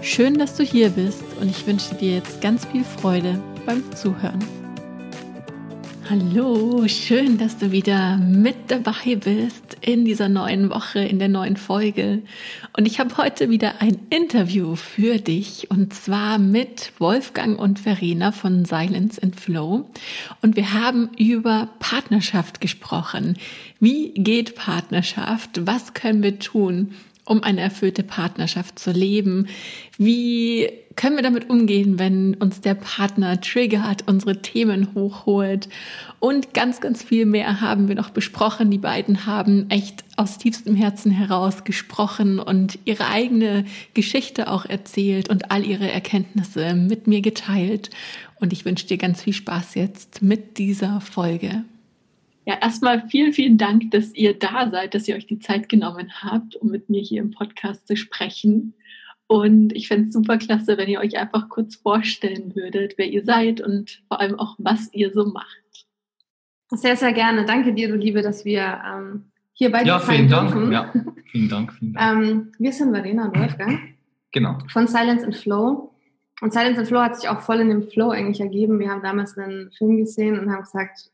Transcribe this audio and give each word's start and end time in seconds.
Schön, 0.00 0.38
dass 0.38 0.54
du 0.54 0.62
hier 0.62 0.90
bist 0.90 1.24
und 1.40 1.50
ich 1.50 1.66
wünsche 1.66 1.94
dir 1.96 2.14
jetzt 2.14 2.40
ganz 2.40 2.64
viel 2.66 2.84
Freude 2.84 3.42
beim 3.66 3.82
Zuhören. 3.96 4.38
Hallo, 6.08 6.86
schön, 6.86 7.36
dass 7.36 7.58
du 7.58 7.72
wieder 7.72 8.16
mit 8.16 8.56
dabei 8.68 9.16
bist 9.16 9.76
in 9.80 10.04
dieser 10.04 10.28
neuen 10.28 10.70
Woche, 10.70 11.00
in 11.00 11.18
der 11.18 11.28
neuen 11.28 11.56
Folge. 11.56 12.22
Und 12.76 12.86
ich 12.86 13.00
habe 13.00 13.16
heute 13.18 13.50
wieder 13.50 13.82
ein 13.82 13.98
Interview 14.08 14.76
für 14.76 15.18
dich 15.18 15.70
und 15.70 15.92
zwar 15.92 16.38
mit 16.38 16.92
Wolfgang 16.98 17.58
und 17.58 17.80
Verena 17.80 18.32
von 18.32 18.64
Silence 18.64 19.22
and 19.22 19.38
Flow. 19.38 19.84
Und 20.40 20.56
wir 20.56 20.72
haben 20.72 21.10
über 21.18 21.68
Partnerschaft 21.80 22.60
gesprochen. 22.60 23.36
Wie 23.80 24.14
geht 24.14 24.54
Partnerschaft? 24.54 25.66
Was 25.66 25.92
können 25.92 26.22
wir 26.22 26.38
tun? 26.38 26.94
Um 27.28 27.42
eine 27.42 27.60
erfüllte 27.60 28.02
Partnerschaft 28.02 28.78
zu 28.78 28.90
leben? 28.90 29.48
Wie 29.96 30.68
können 30.96 31.16
wir 31.16 31.22
damit 31.22 31.48
umgehen, 31.48 31.98
wenn 31.98 32.34
uns 32.34 32.60
der 32.60 32.74
Partner 32.74 33.40
triggert, 33.40 34.04
unsere 34.06 34.42
Themen 34.42 34.94
hochholt? 34.94 35.68
Und 36.18 36.54
ganz, 36.54 36.80
ganz 36.80 37.02
viel 37.02 37.26
mehr 37.26 37.60
haben 37.60 37.88
wir 37.88 37.94
noch 37.94 38.10
besprochen. 38.10 38.70
Die 38.70 38.78
beiden 38.78 39.26
haben 39.26 39.70
echt 39.70 40.04
aus 40.16 40.38
tiefstem 40.38 40.74
Herzen 40.74 41.12
heraus 41.12 41.64
gesprochen 41.64 42.40
und 42.40 42.78
ihre 42.84 43.08
eigene 43.08 43.64
Geschichte 43.94 44.50
auch 44.50 44.64
erzählt 44.64 45.28
und 45.28 45.50
all 45.52 45.64
ihre 45.64 45.90
Erkenntnisse 45.90 46.74
mit 46.74 47.06
mir 47.06 47.20
geteilt. 47.20 47.90
Und 48.40 48.52
ich 48.52 48.64
wünsche 48.64 48.86
dir 48.86 48.98
ganz 48.98 49.22
viel 49.22 49.34
Spaß 49.34 49.74
jetzt 49.76 50.22
mit 50.22 50.58
dieser 50.58 51.00
Folge. 51.00 51.64
Ja, 52.48 52.56
erstmal 52.62 53.06
vielen, 53.10 53.34
vielen 53.34 53.58
Dank, 53.58 53.90
dass 53.90 54.14
ihr 54.14 54.32
da 54.32 54.70
seid, 54.70 54.94
dass 54.94 55.06
ihr 55.06 55.16
euch 55.16 55.26
die 55.26 55.38
Zeit 55.38 55.68
genommen 55.68 56.10
habt, 56.22 56.56
um 56.56 56.70
mit 56.70 56.88
mir 56.88 57.02
hier 57.02 57.20
im 57.20 57.30
Podcast 57.30 57.86
zu 57.86 57.94
sprechen. 57.94 58.72
Und 59.26 59.74
ich 59.74 59.86
fände 59.86 60.08
es 60.08 60.14
super 60.14 60.38
klasse, 60.38 60.78
wenn 60.78 60.88
ihr 60.88 61.00
euch 61.00 61.18
einfach 61.18 61.50
kurz 61.50 61.76
vorstellen 61.76 62.56
würdet, 62.56 62.94
wer 62.96 63.04
ihr 63.06 63.22
seid 63.22 63.60
und 63.60 64.02
vor 64.08 64.18
allem 64.22 64.38
auch, 64.38 64.54
was 64.56 64.90
ihr 64.94 65.12
so 65.12 65.26
macht. 65.26 65.86
Sehr, 66.70 66.96
sehr 66.96 67.12
gerne. 67.12 67.44
Danke 67.44 67.74
dir, 67.74 67.88
du 67.88 67.96
Liebe, 67.96 68.22
dass 68.22 68.46
wir 68.46 68.80
ähm, 68.82 69.24
hier 69.52 69.70
bei 69.70 69.82
dir 69.82 69.88
ja, 69.88 69.98
vielen 69.98 70.30
Dank. 70.30 70.50
Dürfen. 70.50 70.72
Ja, 70.72 70.90
vielen 71.26 71.50
Dank. 71.50 71.74
Vielen 71.74 71.92
Dank. 71.92 72.24
Ähm, 72.24 72.52
wir 72.58 72.72
sind 72.72 72.94
Verena 72.94 73.26
und 73.26 73.38
Wolfgang. 73.38 73.78
Genau. 74.32 74.56
Von 74.72 74.86
Silence 74.86 75.22
and 75.22 75.36
Flow. 75.36 75.92
Und 76.40 76.54
Silence 76.54 76.78
and 76.78 76.88
Flow 76.88 77.00
hat 77.00 77.20
sich 77.20 77.28
auch 77.28 77.40
voll 77.40 77.60
in 77.60 77.68
dem 77.68 77.82
Flow 77.82 78.08
eigentlich 78.08 78.40
ergeben. 78.40 78.78
Wir 78.78 78.88
haben 78.88 79.02
damals 79.02 79.36
einen 79.36 79.70
Film 79.72 79.98
gesehen 79.98 80.38
und 80.38 80.50
haben 80.50 80.62
gesagt, 80.62 81.10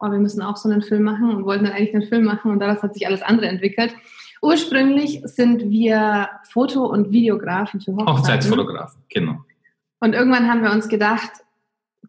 oh, 0.00 0.10
wir 0.10 0.18
müssen 0.18 0.42
auch 0.42 0.56
so 0.56 0.68
einen 0.68 0.82
Film 0.82 1.02
machen 1.02 1.30
und 1.30 1.44
wollten 1.44 1.64
dann 1.64 1.74
eigentlich 1.74 1.94
einen 1.94 2.08
Film 2.08 2.24
machen 2.24 2.50
und 2.50 2.58
daraus 2.60 2.82
hat 2.82 2.94
sich 2.94 3.06
alles 3.06 3.22
andere 3.22 3.48
entwickelt. 3.48 3.94
Ursprünglich 4.42 5.20
sind 5.24 5.68
wir 5.68 6.28
Foto- 6.48 6.86
und 6.86 7.10
Videografen 7.10 7.80
für 7.80 7.92
Hochzeiten. 7.92 8.16
Hochzeitsfotografen, 8.16 9.02
genau. 9.10 9.44
Und 10.00 10.14
irgendwann 10.14 10.50
haben 10.50 10.62
wir 10.62 10.72
uns 10.72 10.88
gedacht, 10.88 11.30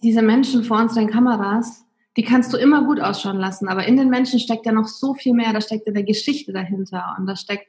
diese 0.01 0.21
Menschen 0.21 0.63
vor 0.63 0.77
unseren 0.77 1.07
Kameras, 1.07 1.83
die 2.15 2.23
kannst 2.23 2.53
du 2.53 2.57
immer 2.57 2.85
gut 2.85 3.01
ausschauen 3.01 3.37
lassen, 3.37 3.67
aber 3.67 3.85
in 3.85 3.97
den 3.97 4.09
Menschen 4.09 4.39
steckt 4.39 4.65
ja 4.65 4.71
noch 4.71 4.87
so 4.87 5.13
viel 5.13 5.33
mehr, 5.33 5.51
da 5.51 5.59
steckt 5.59 5.87
ja 5.87 5.93
eine 5.93 6.05
Geschichte 6.05 6.53
dahinter 6.53 7.15
und 7.17 7.27
da 7.27 7.35
steckt 7.35 7.67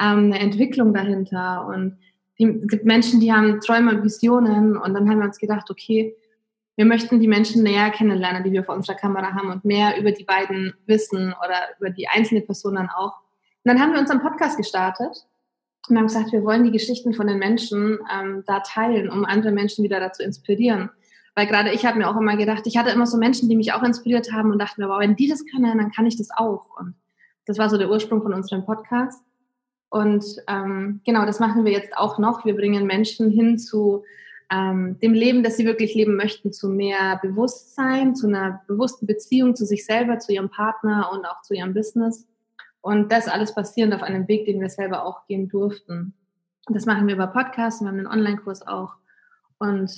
ähm, 0.00 0.32
eine 0.32 0.38
Entwicklung 0.38 0.94
dahinter 0.94 1.66
und 1.66 1.98
die, 2.38 2.44
es 2.44 2.68
gibt 2.68 2.84
Menschen, 2.84 3.20
die 3.20 3.32
haben 3.32 3.60
Träume 3.60 3.92
und 3.92 4.04
Visionen 4.04 4.76
und 4.76 4.94
dann 4.94 5.08
haben 5.08 5.18
wir 5.18 5.26
uns 5.26 5.38
gedacht, 5.38 5.70
okay, 5.70 6.14
wir 6.76 6.84
möchten 6.84 7.20
die 7.20 7.28
Menschen 7.28 7.62
näher 7.62 7.90
kennenlernen, 7.90 8.44
die 8.44 8.52
wir 8.52 8.62
vor 8.62 8.74
unserer 8.74 8.96
Kamera 8.96 9.32
haben 9.34 9.50
und 9.50 9.64
mehr 9.64 9.98
über 9.98 10.12
die 10.12 10.24
beiden 10.24 10.74
wissen 10.86 11.34
oder 11.42 11.56
über 11.78 11.90
die 11.90 12.06
einzelne 12.08 12.42
Person 12.42 12.74
dann 12.74 12.90
auch. 12.90 13.14
Und 13.64 13.72
dann 13.72 13.80
haben 13.80 13.92
wir 13.92 14.00
unseren 14.00 14.20
Podcast 14.20 14.58
gestartet 14.58 15.26
und 15.88 15.96
haben 15.96 16.06
gesagt, 16.06 16.32
wir 16.32 16.44
wollen 16.44 16.64
die 16.64 16.70
Geschichten 16.70 17.14
von 17.14 17.26
den 17.26 17.38
Menschen 17.38 17.98
ähm, 18.12 18.44
da 18.46 18.60
teilen, 18.60 19.08
um 19.08 19.24
andere 19.24 19.52
Menschen 19.52 19.84
wieder 19.84 20.00
dazu 20.00 20.22
inspirieren. 20.22 20.90
Weil 21.34 21.46
gerade 21.46 21.72
ich 21.72 21.84
habe 21.86 21.98
mir 21.98 22.08
auch 22.08 22.16
immer 22.16 22.36
gedacht, 22.36 22.62
ich 22.66 22.76
hatte 22.76 22.90
immer 22.90 23.06
so 23.06 23.16
Menschen, 23.16 23.48
die 23.48 23.56
mich 23.56 23.72
auch 23.72 23.82
inspiriert 23.82 24.32
haben 24.32 24.50
und 24.50 24.58
dachte 24.58 24.80
mir, 24.80 24.88
wow, 24.88 25.00
wenn 25.00 25.16
die 25.16 25.28
das 25.28 25.44
können, 25.46 25.78
dann 25.78 25.92
kann 25.92 26.06
ich 26.06 26.16
das 26.16 26.28
auch. 26.30 26.66
Und 26.78 26.94
das 27.46 27.58
war 27.58 27.70
so 27.70 27.78
der 27.78 27.90
Ursprung 27.90 28.22
von 28.22 28.34
unserem 28.34 28.64
Podcast. 28.64 29.22
Und 29.88 30.24
ähm, 30.48 31.00
genau, 31.06 31.24
das 31.24 31.40
machen 31.40 31.64
wir 31.64 31.72
jetzt 31.72 31.96
auch 31.96 32.18
noch. 32.18 32.44
Wir 32.44 32.54
bringen 32.54 32.86
Menschen 32.86 33.30
hin 33.30 33.58
zu 33.58 34.04
ähm, 34.50 34.98
dem 35.00 35.12
Leben, 35.12 35.42
das 35.42 35.56
sie 35.56 35.66
wirklich 35.66 35.94
leben 35.94 36.16
möchten, 36.16 36.52
zu 36.52 36.68
mehr 36.68 37.18
Bewusstsein, 37.22 38.14
zu 38.14 38.28
einer 38.28 38.62
bewussten 38.66 39.06
Beziehung 39.06 39.56
zu 39.56 39.66
sich 39.66 39.84
selber, 39.84 40.18
zu 40.18 40.32
ihrem 40.32 40.50
Partner 40.50 41.10
und 41.12 41.24
auch 41.26 41.42
zu 41.42 41.54
ihrem 41.54 41.74
Business. 41.74 42.28
Und 42.80 43.10
das 43.10 43.26
alles 43.26 43.54
basierend 43.54 43.94
auf 43.94 44.02
einem 44.02 44.28
Weg, 44.28 44.46
den 44.46 44.60
wir 44.60 44.68
selber 44.68 45.04
auch 45.04 45.26
gehen 45.26 45.48
durften. 45.48 46.14
Das 46.68 46.86
machen 46.86 47.06
wir 47.06 47.14
über 47.14 47.26
Podcasts, 47.26 47.80
wir 47.80 47.88
haben 47.88 47.98
einen 47.98 48.06
Online-Kurs 48.06 48.66
auch 48.66 48.94
und 49.58 49.90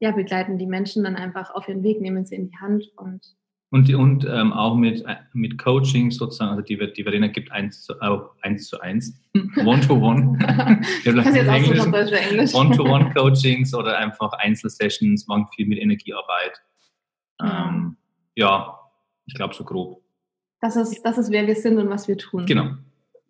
ja, 0.00 0.10
begleiten 0.10 0.58
die 0.58 0.66
Menschen 0.66 1.04
dann 1.04 1.14
einfach 1.14 1.54
auf 1.54 1.68
ihren 1.68 1.84
Weg, 1.84 2.00
nehmen 2.00 2.24
sie 2.24 2.34
in 2.34 2.48
die 2.48 2.56
Hand 2.56 2.90
und 2.96 3.36
und, 3.72 3.92
und 3.94 4.26
ähm, 4.26 4.52
auch 4.52 4.76
mit, 4.76 5.02
äh, 5.06 5.16
mit 5.32 5.56
Coaching 5.56 6.10
sozusagen, 6.10 6.50
also 6.50 6.62
die, 6.62 6.76
die 6.92 7.02
Verena 7.04 7.28
gibt 7.28 7.50
eins 7.52 7.82
zu, 7.82 7.94
äh, 7.94 8.18
eins 8.42 8.68
zu 8.68 8.78
eins, 8.80 9.18
one 9.64 9.80
to 9.80 9.94
one. 9.94 10.38
one 12.54 12.76
to 12.76 12.84
one 12.84 13.10
Coachings 13.14 13.74
oder 13.74 13.96
einfach 13.96 14.30
Einzelsessions, 14.34 15.26
machen 15.26 15.46
viel 15.56 15.66
mit 15.66 15.78
Energiearbeit. 15.78 16.60
Ähm, 17.42 17.96
ja, 18.34 18.78
ich 19.24 19.34
glaube 19.34 19.54
so 19.54 19.64
grob. 19.64 20.02
Das 20.60 20.76
ist, 20.76 21.02
das 21.02 21.16
ist, 21.16 21.30
wer 21.30 21.46
wir 21.46 21.56
sind 21.56 21.78
und 21.78 21.88
was 21.88 22.06
wir 22.08 22.18
tun. 22.18 22.44
Genau. 22.44 22.74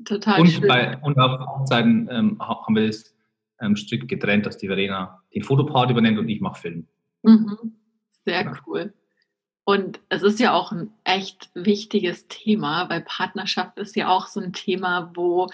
Total 0.04 0.40
und 0.40 0.48
schön. 0.48 0.66
Bei, 0.66 0.98
und 1.02 1.16
auf 1.20 1.38
Hochzeiten 1.38 2.08
ähm, 2.10 2.36
haben 2.40 2.74
wir 2.74 2.88
das 2.88 3.14
ähm, 3.60 3.76
strikt 3.76 4.08
getrennt, 4.08 4.44
dass 4.44 4.58
die 4.58 4.66
Verena 4.66 5.22
den 5.32 5.44
Fotopart 5.44 5.88
übernimmt 5.92 6.18
und 6.18 6.28
ich 6.28 6.40
mache 6.40 6.60
Film. 6.60 6.88
Mhm. 7.22 7.76
Sehr 8.24 8.42
genau. 8.42 8.56
cool. 8.66 8.92
Und 9.64 10.00
es 10.08 10.22
ist 10.22 10.40
ja 10.40 10.52
auch 10.52 10.72
ein 10.72 10.90
echt 11.04 11.50
wichtiges 11.54 12.26
Thema, 12.28 12.88
weil 12.90 13.02
Partnerschaft 13.02 13.78
ist 13.78 13.94
ja 13.94 14.08
auch 14.08 14.26
so 14.26 14.40
ein 14.40 14.52
Thema, 14.52 15.12
wo 15.14 15.48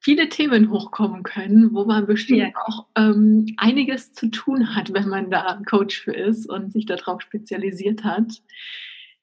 viele 0.00 0.28
Themen 0.28 0.70
hochkommen 0.70 1.22
können, 1.22 1.74
wo 1.74 1.84
man 1.84 2.06
bestimmt 2.06 2.40
ja. 2.40 2.50
auch 2.66 2.86
ähm, 2.94 3.54
einiges 3.56 4.12
zu 4.12 4.28
tun 4.28 4.74
hat, 4.74 4.92
wenn 4.92 5.08
man 5.08 5.30
da 5.30 5.60
Coach 5.68 6.00
für 6.00 6.12
ist 6.12 6.48
und 6.48 6.72
sich 6.72 6.86
darauf 6.86 7.20
spezialisiert 7.20 8.04
hat. 8.04 8.42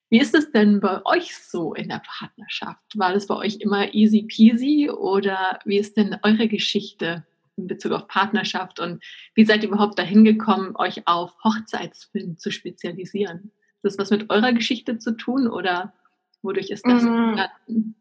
Wie 0.10 0.20
ist 0.20 0.36
es 0.36 0.52
denn 0.52 0.80
bei 0.80 1.04
euch 1.06 1.36
so 1.36 1.74
in 1.74 1.90
der 1.90 2.02
Partnerschaft? 2.06 2.82
War 2.96 3.14
das 3.14 3.28
bei 3.28 3.36
euch 3.36 3.58
immer 3.60 3.94
easy 3.94 4.24
peasy 4.24 4.90
oder 4.90 5.60
wie 5.66 5.78
ist 5.78 5.98
denn 5.98 6.18
eure 6.24 6.48
Geschichte 6.48 7.26
in 7.58 7.68
Bezug 7.68 7.94
auf 7.94 8.08
Partnerschaft 8.08 8.80
und 8.80 9.04
wie 9.34 9.46
seid 9.46 9.64
ihr 9.64 9.70
überhaupt 9.70 9.98
dahin 9.98 10.24
gekommen, 10.26 10.76
euch 10.76 11.08
auf 11.08 11.34
Hochzeitsfilm 11.44 12.38
zu 12.38 12.52
spezialisieren? 12.52 13.52
Das 13.86 13.98
was 13.98 14.10
mit 14.10 14.30
eurer 14.30 14.54
Geschichte 14.54 14.98
zu 14.98 15.12
tun 15.12 15.48
oder 15.48 15.94
wodurch 16.42 16.70
ist 16.70 16.86
das 16.86 17.04
mhm. 17.04 17.96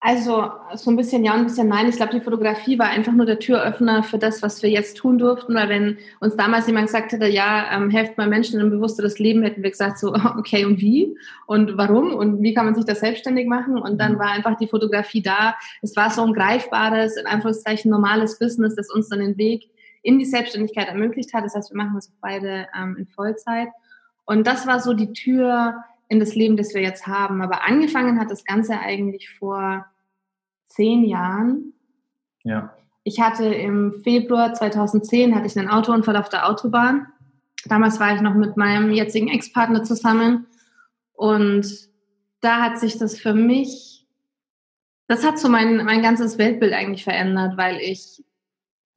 Also 0.00 0.52
so 0.76 0.90
ein 0.90 0.96
bisschen 0.96 1.24
ja 1.24 1.32
und 1.32 1.40
ein 1.40 1.46
bisschen 1.46 1.66
nein. 1.66 1.88
Ich 1.88 1.96
glaube, 1.96 2.12
die 2.12 2.20
Fotografie 2.20 2.78
war 2.78 2.86
einfach 2.86 3.12
nur 3.12 3.26
der 3.26 3.40
Türöffner 3.40 4.04
für 4.04 4.16
das, 4.16 4.42
was 4.42 4.62
wir 4.62 4.70
jetzt 4.70 4.96
tun 4.96 5.18
durften. 5.18 5.56
Weil 5.56 5.68
wenn 5.68 5.98
uns 6.20 6.36
damals 6.36 6.68
jemand 6.68 6.86
gesagt 6.86 7.10
hätte, 7.10 7.26
ja, 7.26 7.66
ähm, 7.72 7.90
helft 7.90 8.16
mal 8.16 8.28
Menschen 8.28 8.60
in 8.60 8.66
ein 8.66 8.70
bewussteres 8.70 9.18
Leben, 9.18 9.42
hätten 9.42 9.64
wir 9.64 9.70
gesagt 9.70 9.98
so, 9.98 10.14
okay, 10.38 10.64
und 10.64 10.78
wie? 10.78 11.16
Und 11.46 11.76
warum? 11.76 12.14
Und 12.14 12.42
wie 12.42 12.54
kann 12.54 12.66
man 12.66 12.76
sich 12.76 12.84
das 12.84 13.00
selbstständig 13.00 13.48
machen? 13.48 13.76
Und 13.76 13.98
dann 14.00 14.14
mhm. 14.14 14.18
war 14.20 14.30
einfach 14.30 14.56
die 14.56 14.68
Fotografie 14.68 15.22
da. 15.22 15.56
Es 15.82 15.96
war 15.96 16.10
so 16.10 16.22
ein 16.22 16.32
greifbares, 16.32 17.16
in 17.16 17.26
Anführungszeichen 17.26 17.90
normales 17.90 18.38
Business, 18.38 18.76
das 18.76 18.92
uns 18.92 19.08
dann 19.08 19.18
den 19.18 19.36
Weg 19.36 19.68
in 20.02 20.18
die 20.18 20.24
Selbstständigkeit 20.24 20.88
ermöglicht 20.88 21.34
hat. 21.34 21.44
Das 21.44 21.54
heißt, 21.54 21.70
wir 21.70 21.76
machen 21.76 21.94
das 21.94 22.12
beide 22.20 22.66
ähm, 22.78 22.96
in 22.98 23.06
Vollzeit. 23.06 23.68
Und 24.24 24.46
das 24.46 24.66
war 24.66 24.80
so 24.80 24.94
die 24.94 25.12
Tür 25.12 25.84
in 26.08 26.20
das 26.20 26.34
Leben, 26.34 26.56
das 26.56 26.74
wir 26.74 26.82
jetzt 26.82 27.06
haben. 27.06 27.42
Aber 27.42 27.64
angefangen 27.64 28.20
hat 28.20 28.30
das 28.30 28.44
Ganze 28.44 28.78
eigentlich 28.78 29.30
vor 29.30 29.86
zehn 30.68 31.04
Jahren. 31.04 31.72
Ja. 32.42 32.74
Ich 33.04 33.20
hatte 33.20 33.46
im 33.46 34.00
Februar 34.02 34.52
2010 34.52 35.34
hatte 35.34 35.46
ich 35.46 35.58
einen 35.58 35.68
Autounfall 35.68 36.16
auf 36.16 36.28
der 36.28 36.48
Autobahn. 36.48 37.06
Damals 37.64 37.98
war 38.00 38.14
ich 38.14 38.20
noch 38.20 38.34
mit 38.34 38.56
meinem 38.56 38.90
jetzigen 38.90 39.28
Ex-Partner 39.28 39.82
zusammen. 39.82 40.46
Und 41.14 41.88
da 42.40 42.62
hat 42.62 42.78
sich 42.78 42.98
das 42.98 43.18
für 43.18 43.34
mich, 43.34 44.06
das 45.06 45.26
hat 45.26 45.38
so 45.38 45.48
mein, 45.48 45.84
mein 45.84 46.02
ganzes 46.02 46.38
Weltbild 46.38 46.72
eigentlich 46.72 47.04
verändert, 47.04 47.56
weil 47.56 47.78
ich 47.80 48.22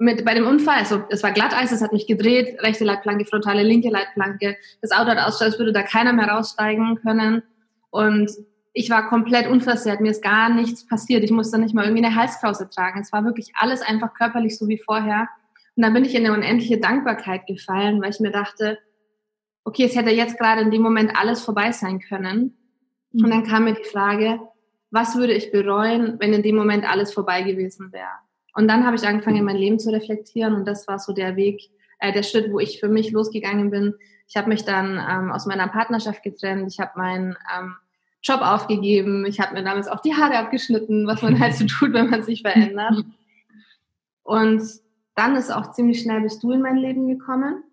mit, 0.01 0.25
bei 0.25 0.33
dem 0.33 0.47
Unfall, 0.47 0.79
also 0.79 1.03
es 1.09 1.21
war 1.21 1.31
Glatteis, 1.31 1.71
es 1.71 1.81
hat 1.81 1.93
mich 1.93 2.07
gedreht, 2.07 2.59
rechte 2.63 2.83
Leitplanke, 2.83 3.23
frontale, 3.25 3.61
linke 3.61 3.89
Leitplanke. 3.89 4.57
Das 4.81 4.91
Auto 4.91 5.11
hat 5.11 5.19
ausgeschaut, 5.19 5.53
als 5.53 5.59
würde 5.59 5.73
da 5.73 5.83
keiner 5.83 6.11
mehr 6.11 6.27
raussteigen 6.27 6.95
können. 6.95 7.43
Und 7.91 8.31
ich 8.73 8.89
war 8.89 9.07
komplett 9.07 9.47
unversehrt, 9.47 10.01
mir 10.01 10.09
ist 10.09 10.23
gar 10.23 10.49
nichts 10.49 10.87
passiert. 10.87 11.23
Ich 11.23 11.29
musste 11.29 11.59
nicht 11.59 11.75
mal 11.75 11.85
irgendwie 11.85 12.03
eine 12.03 12.15
Halskrause 12.15 12.67
tragen. 12.67 12.99
Es 12.99 13.13
war 13.13 13.23
wirklich 13.25 13.51
alles 13.53 13.83
einfach 13.83 14.15
körperlich 14.15 14.57
so 14.57 14.67
wie 14.67 14.79
vorher. 14.79 15.29
Und 15.75 15.83
dann 15.83 15.93
bin 15.93 16.03
ich 16.03 16.15
in 16.15 16.25
eine 16.25 16.33
unendliche 16.33 16.79
Dankbarkeit 16.79 17.45
gefallen, 17.45 18.01
weil 18.01 18.09
ich 18.09 18.19
mir 18.19 18.31
dachte, 18.31 18.79
okay, 19.65 19.85
es 19.85 19.95
hätte 19.95 20.09
jetzt 20.09 20.39
gerade 20.39 20.61
in 20.61 20.71
dem 20.71 20.81
Moment 20.81 21.15
alles 21.15 21.43
vorbei 21.43 21.71
sein 21.71 21.99
können. 21.99 22.57
Und 23.13 23.29
dann 23.29 23.43
kam 23.43 23.65
mir 23.65 23.75
die 23.75 23.83
Frage, 23.83 24.39
was 24.89 25.15
würde 25.15 25.33
ich 25.33 25.51
bereuen, 25.51 26.15
wenn 26.19 26.33
in 26.33 26.41
dem 26.41 26.55
Moment 26.55 26.89
alles 26.89 27.13
vorbei 27.13 27.43
gewesen 27.43 27.91
wäre? 27.91 28.09
Und 28.53 28.67
dann 28.67 28.85
habe 28.85 28.95
ich 28.95 29.07
angefangen, 29.07 29.43
mein 29.43 29.57
Leben 29.57 29.79
zu 29.79 29.91
reflektieren 29.91 30.53
und 30.55 30.67
das 30.67 30.87
war 30.87 30.99
so 30.99 31.13
der 31.13 31.35
Weg, 31.35 31.69
äh, 31.99 32.11
der 32.11 32.23
Schritt, 32.23 32.51
wo 32.51 32.59
ich 32.59 32.79
für 32.79 32.89
mich 32.89 33.11
losgegangen 33.11 33.71
bin. 33.71 33.95
Ich 34.27 34.35
habe 34.37 34.49
mich 34.49 34.65
dann 34.65 34.99
ähm, 35.09 35.31
aus 35.31 35.45
meiner 35.45 35.67
Partnerschaft 35.67 36.23
getrennt, 36.23 36.71
ich 36.71 36.79
habe 36.79 36.91
meinen 36.95 37.37
ähm, 37.57 37.75
Job 38.23 38.41
aufgegeben, 38.41 39.25
ich 39.25 39.39
habe 39.39 39.53
mir 39.53 39.63
damals 39.63 39.87
auch 39.87 40.01
die 40.01 40.15
Haare 40.15 40.37
abgeschnitten, 40.37 41.07
was 41.07 41.21
man 41.21 41.39
halt 41.39 41.55
so 41.55 41.65
tut, 41.65 41.93
wenn 41.93 42.09
man 42.09 42.23
sich 42.23 42.41
verändert. 42.43 43.03
Und 44.23 44.61
dann 45.15 45.35
ist 45.35 45.51
auch 45.51 45.71
ziemlich 45.71 46.01
schnell 46.01 46.21
bist 46.21 46.43
du 46.43 46.51
in 46.51 46.61
mein 46.61 46.77
Leben 46.77 47.07
gekommen. 47.07 47.63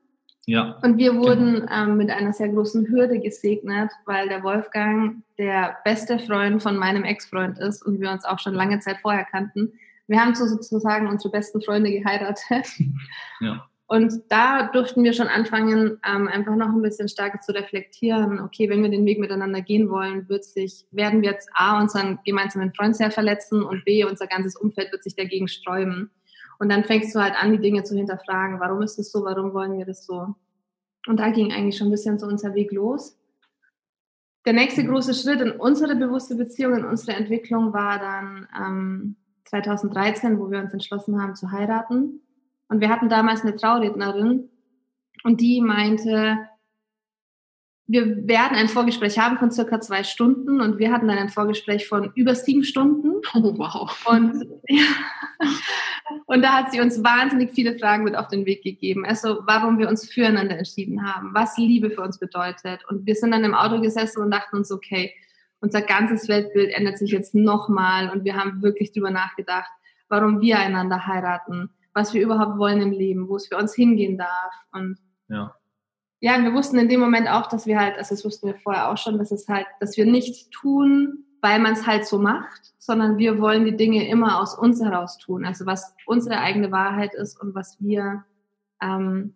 Ja. 0.46 0.78
Und 0.82 0.96
wir 0.96 1.14
wurden 1.14 1.60
genau. 1.60 1.72
ähm, 1.72 1.96
mit 1.98 2.10
einer 2.10 2.32
sehr 2.32 2.48
großen 2.48 2.88
Hürde 2.88 3.20
gesegnet, 3.20 3.90
weil 4.06 4.28
der 4.28 4.42
Wolfgang 4.42 5.22
der 5.36 5.76
beste 5.84 6.18
Freund 6.18 6.62
von 6.62 6.78
meinem 6.78 7.04
Ex-Freund 7.04 7.58
ist 7.58 7.84
und 7.84 8.00
wir 8.00 8.10
uns 8.10 8.24
auch 8.24 8.38
schon 8.38 8.54
lange 8.54 8.80
Zeit 8.80 8.96
vorher 9.02 9.24
kannten. 9.24 9.74
Wir 10.08 10.20
haben 10.20 10.34
so 10.34 10.46
sozusagen 10.46 11.06
unsere 11.06 11.30
besten 11.30 11.62
Freunde 11.62 11.90
geheiratet. 11.90 12.66
Ja. 13.40 13.68
Und 13.90 14.12
da 14.28 14.66
durften 14.66 15.02
wir 15.02 15.14
schon 15.14 15.28
anfangen, 15.28 15.98
ähm, 16.04 16.28
einfach 16.28 16.54
noch 16.56 16.68
ein 16.68 16.82
bisschen 16.82 17.08
stärker 17.08 17.40
zu 17.40 17.52
reflektieren. 17.54 18.38
Okay, 18.40 18.68
wenn 18.68 18.82
wir 18.82 18.90
den 18.90 19.06
Weg 19.06 19.18
miteinander 19.18 19.62
gehen 19.62 19.88
wollen, 19.88 20.28
wird 20.28 20.44
sich, 20.44 20.84
werden 20.90 21.22
wir 21.22 21.30
jetzt 21.30 21.48
A, 21.54 21.80
unseren 21.80 22.18
gemeinsamen 22.24 22.74
Freund 22.74 22.96
sehr 22.96 23.10
verletzen 23.10 23.62
und 23.62 23.86
B, 23.86 24.04
unser 24.04 24.26
ganzes 24.26 24.56
Umfeld 24.56 24.92
wird 24.92 25.04
sich 25.04 25.16
dagegen 25.16 25.48
sträuben. 25.48 26.10
Und 26.58 26.70
dann 26.70 26.84
fängst 26.84 27.14
du 27.14 27.20
halt 27.20 27.34
an, 27.40 27.52
die 27.52 27.60
Dinge 27.60 27.82
zu 27.82 27.96
hinterfragen. 27.96 28.60
Warum 28.60 28.82
ist 28.82 28.98
es 28.98 29.10
so? 29.10 29.24
Warum 29.24 29.54
wollen 29.54 29.78
wir 29.78 29.86
das 29.86 30.04
so? 30.04 30.34
Und 31.06 31.18
da 31.18 31.30
ging 31.30 31.52
eigentlich 31.52 31.78
schon 31.78 31.88
ein 31.88 31.92
bisschen 31.92 32.18
so 32.18 32.26
unser 32.26 32.54
Weg 32.54 32.72
los. 32.72 33.18
Der 34.44 34.52
nächste 34.52 34.84
große 34.84 35.14
Schritt 35.14 35.40
in 35.40 35.52
unsere 35.52 35.96
bewusste 35.96 36.34
Beziehung, 36.34 36.76
in 36.76 36.84
unsere 36.84 37.16
Entwicklung 37.16 37.72
war 37.72 37.98
dann 37.98 38.48
ähm, 38.54 39.16
2013, 39.48 40.38
wo 40.38 40.50
wir 40.50 40.60
uns 40.60 40.72
entschlossen 40.72 41.20
haben 41.20 41.34
zu 41.34 41.50
heiraten. 41.50 42.20
Und 42.68 42.80
wir 42.80 42.88
hatten 42.90 43.08
damals 43.08 43.42
eine 43.42 43.56
Traurednerin 43.56 44.48
und 45.24 45.40
die 45.40 45.60
meinte, 45.60 46.38
wir 47.86 48.28
werden 48.28 48.56
ein 48.56 48.68
Vorgespräch 48.68 49.18
haben 49.18 49.38
von 49.38 49.50
circa 49.50 49.80
zwei 49.80 50.04
Stunden 50.04 50.60
und 50.60 50.78
wir 50.78 50.92
hatten 50.92 51.08
dann 51.08 51.16
ein 51.16 51.30
Vorgespräch 51.30 51.88
von 51.88 52.12
über 52.14 52.34
sieben 52.34 52.62
Stunden. 52.62 53.22
Oh, 53.34 53.54
wow. 53.56 54.06
Und, 54.06 54.46
ja, 54.68 54.84
und 56.26 56.42
da 56.42 56.52
hat 56.52 56.70
sie 56.70 56.82
uns 56.82 57.02
wahnsinnig 57.02 57.52
viele 57.52 57.78
Fragen 57.78 58.04
mit 58.04 58.14
auf 58.14 58.28
den 58.28 58.44
Weg 58.44 58.62
gegeben. 58.62 59.06
Also, 59.06 59.38
warum 59.46 59.78
wir 59.78 59.88
uns 59.88 60.06
füreinander 60.06 60.58
entschieden 60.58 61.02
haben, 61.02 61.32
was 61.32 61.56
Liebe 61.56 61.90
für 61.90 62.02
uns 62.02 62.18
bedeutet. 62.18 62.84
Und 62.90 63.06
wir 63.06 63.14
sind 63.14 63.30
dann 63.30 63.44
im 63.44 63.54
Auto 63.54 63.80
gesessen 63.80 64.20
und 64.20 64.30
dachten 64.30 64.58
uns, 64.58 64.70
okay, 64.70 65.14
unser 65.60 65.82
ganzes 65.82 66.28
Weltbild 66.28 66.72
ändert 66.72 66.98
sich 66.98 67.10
jetzt 67.10 67.34
nochmal 67.34 68.10
und 68.10 68.24
wir 68.24 68.36
haben 68.36 68.62
wirklich 68.62 68.92
drüber 68.92 69.10
nachgedacht, 69.10 69.70
warum 70.08 70.40
wir 70.40 70.58
einander 70.58 71.06
heiraten, 71.06 71.70
was 71.92 72.14
wir 72.14 72.22
überhaupt 72.22 72.58
wollen 72.58 72.80
im 72.80 72.92
Leben, 72.92 73.28
wo 73.28 73.36
es 73.36 73.48
für 73.48 73.56
uns 73.56 73.74
hingehen 73.74 74.18
darf. 74.18 74.52
Und 74.72 74.98
ja. 75.28 75.54
ja, 76.20 76.42
wir 76.42 76.52
wussten 76.54 76.78
in 76.78 76.88
dem 76.88 77.00
Moment 77.00 77.28
auch, 77.28 77.46
dass 77.46 77.66
wir 77.66 77.78
halt, 77.78 77.96
also 77.96 78.14
das 78.14 78.24
wussten 78.24 78.46
wir 78.46 78.54
vorher 78.56 78.90
auch 78.90 78.98
schon, 78.98 79.18
dass 79.18 79.32
es 79.32 79.48
halt, 79.48 79.66
dass 79.80 79.96
wir 79.96 80.06
nicht 80.06 80.50
tun, 80.52 81.24
weil 81.40 81.58
man 81.58 81.72
es 81.72 81.86
halt 81.86 82.06
so 82.06 82.18
macht, 82.18 82.72
sondern 82.78 83.18
wir 83.18 83.40
wollen 83.40 83.64
die 83.64 83.76
Dinge 83.76 84.08
immer 84.08 84.40
aus 84.40 84.56
uns 84.56 84.82
heraus 84.82 85.18
tun. 85.18 85.44
Also 85.44 85.66
was 85.66 85.94
unsere 86.06 86.38
eigene 86.38 86.72
Wahrheit 86.72 87.14
ist 87.14 87.40
und 87.40 87.54
was 87.54 87.80
wir 87.80 88.24
ähm, 88.80 89.34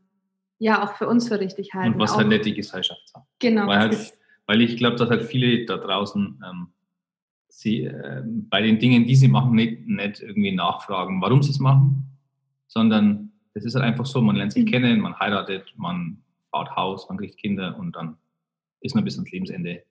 ja 0.59 0.83
auch 0.83 0.95
für 0.95 1.09
uns 1.09 1.29
für 1.29 1.41
richtig 1.41 1.75
halten. 1.75 1.95
Und 1.95 2.01
was 2.01 2.13
auch, 2.13 2.19
halt 2.19 2.29
nicht 2.29 2.45
die 2.45 2.55
Gesellschaft 2.55 3.03
sagt. 3.09 3.27
Genau. 3.41 3.67
Weil, 3.67 3.79
halt, 3.79 4.13
weil 4.53 4.61
ich 4.61 4.77
glaube, 4.77 4.97
dass 4.97 5.09
halt 5.09 5.23
viele 5.23 5.65
da 5.65 5.79
draußen 5.79 6.39
ähm, 6.47 6.67
sie 7.49 7.85
äh, 7.85 8.23
bei 8.27 8.61
den 8.61 8.79
Dingen, 8.79 9.07
die 9.07 9.17
sie 9.17 9.29
machen, 9.29 9.55
nicht, 9.55 9.87
nicht 9.87 10.21
irgendwie 10.21 10.53
nachfragen, 10.53 11.23
warum 11.23 11.43
sie 11.43 11.53
es 11.53 11.59
machen, 11.59 12.19
sondern 12.69 13.33
es 13.55 13.65
ist 13.65 13.75
halt 13.75 13.87
einfach 13.87 14.05
so, 14.05 14.21
man 14.21 14.37
lernt 14.37 14.53
sich 14.53 14.67
mhm. 14.67 14.71
kennen, 14.71 15.01
man 15.01 15.19
heiratet, 15.19 15.73
man 15.79 16.23
baut 16.51 16.71
Haus, 16.77 17.09
man 17.09 17.17
kriegt 17.17 17.39
Kinder 17.39 17.79
und 17.79 17.97
dann 17.97 18.19
ist 18.83 18.95
man 18.95 19.05
bis 19.05 19.17
ans 19.17 19.31
Lebensende 19.31 19.85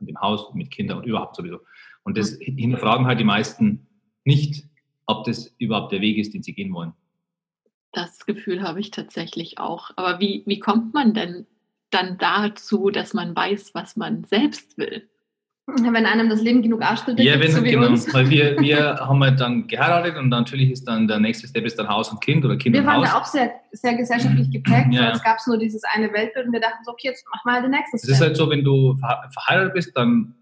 in 0.00 0.06
dem 0.06 0.20
Haus 0.20 0.52
mit 0.54 0.72
Kindern 0.72 0.98
und 0.98 1.06
überhaupt 1.06 1.36
sowieso. 1.36 1.60
Und 2.02 2.18
das 2.18 2.36
mhm. 2.36 2.56
hinterfragen 2.56 3.06
halt 3.06 3.20
die 3.20 3.24
meisten 3.24 3.86
nicht, 4.24 4.64
ob 5.06 5.22
das 5.22 5.54
überhaupt 5.58 5.92
der 5.92 6.00
Weg 6.00 6.18
ist, 6.18 6.34
den 6.34 6.42
sie 6.42 6.54
gehen 6.54 6.74
wollen. 6.74 6.94
Das 7.92 8.26
Gefühl 8.26 8.62
habe 8.62 8.80
ich 8.80 8.90
tatsächlich 8.90 9.58
auch. 9.58 9.92
Aber 9.94 10.18
wie, 10.18 10.42
wie 10.46 10.58
kommt 10.58 10.94
man 10.94 11.14
denn 11.14 11.46
dann 11.90 12.18
dazu, 12.18 12.90
dass 12.90 13.14
man 13.14 13.34
weiß, 13.34 13.74
was 13.74 13.96
man 13.96 14.24
selbst 14.24 14.78
will? 14.78 15.08
Wenn 15.66 16.04
einem 16.06 16.28
das 16.28 16.42
Leben 16.42 16.62
genug 16.62 16.82
Arsch 16.82 17.04
gibt, 17.04 17.20
ja, 17.20 17.38
wenn, 17.38 17.52
so 17.52 17.62
wie 17.62 17.70
genau, 17.70 17.86
uns. 17.86 18.12
Weil 18.12 18.28
wir, 18.28 18.58
wir 18.60 18.96
haben 18.96 19.22
halt 19.22 19.40
dann 19.40 19.68
geheiratet 19.68 20.16
und 20.16 20.28
natürlich 20.28 20.70
ist 20.70 20.84
dann 20.84 21.06
der 21.06 21.20
nächste 21.20 21.46
Step 21.46 21.64
ist 21.64 21.78
dann 21.78 21.88
Haus 21.88 22.10
und 22.10 22.20
Kind 22.20 22.44
oder 22.44 22.56
Kind 22.56 22.74
wir 22.74 22.82
und 22.82 22.88
Haus. 22.88 22.96
Wir 22.96 23.02
waren 23.02 23.14
da 23.14 23.20
auch 23.20 23.24
sehr, 23.24 23.52
sehr 23.70 23.94
gesellschaftlich 23.94 24.50
geprägt. 24.50 24.88
Ja, 24.90 25.02
ja. 25.02 25.10
Es 25.12 25.22
gab 25.22 25.38
nur 25.46 25.58
dieses 25.58 25.82
eine 25.84 26.12
Weltbild 26.12 26.46
und 26.46 26.52
wir 26.52 26.60
dachten 26.60 26.82
so, 26.84 26.92
okay, 26.92 27.08
jetzt 27.08 27.24
mach 27.32 27.44
mal 27.44 27.62
den 27.62 27.70
nächsten 27.70 27.98
Step. 27.98 28.10
Es 28.10 28.16
ist 28.16 28.20
halt 28.20 28.36
so, 28.36 28.50
wenn 28.50 28.64
du 28.64 28.96
verheiratet 29.32 29.74
bist, 29.74 29.96
dann 29.96 30.34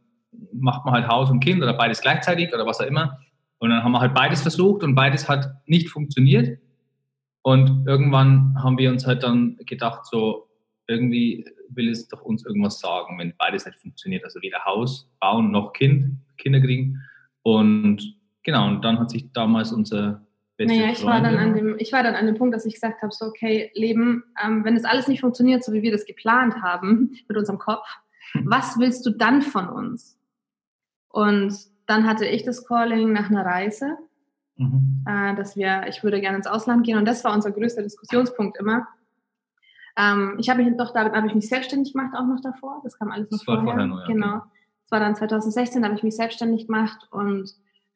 macht 0.52 0.84
man 0.84 0.94
halt 0.94 1.08
Haus 1.08 1.30
und 1.30 1.40
Kind 1.40 1.62
oder 1.62 1.74
beides 1.74 2.00
gleichzeitig 2.00 2.54
oder 2.54 2.64
was 2.64 2.80
auch 2.80 2.86
immer. 2.86 3.18
Und 3.58 3.70
dann 3.70 3.82
haben 3.82 3.92
wir 3.92 4.00
halt 4.00 4.14
beides 4.14 4.42
versucht 4.42 4.82
und 4.82 4.94
beides 4.94 5.28
hat 5.28 5.50
nicht 5.66 5.90
funktioniert. 5.90 6.58
Und 7.42 7.86
irgendwann 7.86 8.56
haben 8.62 8.78
wir 8.78 8.90
uns 8.90 9.06
halt 9.06 9.22
dann 9.22 9.56
gedacht, 9.66 10.06
so 10.06 10.47
irgendwie 10.88 11.44
will 11.68 11.90
es 11.90 12.08
doch 12.08 12.22
uns 12.22 12.44
irgendwas 12.44 12.80
sagen, 12.80 13.18
wenn 13.18 13.34
beides 13.38 13.66
nicht 13.66 13.78
funktioniert. 13.78 14.24
Also 14.24 14.40
weder 14.42 14.64
Haus 14.64 15.08
bauen 15.20 15.50
noch 15.50 15.72
Kind, 15.72 16.16
Kinder 16.38 16.60
kriegen. 16.60 17.00
Und 17.42 18.16
genau, 18.42 18.66
und 18.68 18.84
dann 18.84 18.98
hat 18.98 19.10
sich 19.10 19.30
damals 19.32 19.70
unser 19.70 20.26
beste 20.56 20.76
naja, 20.76 20.92
ich 20.92 21.04
war, 21.04 21.20
dann 21.20 21.36
an 21.36 21.54
dem, 21.54 21.76
ich 21.78 21.92
war 21.92 22.02
dann 22.02 22.14
an 22.14 22.26
dem 22.26 22.36
Punkt, 22.36 22.54
dass 22.54 22.66
ich 22.66 22.74
gesagt 22.74 23.02
habe, 23.02 23.12
so 23.12 23.26
okay, 23.26 23.70
Leben, 23.74 24.24
ähm, 24.42 24.64
wenn 24.64 24.76
es 24.76 24.84
alles 24.84 25.08
nicht 25.08 25.20
funktioniert, 25.20 25.62
so 25.62 25.72
wie 25.72 25.82
wir 25.82 25.92
das 25.92 26.06
geplant 26.06 26.62
haben 26.62 27.12
mit 27.28 27.36
unserem 27.36 27.58
Kopf, 27.58 27.86
was 28.44 28.78
willst 28.78 29.06
du 29.06 29.10
dann 29.10 29.42
von 29.42 29.68
uns? 29.68 30.18
Und 31.08 31.54
dann 31.86 32.06
hatte 32.06 32.26
ich 32.26 32.44
das 32.44 32.66
Calling 32.66 33.12
nach 33.12 33.30
einer 33.30 33.44
Reise, 33.44 33.96
mhm. 34.56 35.04
äh, 35.06 35.34
dass 35.36 35.56
wir, 35.56 35.86
ich 35.88 36.02
würde 36.02 36.20
gerne 36.20 36.38
ins 36.38 36.46
Ausland 36.46 36.84
gehen 36.84 36.98
und 36.98 37.06
das 37.06 37.24
war 37.24 37.34
unser 37.34 37.50
größter 37.50 37.82
Diskussionspunkt 37.82 38.58
immer. 38.58 38.86
Ähm, 39.98 40.36
ich 40.38 40.48
habe 40.48 40.62
mich 40.62 40.76
doch, 40.76 40.92
damit 40.92 41.12
habe 41.12 41.26
ich 41.26 41.34
mich 41.34 41.48
selbstständig 41.48 41.92
gemacht 41.92 42.14
auch 42.16 42.26
noch 42.26 42.40
davor. 42.40 42.80
Das 42.84 42.96
kam 42.98 43.10
alles 43.10 43.30
noch 43.30 43.38
das 43.38 43.44
vorher. 43.44 43.66
War 43.66 43.74
vorher 43.74 43.86
ja, 43.86 44.06
genau. 44.06 44.36
Okay. 44.36 44.46
Das 44.84 44.92
war 44.92 45.00
dann 45.00 45.16
2016, 45.16 45.82
da 45.82 45.88
habe 45.88 45.98
ich 45.98 46.02
mich 46.02 46.16
selbstständig 46.16 46.66
gemacht 46.66 47.08
und 47.10 47.52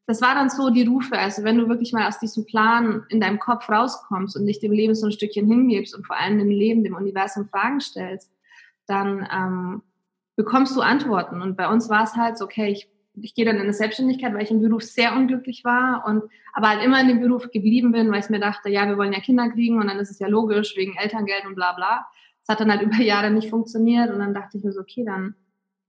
das 0.06 0.20
war 0.20 0.34
dann 0.34 0.50
so 0.50 0.68
die 0.70 0.84
Rufe. 0.84 1.16
Also 1.16 1.44
wenn 1.44 1.56
du 1.56 1.68
wirklich 1.68 1.92
mal 1.92 2.08
aus 2.08 2.18
diesem 2.18 2.44
Plan 2.44 3.04
in 3.08 3.20
deinem 3.20 3.38
Kopf 3.38 3.68
rauskommst 3.70 4.36
und 4.36 4.46
dich 4.46 4.58
dem 4.58 4.72
Leben 4.72 4.94
so 4.94 5.06
ein 5.06 5.12
Stückchen 5.12 5.46
hingibst 5.46 5.94
und 5.94 6.06
vor 6.06 6.18
allem 6.18 6.38
dem 6.38 6.50
Leben, 6.50 6.82
dem 6.82 6.96
Universum 6.96 7.48
Fragen 7.48 7.80
stellst, 7.80 8.30
dann 8.86 9.26
ähm, 9.32 9.82
bekommst 10.36 10.74
du 10.76 10.80
Antworten. 10.80 11.40
Und 11.40 11.56
bei 11.56 11.68
uns 11.68 11.88
war 11.88 12.02
es 12.02 12.14
halt 12.16 12.36
so, 12.36 12.44
okay, 12.44 12.72
ich 12.72 12.88
ich 13.20 13.34
gehe 13.34 13.44
dann 13.44 13.56
in 13.56 13.62
eine 13.62 13.72
Selbstständigkeit, 13.72 14.32
weil 14.34 14.42
ich 14.42 14.50
im 14.50 14.62
Beruf 14.62 14.82
sehr 14.82 15.14
unglücklich 15.14 15.64
war 15.64 16.04
und 16.06 16.22
aber 16.52 16.70
halt 16.70 16.82
immer 16.82 17.00
in 17.00 17.08
dem 17.08 17.20
Beruf 17.20 17.50
geblieben 17.50 17.92
bin, 17.92 18.10
weil 18.10 18.20
ich 18.20 18.30
mir 18.30 18.40
dachte, 18.40 18.70
ja, 18.70 18.86
wir 18.86 18.96
wollen 18.96 19.12
ja 19.12 19.20
Kinder 19.20 19.50
kriegen 19.50 19.78
und 19.78 19.86
dann 19.86 19.98
ist 19.98 20.10
es 20.10 20.18
ja 20.18 20.28
logisch 20.28 20.76
wegen 20.76 20.96
Elterngeld 20.96 21.44
und 21.46 21.54
bla 21.54 21.72
bla. 21.72 22.06
Das 22.40 22.54
hat 22.54 22.60
dann 22.60 22.70
halt 22.70 22.82
über 22.82 22.96
Jahre 22.96 23.30
nicht 23.30 23.50
funktioniert 23.50 24.10
und 24.10 24.18
dann 24.18 24.34
dachte 24.34 24.56
ich 24.56 24.64
mir 24.64 24.72
so, 24.72 24.80
okay, 24.80 25.04
dann, 25.04 25.34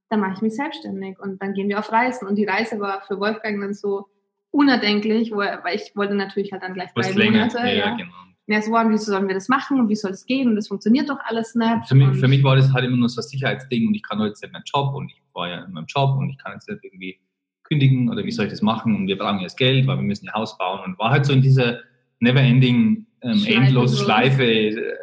dann 0.10 0.20
mache 0.20 0.34
ich 0.34 0.42
mich 0.42 0.56
selbstständig 0.56 1.20
und 1.20 1.42
dann 1.42 1.53
gehen 1.53 1.70
wir 1.70 1.80
auf 1.80 1.92
Reisen 1.92 2.27
und 2.27 2.36
die 2.36 2.46
Reise 2.46 2.80
war 2.80 3.01
für 3.01 3.20
Wolfgang 3.20 3.62
dann 3.62 3.74
so 3.74 4.08
unerdenklich, 4.51 5.32
er, 5.32 5.63
weil 5.63 5.75
ich 5.75 5.96
wollte 5.96 6.15
natürlich 6.15 6.51
halt 6.51 6.62
dann 6.62 6.74
gleich 6.74 6.94
drei 6.94 7.12
Monate. 7.13 7.58
Ja, 7.58 7.65
ja. 7.65 7.96
genau. 7.96 8.12
Ja, 8.46 8.62
so, 8.62 8.72
wie 8.72 8.98
sollen 8.98 9.27
wir 9.30 9.36
das 9.36 9.48
machen 9.48 9.80
und 9.80 9.88
wie 9.88 9.96
soll 9.96 10.12
es 10.12 10.25
gehen 10.25 10.50
und 10.50 10.58
das 10.58 10.68
funktioniert 10.68 11.10
doch 11.10 11.20
alles 11.24 11.56
nicht. 11.56 11.88
Für 11.88 11.96
mich, 11.96 12.20
für 12.20 12.27
mich 12.27 12.44
war 12.44 12.58
das 12.58 12.74
halt 12.74 12.84
immer 12.84 12.98
nur 12.98 13.08
so 13.08 13.22
ein 13.22 13.24
Sicherheitsding 13.24 13.88
und 13.88 13.96
ich 13.96 14.03
kann 14.03 14.20
heute 14.20 14.32
jetzt 14.32 14.51
meinen 14.51 14.63
Job 14.65 14.94
und 14.94 15.10
ich 15.10 15.23
war 15.34 15.50
ja 15.50 15.63
in 15.63 15.74
meinem 15.74 15.86
Job 15.88 16.18
und 16.18 16.30
ich 16.30 16.38
kann 16.38 16.54
jetzt 16.54 16.70
nicht 16.70 16.84
irgendwie 16.84 17.20
kündigen 17.63 18.10
oder 18.10 18.24
wie 18.24 18.32
soll 18.32 18.46
ich 18.46 18.52
das 18.52 18.62
machen 18.62 18.96
und 18.96 19.08
wir 19.08 19.18
brauchen 19.18 19.40
jetzt 19.40 19.58
Geld, 19.58 19.88
weil 19.88 19.98
wir 19.98 20.04
müssen 20.04 20.28
ein 20.28 20.34
Haus 20.34 20.58
bauen 20.58 20.82
und 20.86 21.00
war 21.00 21.12
halt 21.12 21.25
so 21.25 21.34
in 21.34 21.42
dieser 21.42 21.80
never-ending, 22.20 23.06
ähm, 23.22 23.38
Schleife 23.38 23.66
endlose. 23.66 24.04
Schleife 24.04 24.44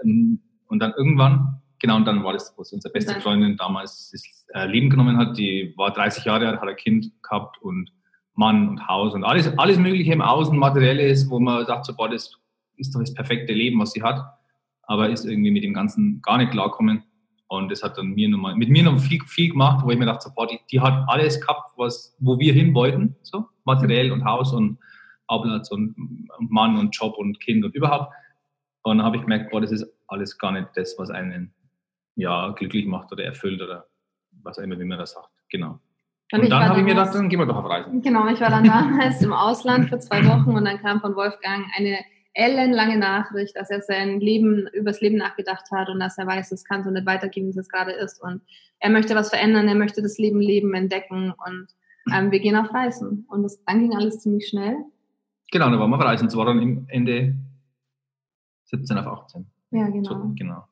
ähm, 0.04 0.40
und 0.68 0.78
dann 0.80 0.92
irgendwann, 0.96 1.60
genau, 1.78 1.96
und 1.96 2.06
dann 2.06 2.22
war 2.22 2.32
das, 2.32 2.54
was 2.56 2.72
unsere 2.72 2.92
beste 2.92 3.20
Freundin 3.20 3.56
damals 3.56 4.10
das 4.10 4.46
äh, 4.54 4.66
Leben 4.66 4.90
genommen 4.90 5.16
hat, 5.16 5.37
die 5.37 5.75
war 5.76 5.92
30 5.92 6.25
Jahre 6.25 6.49
alt, 6.49 6.60
hat 6.60 6.68
ein 6.68 6.76
Kind 6.76 7.10
gehabt 7.22 7.60
und 7.62 7.90
Mann 8.34 8.68
und 8.68 8.88
Haus 8.88 9.14
und 9.14 9.25
alles, 9.25 9.46
alles 9.58 9.78
mögliche 9.78 10.12
im 10.12 10.22
Außen, 10.22 10.56
materielles, 10.56 11.28
wo 11.28 11.40
man 11.40 11.66
sagt, 11.66 11.87
so, 11.87 11.94
boah, 11.94 12.08
das 12.08 12.32
ist 12.76 12.94
doch 12.94 13.00
das 13.00 13.12
perfekte 13.12 13.52
Leben, 13.52 13.78
was 13.80 13.92
sie 13.92 14.02
hat, 14.02 14.22
aber 14.82 15.10
ist 15.10 15.25
irgendwie 15.25 15.50
mit 15.50 15.62
dem 15.62 15.75
Ganzen 15.75 16.22
gar 16.22 16.38
nicht 16.38 16.52
klarkommen. 16.52 17.04
Und 17.50 17.69
das 17.69 17.83
hat 17.83 17.99
dann 17.99 18.11
mir 18.11 18.28
nochmal, 18.28 18.54
mit 18.54 18.69
mir 18.69 18.85
noch 18.85 19.00
viel, 19.00 19.21
viel 19.26 19.50
gemacht, 19.50 19.85
wo 19.85 19.90
ich 19.90 19.99
mir 19.99 20.07
dachte, 20.07 20.28
so, 20.28 20.35
boah, 20.37 20.47
die, 20.47 20.61
die 20.71 20.80
hat 20.80 21.02
alles 21.09 21.40
gehabt, 21.40 21.73
was, 21.76 22.14
wo 22.21 22.38
wir 22.38 22.52
hin 22.52 22.73
wollten, 22.75 23.16
so, 23.23 23.45
materiell 23.64 24.12
und 24.12 24.25
Haus 24.25 24.52
und 24.52 24.78
Arbeitsplatz 25.26 25.73
und, 25.73 25.97
und 26.38 26.50
Mann 26.52 26.78
und 26.78 26.97
Job 26.97 27.19
und 27.19 27.40
Kind 27.40 27.64
und 27.64 27.75
überhaupt. 27.75 28.14
Und 28.83 28.99
dann 28.99 29.04
habe 29.04 29.16
ich 29.16 29.23
gemerkt, 29.23 29.50
boah, 29.50 29.61
das 29.61 29.73
ist 29.73 29.85
alles 30.07 30.38
gar 30.38 30.52
nicht 30.52 30.69
das, 30.76 30.95
was 30.97 31.11
einen 31.11 31.52
ja, 32.14 32.50
glücklich 32.50 32.87
macht 32.87 33.11
oder 33.11 33.25
erfüllt 33.25 33.61
oder 33.61 33.85
was 34.42 34.59
immer, 34.59 34.78
wie 34.78 34.85
man 34.85 34.99
das 34.99 35.11
sagt. 35.11 35.30
Genau. 35.49 35.80
Und, 36.30 36.45
und 36.45 36.50
dann 36.50 36.69
habe 36.69 36.78
ich 36.78 36.85
mir 36.85 36.95
gedacht, 36.95 37.12
dann 37.16 37.28
gehen 37.28 37.40
wir 37.40 37.47
doch 37.47 37.57
auf 37.57 37.69
Reisen. 37.69 38.00
Genau, 38.00 38.28
ich 38.28 38.40
war 38.40 38.50
dann 38.50 38.62
damals 38.62 39.21
im 39.23 39.33
Ausland 39.33 39.88
für 39.88 39.99
zwei 39.99 40.25
Wochen 40.25 40.50
und 40.57 40.64
dann 40.64 40.78
kam 40.78 41.00
von 41.00 41.16
Wolfgang 41.16 41.66
eine 41.76 41.99
ellenlange 42.32 42.99
Nachricht, 42.99 43.56
dass 43.56 43.70
er 43.70 43.82
sein 43.82 44.20
Leben, 44.20 44.68
übers 44.72 45.00
Leben 45.00 45.16
nachgedacht 45.16 45.70
hat 45.70 45.88
und 45.88 45.99
dass 46.00 46.18
er 46.18 46.26
weiß, 46.26 46.52
es 46.52 46.64
kann 46.64 46.84
so 46.84 46.90
nicht 46.90 47.06
weitergehen, 47.06 47.52
wie 47.52 47.58
es 47.58 47.68
gerade 47.68 47.92
ist. 47.92 48.22
Und 48.22 48.42
er 48.78 48.90
möchte 48.90 49.14
was 49.14 49.30
verändern, 49.30 49.68
er 49.68 49.75
möchte 49.75 50.02
das 50.02 50.18
Leben 50.18 50.40
leben, 50.40 50.75
entdecken 50.75 51.32
und 51.46 51.68
ähm, 52.12 52.30
wir 52.30 52.40
gehen 52.40 52.56
auf 52.56 52.72
Reisen. 52.72 53.26
Und 53.28 53.42
das, 53.42 53.62
dann 53.64 53.80
ging 53.80 53.96
alles 53.96 54.20
ziemlich 54.20 54.49
schnell. 54.49 54.76
Genau, 55.50 55.68
dann 55.70 55.78
waren 55.78 55.90
wir 55.90 55.96
auf 55.96 56.02
Reisen. 56.02 56.28
Es 56.28 56.37
war 56.37 56.46
dann 56.46 56.62
im 56.62 56.87
Ende 56.88 57.34
17 58.66 58.96
auf 58.99 59.06
18. 59.06 59.46
Ja, 59.72 59.88
genau. 59.88 60.08
So, 60.08 60.32
genau. 60.37 60.64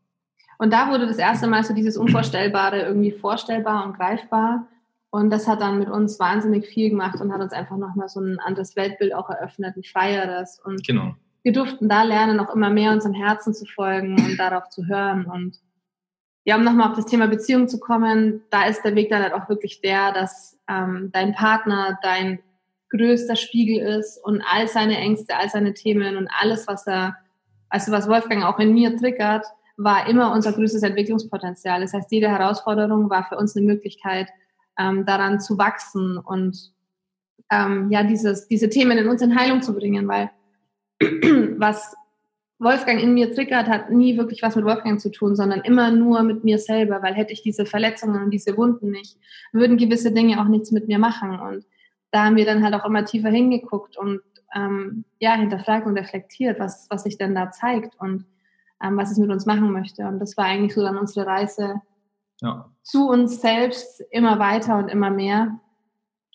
Und 0.59 0.73
da 0.73 0.91
wurde 0.91 1.07
das 1.07 1.19
erste 1.19 1.47
Mal 1.47 1.62
so 1.65 1.75
dieses 1.75 1.97
Unvorstellbare 1.97 2.83
irgendwie 2.83 3.12
vorstellbar 3.12 3.87
und 3.87 3.97
greifbar. 3.97 4.67
Und 5.11 5.31
das 5.31 5.49
hat 5.49 5.61
dann 5.61 5.79
mit 5.79 5.88
uns 5.88 6.21
wahnsinnig 6.21 6.67
viel 6.67 6.91
gemacht 6.91 7.21
und 7.21 7.33
hat 7.33 7.41
uns 7.41 7.53
einfach 7.53 7.77
nochmal 7.77 8.09
so 8.09 8.21
ein 8.21 8.38
anderes 8.41 8.77
Weltbild 8.77 9.15
auch 9.15 9.31
eröffnet, 9.31 9.77
ein 9.77 9.85
freieres. 9.85 10.61
Und 10.62 10.87
genau. 10.87 11.15
Wir 11.42 11.52
durften 11.52 11.88
da 11.88 12.02
lernen, 12.02 12.37
noch 12.37 12.54
immer 12.54 12.71
mehr 12.71 12.92
unserem 12.92 13.14
Herzen 13.14 13.54
zu 13.54 13.64
folgen 13.66 14.14
und 14.14 14.38
darauf 14.38 14.68
zu 14.68 14.87
hören. 14.87 15.26
Und 15.26 15.59
ja, 16.45 16.57
um 16.57 16.64
nochmal 16.64 16.90
auf 16.90 16.97
das 16.97 17.07
Thema 17.07 17.28
Beziehung 17.28 17.68
zu 17.68 17.78
kommen, 17.78 18.42
da 18.50 18.66
ist 18.66 18.83
der 18.83 18.95
Weg 18.95 19.11
dann 19.11 19.23
halt 19.23 19.35
auch 19.35 19.49
wirklich 19.49 19.80
der, 19.80 20.12
dass 20.12 20.59
ähm, 20.68 21.11
dein 21.12 21.35
Partner 21.35 21.99
dein 22.02 22.40
größter 22.90 23.37
Spiegel 23.37 23.87
ist 23.99 24.18
und 24.25 24.42
all 24.50 24.66
seine 24.66 24.97
Ängste, 24.97 25.37
all 25.37 25.49
seine 25.49 25.75
Themen 25.75 26.16
und 26.16 26.28
alles, 26.40 26.66
was 26.66 26.87
er 26.87 27.16
also 27.68 27.92
was 27.92 28.09
Wolfgang 28.09 28.45
auch 28.45 28.59
in 28.59 28.73
mir 28.73 28.97
triggert, 28.97 29.45
war 29.76 30.09
immer 30.09 30.33
unser 30.33 30.52
größtes 30.52 30.83
Entwicklungspotenzial. 30.83 31.80
Das 31.80 31.92
heißt, 31.92 32.11
jede 32.11 32.28
Herausforderung 32.28 33.11
war 33.11 33.25
für 33.28 33.37
uns 33.37 33.57
eine 33.57 33.66
Möglichkeit, 33.66 34.28
ähm, 34.78 35.04
daran 35.07 35.40
zu 35.40 35.59
wachsen 35.59 36.18
und 36.18 36.73
ähm, 37.50 37.90
ja, 37.90 38.02
dieses, 38.02 38.49
diese 38.49 38.68
Themen 38.68 38.99
in 38.99 39.09
uns 39.09 39.23
in 39.23 39.38
Heilung 39.38 39.62
zu 39.62 39.75
bringen, 39.75 40.07
weil 40.09 40.30
was 41.59 41.95
Wolfgang 42.59 43.00
in 43.00 43.14
mir 43.14 43.33
triggert, 43.33 43.69
hat 43.69 43.90
nie 43.90 44.17
wirklich 44.17 44.43
was 44.43 44.57
mit 44.57 44.64
Wolfgang 44.64 45.00
zu 45.00 45.11
tun, 45.11 45.37
sondern 45.37 45.61
immer 45.61 45.90
nur 45.93 46.23
mit 46.23 46.43
mir 46.43 46.59
selber, 46.59 47.02
weil 47.02 47.14
hätte 47.14 47.33
ich 47.33 47.43
diese 47.43 47.67
Verletzungen 47.67 48.23
und 48.23 48.31
diese 48.31 48.57
Wunden 48.57 48.90
nicht, 48.90 49.17
würden 49.52 49.76
gewisse 49.76 50.12
Dinge 50.12 50.40
auch 50.40 50.49
nichts 50.49 50.73
mit 50.73 50.88
mir 50.88 50.99
machen. 50.99 51.38
Und 51.38 51.64
da 52.11 52.25
haben 52.25 52.37
wir 52.37 52.45
dann 52.45 52.64
halt 52.64 52.75
auch 52.75 52.85
immer 52.85 53.05
tiefer 53.05 53.28
hingeguckt 53.28 53.97
und 53.97 54.21
ähm, 54.55 55.05
ja, 55.21 55.35
hinterfragt 55.35 55.87
und 55.87 55.97
reflektiert, 55.97 56.59
was, 56.59 56.87
was 56.90 57.05
sich 57.05 57.17
denn 57.17 57.35
da 57.35 57.50
zeigt 57.50 57.95
und 58.00 58.25
ähm, 58.83 58.97
was 58.97 59.12
es 59.12 59.19
mit 59.19 59.31
uns 59.31 59.47
machen 59.47 59.73
möchte. 59.73 60.07
Und 60.07 60.19
das 60.19 60.37
war 60.37 60.47
eigentlich 60.47 60.75
so 60.75 60.83
dann 60.83 60.97
unsere 60.97 61.26
Reise 61.26 61.81
ja. 62.40 62.69
zu 62.83 63.09
uns 63.09 63.40
selbst 63.40 64.02
immer 64.11 64.38
weiter 64.38 64.78
und 64.78 64.88
immer 64.88 65.11
mehr, 65.11 65.61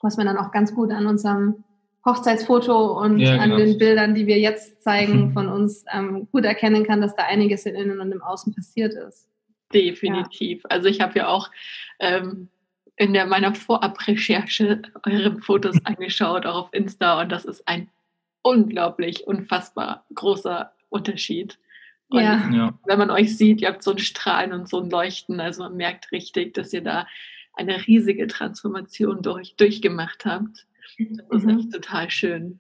was 0.01 0.17
man 0.17 0.27
dann 0.27 0.37
auch 0.37 0.51
ganz 0.51 0.73
gut 0.73 0.91
an 0.91 1.07
unserem 1.07 1.63
Hochzeitsfoto 2.05 2.99
und 2.99 3.19
ja, 3.19 3.37
genau. 3.37 3.55
an 3.55 3.59
den 3.59 3.77
Bildern, 3.77 4.13
die 4.13 4.27
wir 4.27 4.37
jetzt 4.37 4.83
zeigen, 4.83 5.31
von 5.31 5.47
uns 5.47 5.85
ähm, 5.93 6.27
gut 6.31 6.43
erkennen 6.43 6.85
kann, 6.85 7.01
dass 7.01 7.15
da 7.15 7.23
einiges 7.23 7.65
in 7.65 7.75
Innen 7.75 7.99
und 7.99 8.11
im 8.11 8.21
Außen 8.21 8.53
passiert 8.53 8.93
ist. 8.93 9.29
Definitiv. 9.73 10.63
Ja. 10.63 10.69
Also 10.69 10.89
ich 10.89 11.01
habe 11.01 11.17
ja 11.17 11.27
auch 11.27 11.49
ähm, 11.99 12.49
in 12.97 13.13
der, 13.13 13.25
meiner 13.25 13.55
Vorabrecherche 13.55 14.81
eure 15.05 15.39
Fotos 15.41 15.77
angeschaut, 15.85 16.45
auch 16.45 16.65
auf 16.65 16.73
Insta, 16.73 17.21
und 17.21 17.31
das 17.31 17.45
ist 17.45 17.67
ein 17.67 17.89
unglaublich, 18.41 19.25
unfassbar 19.25 20.05
großer 20.13 20.73
Unterschied. 20.89 21.57
Und 22.09 22.21
ja. 22.21 22.77
wenn 22.85 22.99
man 22.99 23.09
euch 23.09 23.35
sieht, 23.35 23.61
ihr 23.61 23.69
habt 23.69 23.81
so 23.81 23.91
ein 23.91 23.97
Strahlen 23.97 24.53
und 24.53 24.69
so 24.69 24.81
ein 24.81 24.89
Leuchten, 24.89 25.39
also 25.39 25.63
man 25.63 25.77
merkt 25.77 26.11
richtig, 26.11 26.53
dass 26.53 26.73
ihr 26.73 26.81
da 26.81 27.07
eine 27.53 27.87
riesige 27.87 28.27
Transformation 28.27 29.21
durch, 29.21 29.55
durchgemacht 29.55 30.25
habt. 30.25 30.67
Das 30.97 31.41
ist 31.41 31.45
mhm. 31.45 31.59
echt 31.59 31.73
total 31.73 32.09
schön. 32.09 32.59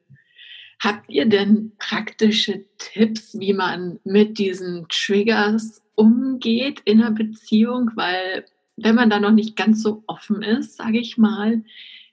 Habt 0.79 1.09
ihr 1.09 1.25
denn 1.25 1.71
praktische 1.77 2.65
Tipps, 2.77 3.39
wie 3.39 3.53
man 3.53 3.99
mit 4.03 4.37
diesen 4.37 4.87
Triggers 4.89 5.81
umgeht 5.95 6.81
in 6.85 7.01
einer 7.01 7.11
Beziehung? 7.11 7.91
Weil 7.95 8.45
wenn 8.75 8.95
man 8.95 9.09
da 9.09 9.19
noch 9.19 9.31
nicht 9.31 9.55
ganz 9.55 9.81
so 9.81 10.03
offen 10.07 10.41
ist, 10.41 10.77
sage 10.77 10.99
ich 10.99 11.17
mal, 11.17 11.63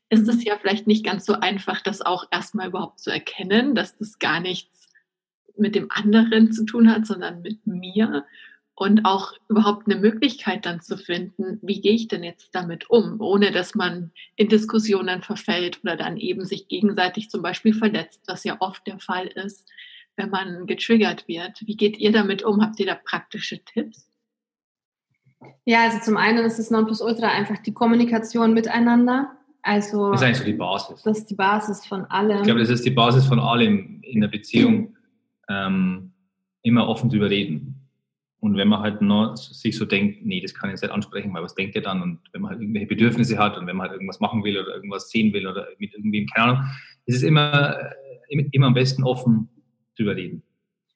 ist 0.08 0.28
es 0.28 0.44
ja 0.44 0.56
vielleicht 0.58 0.86
nicht 0.86 1.04
ganz 1.04 1.24
so 1.24 1.34
einfach, 1.34 1.80
das 1.80 2.02
auch 2.02 2.26
erstmal 2.30 2.68
überhaupt 2.68 3.00
zu 3.00 3.10
erkennen, 3.10 3.74
dass 3.74 3.96
das 3.96 4.18
gar 4.18 4.40
nichts 4.40 4.88
mit 5.56 5.74
dem 5.74 5.88
anderen 5.90 6.52
zu 6.52 6.64
tun 6.64 6.90
hat, 6.90 7.06
sondern 7.06 7.42
mit 7.42 7.66
mir 7.66 8.24
und 8.80 9.04
auch 9.04 9.34
überhaupt 9.48 9.86
eine 9.86 10.00
Möglichkeit 10.00 10.64
dann 10.64 10.80
zu 10.80 10.96
finden, 10.96 11.58
wie 11.60 11.82
gehe 11.82 11.92
ich 11.92 12.08
denn 12.08 12.24
jetzt 12.24 12.54
damit 12.54 12.88
um, 12.88 13.20
ohne 13.20 13.50
dass 13.50 13.74
man 13.74 14.10
in 14.36 14.48
Diskussionen 14.48 15.20
verfällt 15.20 15.80
oder 15.82 15.96
dann 15.96 16.16
eben 16.16 16.46
sich 16.46 16.66
gegenseitig 16.66 17.28
zum 17.28 17.42
Beispiel 17.42 17.74
verletzt, 17.74 18.22
was 18.26 18.42
ja 18.42 18.56
oft 18.58 18.86
der 18.86 18.98
Fall 18.98 19.26
ist, 19.26 19.68
wenn 20.16 20.30
man 20.30 20.66
getriggert 20.66 21.28
wird. 21.28 21.60
Wie 21.66 21.76
geht 21.76 21.98
ihr 21.98 22.10
damit 22.10 22.42
um? 22.42 22.62
Habt 22.62 22.80
ihr 22.80 22.86
da 22.86 22.94
praktische 22.94 23.62
Tipps? 23.62 24.08
Ja, 25.66 25.82
also 25.82 25.98
zum 25.98 26.16
einen 26.16 26.46
ist 26.46 26.58
es 26.58 26.70
Nonplusultra 26.70 27.28
einfach 27.28 27.58
die 27.58 27.74
Kommunikation 27.74 28.54
miteinander. 28.54 29.30
Also, 29.60 30.12
das 30.12 30.22
ist 30.22 30.26
eigentlich 30.26 30.38
so 30.38 30.44
die 30.44 30.52
Basis. 30.54 31.02
Das 31.02 31.18
ist 31.18 31.26
die 31.26 31.34
Basis 31.34 31.84
von 31.84 32.06
allem. 32.06 32.38
Ich 32.38 32.44
glaube, 32.44 32.60
das 32.60 32.70
ist 32.70 32.86
die 32.86 32.92
Basis 32.92 33.26
von 33.26 33.40
allem 33.40 34.00
in 34.00 34.22
der 34.22 34.28
Beziehung, 34.28 34.96
ähm, 35.50 36.12
immer 36.62 36.88
offen 36.88 37.10
zu 37.10 37.18
überreden. 37.18 37.79
Und 38.40 38.56
wenn 38.56 38.68
man 38.68 38.80
halt 38.80 39.02
noch 39.02 39.36
sich 39.36 39.76
so 39.76 39.84
denkt, 39.84 40.24
nee, 40.24 40.40
das 40.40 40.54
kann 40.54 40.70
ich 40.70 40.72
jetzt 40.72 40.82
nicht 40.82 40.92
ansprechen, 40.92 41.32
weil 41.34 41.42
was 41.42 41.54
denkt 41.54 41.74
ihr 41.74 41.82
dann? 41.82 42.00
Und 42.00 42.20
wenn 42.32 42.40
man 42.40 42.52
halt 42.52 42.60
irgendwelche 42.60 42.86
Bedürfnisse 42.86 43.38
hat 43.38 43.58
und 43.58 43.66
wenn 43.66 43.76
man 43.76 43.88
halt 43.88 43.92
irgendwas 43.92 44.20
machen 44.20 44.42
will 44.44 44.58
oder 44.58 44.74
irgendwas 44.74 45.10
sehen 45.10 45.32
will 45.34 45.46
oder 45.46 45.68
mit 45.78 45.94
irgendwem, 45.94 46.26
keine 46.26 46.46
Ahnung, 46.46 46.64
ist 47.04 47.16
es 47.16 47.22
immer, 47.22 47.76
äh, 48.30 48.44
immer 48.52 48.68
am 48.68 48.74
besten 48.74 49.04
offen 49.04 49.50
zu 49.94 50.04
überreden. 50.04 50.42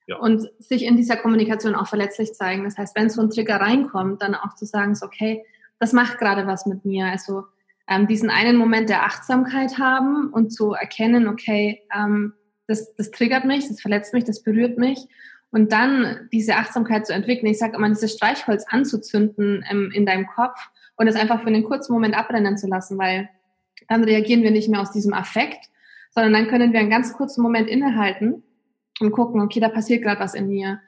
Ja. 0.07 0.17
Und 0.17 0.49
sich 0.59 0.85
in 0.85 0.97
dieser 0.97 1.17
Kommunikation 1.17 1.75
auch 1.75 1.87
verletzlich 1.87 2.33
zeigen. 2.33 2.63
Das 2.63 2.77
heißt, 2.77 2.95
wenn 2.95 3.09
so 3.09 3.21
ein 3.21 3.29
Trigger 3.29 3.57
reinkommt, 3.57 4.21
dann 4.21 4.35
auch 4.35 4.55
zu 4.55 4.65
sagen, 4.65 4.95
so, 4.95 5.05
okay, 5.05 5.43
das 5.79 5.93
macht 5.93 6.17
gerade 6.17 6.47
was 6.47 6.65
mit 6.65 6.85
mir. 6.85 7.05
Also 7.05 7.43
ähm, 7.87 8.07
diesen 8.07 8.29
einen 8.29 8.57
Moment 8.57 8.89
der 8.89 9.03
Achtsamkeit 9.03 9.77
haben 9.77 10.31
und 10.31 10.51
zu 10.51 10.73
erkennen, 10.73 11.27
okay, 11.27 11.81
ähm, 11.95 12.33
das, 12.67 12.95
das 12.95 13.11
triggert 13.11 13.45
mich, 13.45 13.67
das 13.67 13.81
verletzt 13.81 14.13
mich, 14.13 14.23
das 14.23 14.41
berührt 14.41 14.77
mich. 14.77 14.99
Und 15.55 15.71
dann 15.71 16.27
diese 16.33 16.57
Achtsamkeit 16.57 17.07
zu 17.07 17.13
entwickeln, 17.13 17.49
ich 17.49 17.59
sage 17.59 17.77
immer, 17.77 17.87
dieses 17.87 18.11
Streichholz 18.11 18.65
anzuzünden 18.67 19.63
ähm, 19.71 19.89
in 19.93 20.05
deinem 20.05 20.27
Kopf 20.27 20.59
und 20.97 21.07
es 21.07 21.15
einfach 21.15 21.39
für 21.39 21.47
einen 21.47 21.63
kurzen 21.63 21.93
Moment 21.93 22.13
abrennen 22.13 22.57
zu 22.57 22.67
lassen, 22.67 22.97
weil 22.97 23.29
dann 23.87 24.03
reagieren 24.03 24.43
wir 24.43 24.51
nicht 24.51 24.67
mehr 24.67 24.81
aus 24.81 24.91
diesem 24.91 25.13
Affekt, 25.13 25.69
sondern 26.09 26.33
dann 26.33 26.47
können 26.49 26.73
wir 26.73 26.81
einen 26.81 26.89
ganz 26.89 27.13
kurzen 27.13 27.41
Moment 27.41 27.69
innehalten 27.69 28.43
und 28.99 29.13
gucken, 29.13 29.39
okay, 29.39 29.61
da 29.61 29.69
passiert 29.69 30.03
gerade 30.03 30.19
was 30.19 30.33
in 30.33 30.49
mir. 30.49 30.81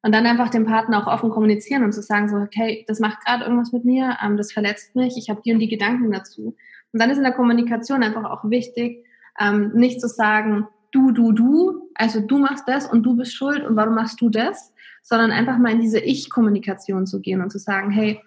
Und 0.00 0.14
dann 0.14 0.24
einfach 0.24 0.48
dem 0.48 0.64
Partner 0.64 1.02
auch 1.02 1.12
offen 1.12 1.28
kommunizieren 1.28 1.84
und 1.84 1.92
zu 1.92 2.00
sagen, 2.00 2.30
so, 2.30 2.36
okay, 2.36 2.86
das 2.88 3.00
macht 3.00 3.22
gerade 3.26 3.44
irgendwas 3.44 3.72
mit 3.72 3.84
mir, 3.84 4.16
ähm, 4.24 4.38
das 4.38 4.52
verletzt 4.52 4.96
mich, 4.96 5.18
ich 5.18 5.28
habe 5.28 5.42
die 5.44 5.52
und 5.52 5.58
die 5.58 5.68
Gedanken 5.68 6.10
dazu. 6.10 6.56
Und 6.94 6.98
dann 6.98 7.10
ist 7.10 7.18
in 7.18 7.24
der 7.24 7.32
Kommunikation 7.32 8.02
einfach 8.02 8.24
auch 8.24 8.48
wichtig, 8.48 9.04
ähm, 9.38 9.72
nicht 9.74 10.00
zu 10.00 10.08
sagen, 10.08 10.66
du, 10.94 11.10
du, 11.10 11.32
du, 11.32 11.90
also 11.94 12.20
du 12.20 12.38
machst 12.38 12.68
das 12.68 12.86
und 12.86 13.02
du 13.02 13.16
bist 13.16 13.34
schuld 13.34 13.64
und 13.64 13.74
warum 13.76 13.94
machst 13.94 14.20
du 14.20 14.28
das, 14.28 14.72
sondern 15.02 15.32
einfach 15.32 15.58
mal 15.58 15.72
in 15.72 15.80
diese 15.80 15.98
Ich-Kommunikation 15.98 17.06
zu 17.06 17.20
gehen 17.20 17.42
und 17.42 17.50
zu 17.50 17.58
sagen, 17.58 17.90
hey, 17.90 18.20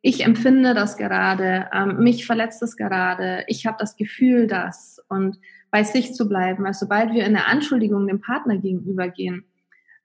ich 0.00 0.24
empfinde 0.24 0.74
das 0.74 0.96
gerade, 0.96 1.68
ähm, 1.72 1.98
mich 1.98 2.26
verletzt 2.26 2.62
es 2.62 2.76
gerade, 2.76 3.44
ich 3.46 3.66
habe 3.66 3.76
das 3.78 3.96
Gefühl, 3.96 4.46
das 4.46 5.02
und 5.08 5.38
bei 5.70 5.82
sich 5.82 6.14
zu 6.14 6.28
bleiben, 6.28 6.64
weil 6.64 6.74
sobald 6.74 7.12
wir 7.12 7.24
in 7.24 7.34
der 7.34 7.48
Anschuldigung 7.48 8.06
dem 8.06 8.20
Partner 8.20 8.56
gegenübergehen, 8.56 9.44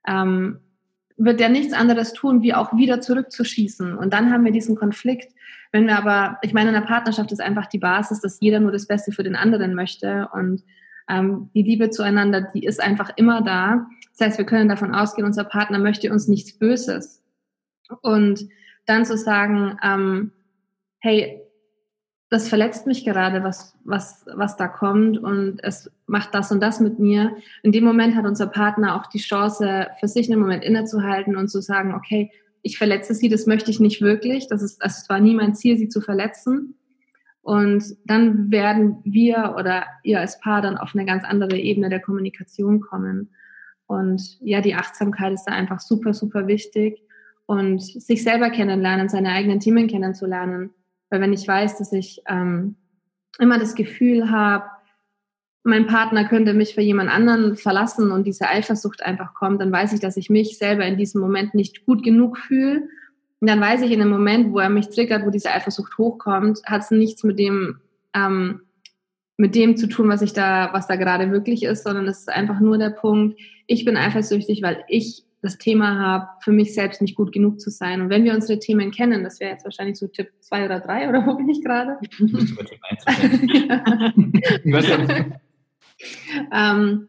ähm, 0.06 0.60
wird 1.16 1.38
der 1.38 1.50
nichts 1.50 1.74
anderes 1.74 2.12
tun, 2.12 2.42
wie 2.42 2.54
auch 2.54 2.74
wieder 2.74 3.00
zurückzuschießen. 3.00 3.96
Und 3.96 4.14
dann 4.14 4.32
haben 4.32 4.44
wir 4.44 4.52
diesen 4.52 4.74
Konflikt. 4.74 5.34
Wenn 5.70 5.86
wir 5.86 5.98
aber, 5.98 6.38
ich 6.40 6.54
meine, 6.54 6.70
in 6.70 6.74
der 6.74 6.80
Partnerschaft 6.80 7.30
ist 7.30 7.42
einfach 7.42 7.66
die 7.66 7.78
Basis, 7.78 8.20
dass 8.20 8.40
jeder 8.40 8.58
nur 8.58 8.72
das 8.72 8.86
Beste 8.86 9.12
für 9.12 9.22
den 9.22 9.36
anderen 9.36 9.74
möchte 9.74 10.28
und 10.32 10.62
ähm, 11.10 11.50
die 11.54 11.62
Liebe 11.62 11.90
zueinander, 11.90 12.42
die 12.54 12.64
ist 12.64 12.80
einfach 12.80 13.10
immer 13.16 13.42
da. 13.42 13.86
Das 14.16 14.28
heißt, 14.28 14.38
wir 14.38 14.46
können 14.46 14.68
davon 14.68 14.94
ausgehen, 14.94 15.26
unser 15.26 15.44
Partner 15.44 15.78
möchte 15.78 16.12
uns 16.12 16.28
nichts 16.28 16.58
Böses. 16.58 17.22
Und 18.02 18.48
dann 18.86 19.04
zu 19.04 19.16
sagen, 19.16 19.78
ähm, 19.82 20.32
hey, 20.98 21.40
das 22.30 22.48
verletzt 22.48 22.86
mich 22.86 23.04
gerade, 23.04 23.42
was, 23.42 23.76
was, 23.84 24.24
was 24.32 24.56
da 24.56 24.68
kommt 24.68 25.18
und 25.18 25.58
es 25.64 25.90
macht 26.06 26.32
das 26.32 26.52
und 26.52 26.60
das 26.60 26.78
mit 26.78 27.00
mir. 27.00 27.36
In 27.64 27.72
dem 27.72 27.84
Moment 27.84 28.14
hat 28.14 28.24
unser 28.24 28.46
Partner 28.46 28.94
auch 28.94 29.06
die 29.06 29.18
Chance, 29.18 29.88
für 29.98 30.06
sich 30.06 30.30
einen 30.30 30.40
Moment 30.40 30.62
innezuhalten 30.62 31.36
und 31.36 31.48
zu 31.48 31.60
sagen, 31.60 31.92
okay, 31.92 32.30
ich 32.62 32.78
verletze 32.78 33.14
sie, 33.14 33.28
das 33.28 33.46
möchte 33.46 33.70
ich 33.70 33.80
nicht 33.80 34.00
wirklich. 34.00 34.46
Das 34.46 34.62
ist, 34.62 34.78
das 34.82 35.08
war 35.08 35.18
nie 35.18 35.34
mein 35.34 35.56
Ziel, 35.56 35.76
sie 35.76 35.88
zu 35.88 36.00
verletzen. 36.00 36.76
Und 37.42 37.84
dann 38.04 38.50
werden 38.50 38.98
wir 39.04 39.54
oder 39.58 39.84
ihr 40.02 40.20
als 40.20 40.40
Paar 40.40 40.62
dann 40.62 40.76
auf 40.76 40.94
eine 40.94 41.06
ganz 41.06 41.24
andere 41.24 41.56
Ebene 41.56 41.88
der 41.88 42.00
Kommunikation 42.00 42.80
kommen. 42.80 43.30
Und 43.86 44.38
ja, 44.40 44.60
die 44.60 44.74
Achtsamkeit 44.74 45.32
ist 45.32 45.44
da 45.44 45.52
einfach 45.52 45.80
super, 45.80 46.14
super 46.14 46.46
wichtig. 46.46 47.02
Und 47.46 47.82
sich 47.82 48.22
selber 48.22 48.50
kennenlernen, 48.50 49.08
seine 49.08 49.30
eigenen 49.30 49.58
Themen 49.58 49.88
kennenzulernen 49.88 50.70
weil 51.10 51.20
wenn 51.20 51.32
ich 51.32 51.46
weiß, 51.46 51.78
dass 51.78 51.92
ich 51.92 52.22
ähm, 52.28 52.76
immer 53.38 53.58
das 53.58 53.74
Gefühl 53.74 54.30
habe, 54.30 54.64
mein 55.62 55.86
Partner 55.86 56.26
könnte 56.26 56.54
mich 56.54 56.74
für 56.74 56.80
jemand 56.80 57.10
anderen 57.10 57.56
verlassen 57.56 58.12
und 58.12 58.26
diese 58.26 58.48
Eifersucht 58.48 59.02
einfach 59.02 59.34
kommt, 59.34 59.60
dann 59.60 59.72
weiß 59.72 59.92
ich, 59.92 60.00
dass 60.00 60.16
ich 60.16 60.30
mich 60.30 60.56
selber 60.56 60.86
in 60.86 60.96
diesem 60.96 61.20
Moment 61.20 61.52
nicht 61.54 61.84
gut 61.84 62.02
genug 62.02 62.38
fühle. 62.38 62.88
Und 63.40 63.48
dann 63.48 63.60
weiß 63.60 63.82
ich 63.82 63.90
in 63.90 64.00
dem 64.00 64.10
Moment, 64.10 64.52
wo 64.52 64.58
er 64.58 64.68
mich 64.68 64.90
triggert, 64.90 65.24
wo 65.24 65.30
diese 65.30 65.50
Eifersucht 65.50 65.96
hochkommt, 65.96 66.60
hat 66.66 66.82
es 66.82 66.90
nichts 66.90 67.24
mit 67.24 67.38
dem, 67.38 67.80
ähm, 68.14 68.62
mit 69.38 69.54
dem 69.54 69.78
zu 69.78 69.86
tun, 69.86 70.08
was 70.08 70.20
ich 70.20 70.34
da, 70.34 70.68
was 70.72 70.86
da 70.86 70.96
gerade 70.96 71.32
wirklich 71.32 71.62
ist, 71.62 71.84
sondern 71.84 72.06
es 72.06 72.20
ist 72.20 72.28
einfach 72.28 72.60
nur 72.60 72.76
der 72.76 72.90
Punkt, 72.90 73.40
ich 73.66 73.86
bin 73.86 73.96
eifersüchtig, 73.96 74.62
weil 74.62 74.84
ich 74.88 75.24
das 75.42 75.56
Thema 75.56 75.98
habe, 75.98 76.28
für 76.42 76.52
mich 76.52 76.74
selbst 76.74 77.00
nicht 77.00 77.16
gut 77.16 77.32
genug 77.32 77.60
zu 77.60 77.70
sein. 77.70 78.02
Und 78.02 78.10
wenn 78.10 78.24
wir 78.24 78.34
unsere 78.34 78.58
Themen 78.58 78.90
kennen, 78.90 79.24
das 79.24 79.40
wäre 79.40 79.52
jetzt 79.52 79.64
wahrscheinlich 79.64 79.96
so 79.96 80.06
Tipp 80.06 80.28
zwei 80.40 80.66
oder 80.66 80.80
drei 80.80 81.08
oder 81.08 81.26
wo 81.26 81.34
bin 81.34 81.48
ich 81.48 81.64
gerade? 81.64 81.96
ähm, 86.52 87.08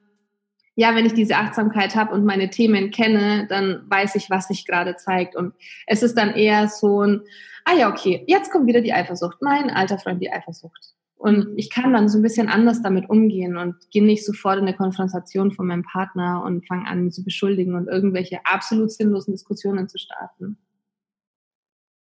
ja, 0.76 0.96
wenn 0.96 1.06
ich 1.06 1.14
diese 1.14 1.36
Achtsamkeit 1.36 1.96
habe 1.96 2.14
und 2.14 2.26
meine 2.26 2.50
Themen 2.50 2.92
kenne, 2.92 3.46
dann 3.50 3.84
weiß 3.88 4.16
ich, 4.16 4.30
was 4.30 4.48
sich 4.48 4.66
gerade 4.66 4.96
zeigt. 4.96 5.36
Und 5.36 5.54
es 5.86 6.02
ist 6.02 6.18
dann 6.18 6.34
eher 6.34 6.68
so 6.70 7.02
ein, 7.02 7.22
ah 7.66 7.74
ja, 7.74 7.90
okay, 7.90 8.24
jetzt 8.28 8.52
kommt 8.52 8.68
wieder 8.68 8.82
die 8.82 8.94
Eifersucht. 8.94 9.42
Mein 9.42 9.70
alter 9.70 10.00
Freund, 10.00 10.22
die 10.22 10.32
Eifersucht. 10.32 10.96
Und 11.16 11.54
ich 11.56 11.70
kann 11.70 11.94
dann 11.94 12.10
so 12.10 12.18
ein 12.18 12.24
bisschen 12.24 12.50
anders 12.50 12.82
damit 12.82 13.08
umgehen 13.08 13.56
und 13.56 13.76
gehe 13.92 14.04
nicht 14.04 14.26
sofort 14.26 14.58
in 14.58 14.64
eine 14.64 14.76
Konfrontation 14.76 15.52
von 15.52 15.68
meinem 15.68 15.84
Partner 15.84 16.42
und 16.44 16.66
fange 16.66 16.88
an, 16.88 17.12
zu 17.12 17.24
beschuldigen 17.24 17.76
und 17.76 17.88
irgendwelche 17.88 18.40
absolut 18.44 18.92
sinnlosen 18.92 19.34
Diskussionen 19.34 19.88
zu 19.88 20.00
starten. 20.00 20.58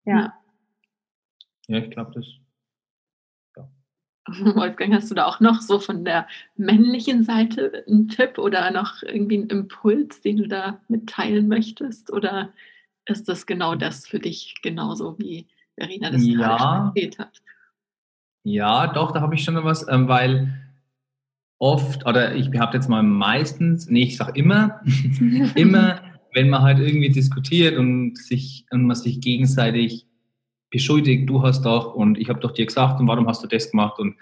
Ja. 0.05 0.33
Ja, 1.67 1.79
ich 1.79 1.89
glaube, 1.89 2.11
das. 2.15 2.25
Wolfgang, 4.55 4.93
hast 4.93 5.09
du 5.09 5.15
da 5.15 5.25
auch 5.25 5.39
noch 5.39 5.61
so 5.61 5.79
von 5.79 6.05
der 6.05 6.27
männlichen 6.55 7.23
Seite 7.23 7.83
einen 7.87 8.07
Tipp 8.07 8.37
oder 8.37 8.71
noch 8.71 9.03
irgendwie 9.03 9.39
einen 9.39 9.49
Impuls, 9.49 10.21
den 10.21 10.37
du 10.37 10.47
da 10.47 10.81
mitteilen 10.87 11.47
möchtest? 11.47 12.11
Oder 12.11 12.53
ist 13.05 13.27
das 13.27 13.45
genau 13.45 13.75
das 13.75 14.07
für 14.07 14.19
dich 14.19 14.55
genauso 14.61 15.17
wie 15.19 15.47
Verena 15.75 16.11
das 16.11 16.25
ja. 16.25 16.37
gerade 16.37 16.87
erzählt 16.87 17.19
hat? 17.19 17.41
Ja, 18.43 18.87
doch, 18.87 19.11
da 19.11 19.21
habe 19.21 19.35
ich 19.35 19.43
schon 19.43 19.55
noch 19.55 19.65
was, 19.65 19.87
ähm, 19.89 20.07
weil 20.07 20.53
oft, 21.59 22.05
oder 22.05 22.35
ich 22.35 22.49
behaupte 22.49 22.77
jetzt 22.77 22.89
mal 22.89 23.03
meistens, 23.03 23.89
nee, 23.89 24.03
ich 24.03 24.17
sage 24.17 24.39
immer, 24.39 24.81
immer, 25.55 26.01
wenn 26.33 26.49
man 26.49 26.61
halt 26.61 26.79
irgendwie 26.79 27.09
diskutiert 27.09 27.77
und 27.77 28.17
sich 28.17 28.65
und 28.71 28.85
man 28.85 28.95
sich 28.95 29.19
gegenseitig 29.19 30.05
beschuldigt, 30.69 31.29
du 31.29 31.41
hast 31.41 31.63
doch 31.63 31.95
und 31.95 32.17
ich 32.17 32.29
habe 32.29 32.39
doch 32.39 32.51
dir 32.51 32.65
gesagt 32.65 32.99
und 32.99 33.07
warum 33.07 33.27
hast 33.27 33.43
du 33.43 33.47
das 33.47 33.71
gemacht 33.71 33.99
und 33.99 34.15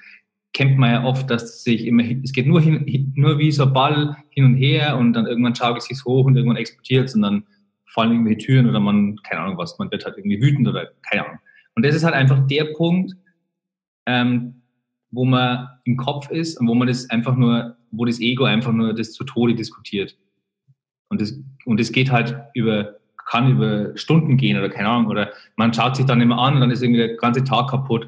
kennt 0.54 0.78
man 0.78 0.92
ja 0.92 1.04
oft, 1.04 1.30
dass 1.30 1.64
sich 1.64 1.86
immer, 1.86 2.04
es 2.24 2.32
geht 2.32 2.48
nur 2.48 2.62
hin, 2.62 3.14
nur 3.16 3.38
wie 3.38 3.52
so 3.52 3.64
ein 3.64 3.74
Ball 3.74 4.18
hin 4.30 4.46
und 4.46 4.56
her 4.56 4.98
und 4.98 5.14
dann 5.14 5.28
irgendwann 5.28 5.56
schaut 5.56 5.78
es 5.78 5.86
sich 5.86 6.04
hoch 6.06 6.26
und 6.26 6.36
irgendwann 6.36 6.58
explodiert 6.58 7.10
es 7.10 7.16
und 7.16 7.22
dann 7.22 7.44
fallen 7.88 8.12
irgendwelche 8.12 8.40
Türen 8.40 8.70
oder 8.70 8.80
man, 8.80 9.18
keine 9.24 9.42
Ahnung 9.42 9.58
was, 9.58 9.78
man 9.78 9.92
wird 9.92 10.06
halt 10.06 10.18
irgendwie 10.18 10.42
wütend 10.42 10.68
oder 10.68 10.92
keine 11.10 11.26
Ahnung. 11.26 11.40
Und 11.76 11.86
das 11.86 11.96
ist 11.96 12.04
halt 12.04 12.16
einfach 12.16 12.46
der 12.48 12.66
Punkt, 12.76 13.14
ähm, 14.08 14.62
wo 15.12 15.26
man 15.26 15.68
im 15.86 15.98
Kopf 15.98 16.30
ist 16.32 16.60
und 16.60 16.68
wo 16.68 16.74
man 16.74 16.88
das 16.88 17.10
einfach 17.10 17.36
nur, 17.36 17.78
wo 17.92 18.06
das 18.06 18.20
Ego 18.20 18.46
einfach 18.46 18.72
nur 18.72 18.94
das 18.94 19.14
zu 19.14 19.24
Tode 19.24 19.56
diskutiert. 19.56 20.18
Und 21.10 21.22
das, 21.22 21.40
und 21.66 21.80
das 21.80 21.92
geht 21.92 22.12
halt 22.12 22.36
über, 22.54 22.97
kann 23.28 23.52
über 23.52 23.96
Stunden 23.96 24.38
gehen 24.38 24.58
oder 24.58 24.70
keine 24.70 24.90
Ahnung, 24.90 25.12
oder 25.12 25.32
man 25.58 25.74
schaut 25.74 25.96
sich 25.96 26.06
dann 26.06 26.22
immer 26.22 26.40
an 26.40 26.56
und 26.56 26.62
dann 26.62 26.72
ist 26.72 26.82
irgendwie 26.82 27.02
der 27.02 27.18
ganze 27.18 27.44
Tag 27.44 27.70
kaputt. 27.70 28.08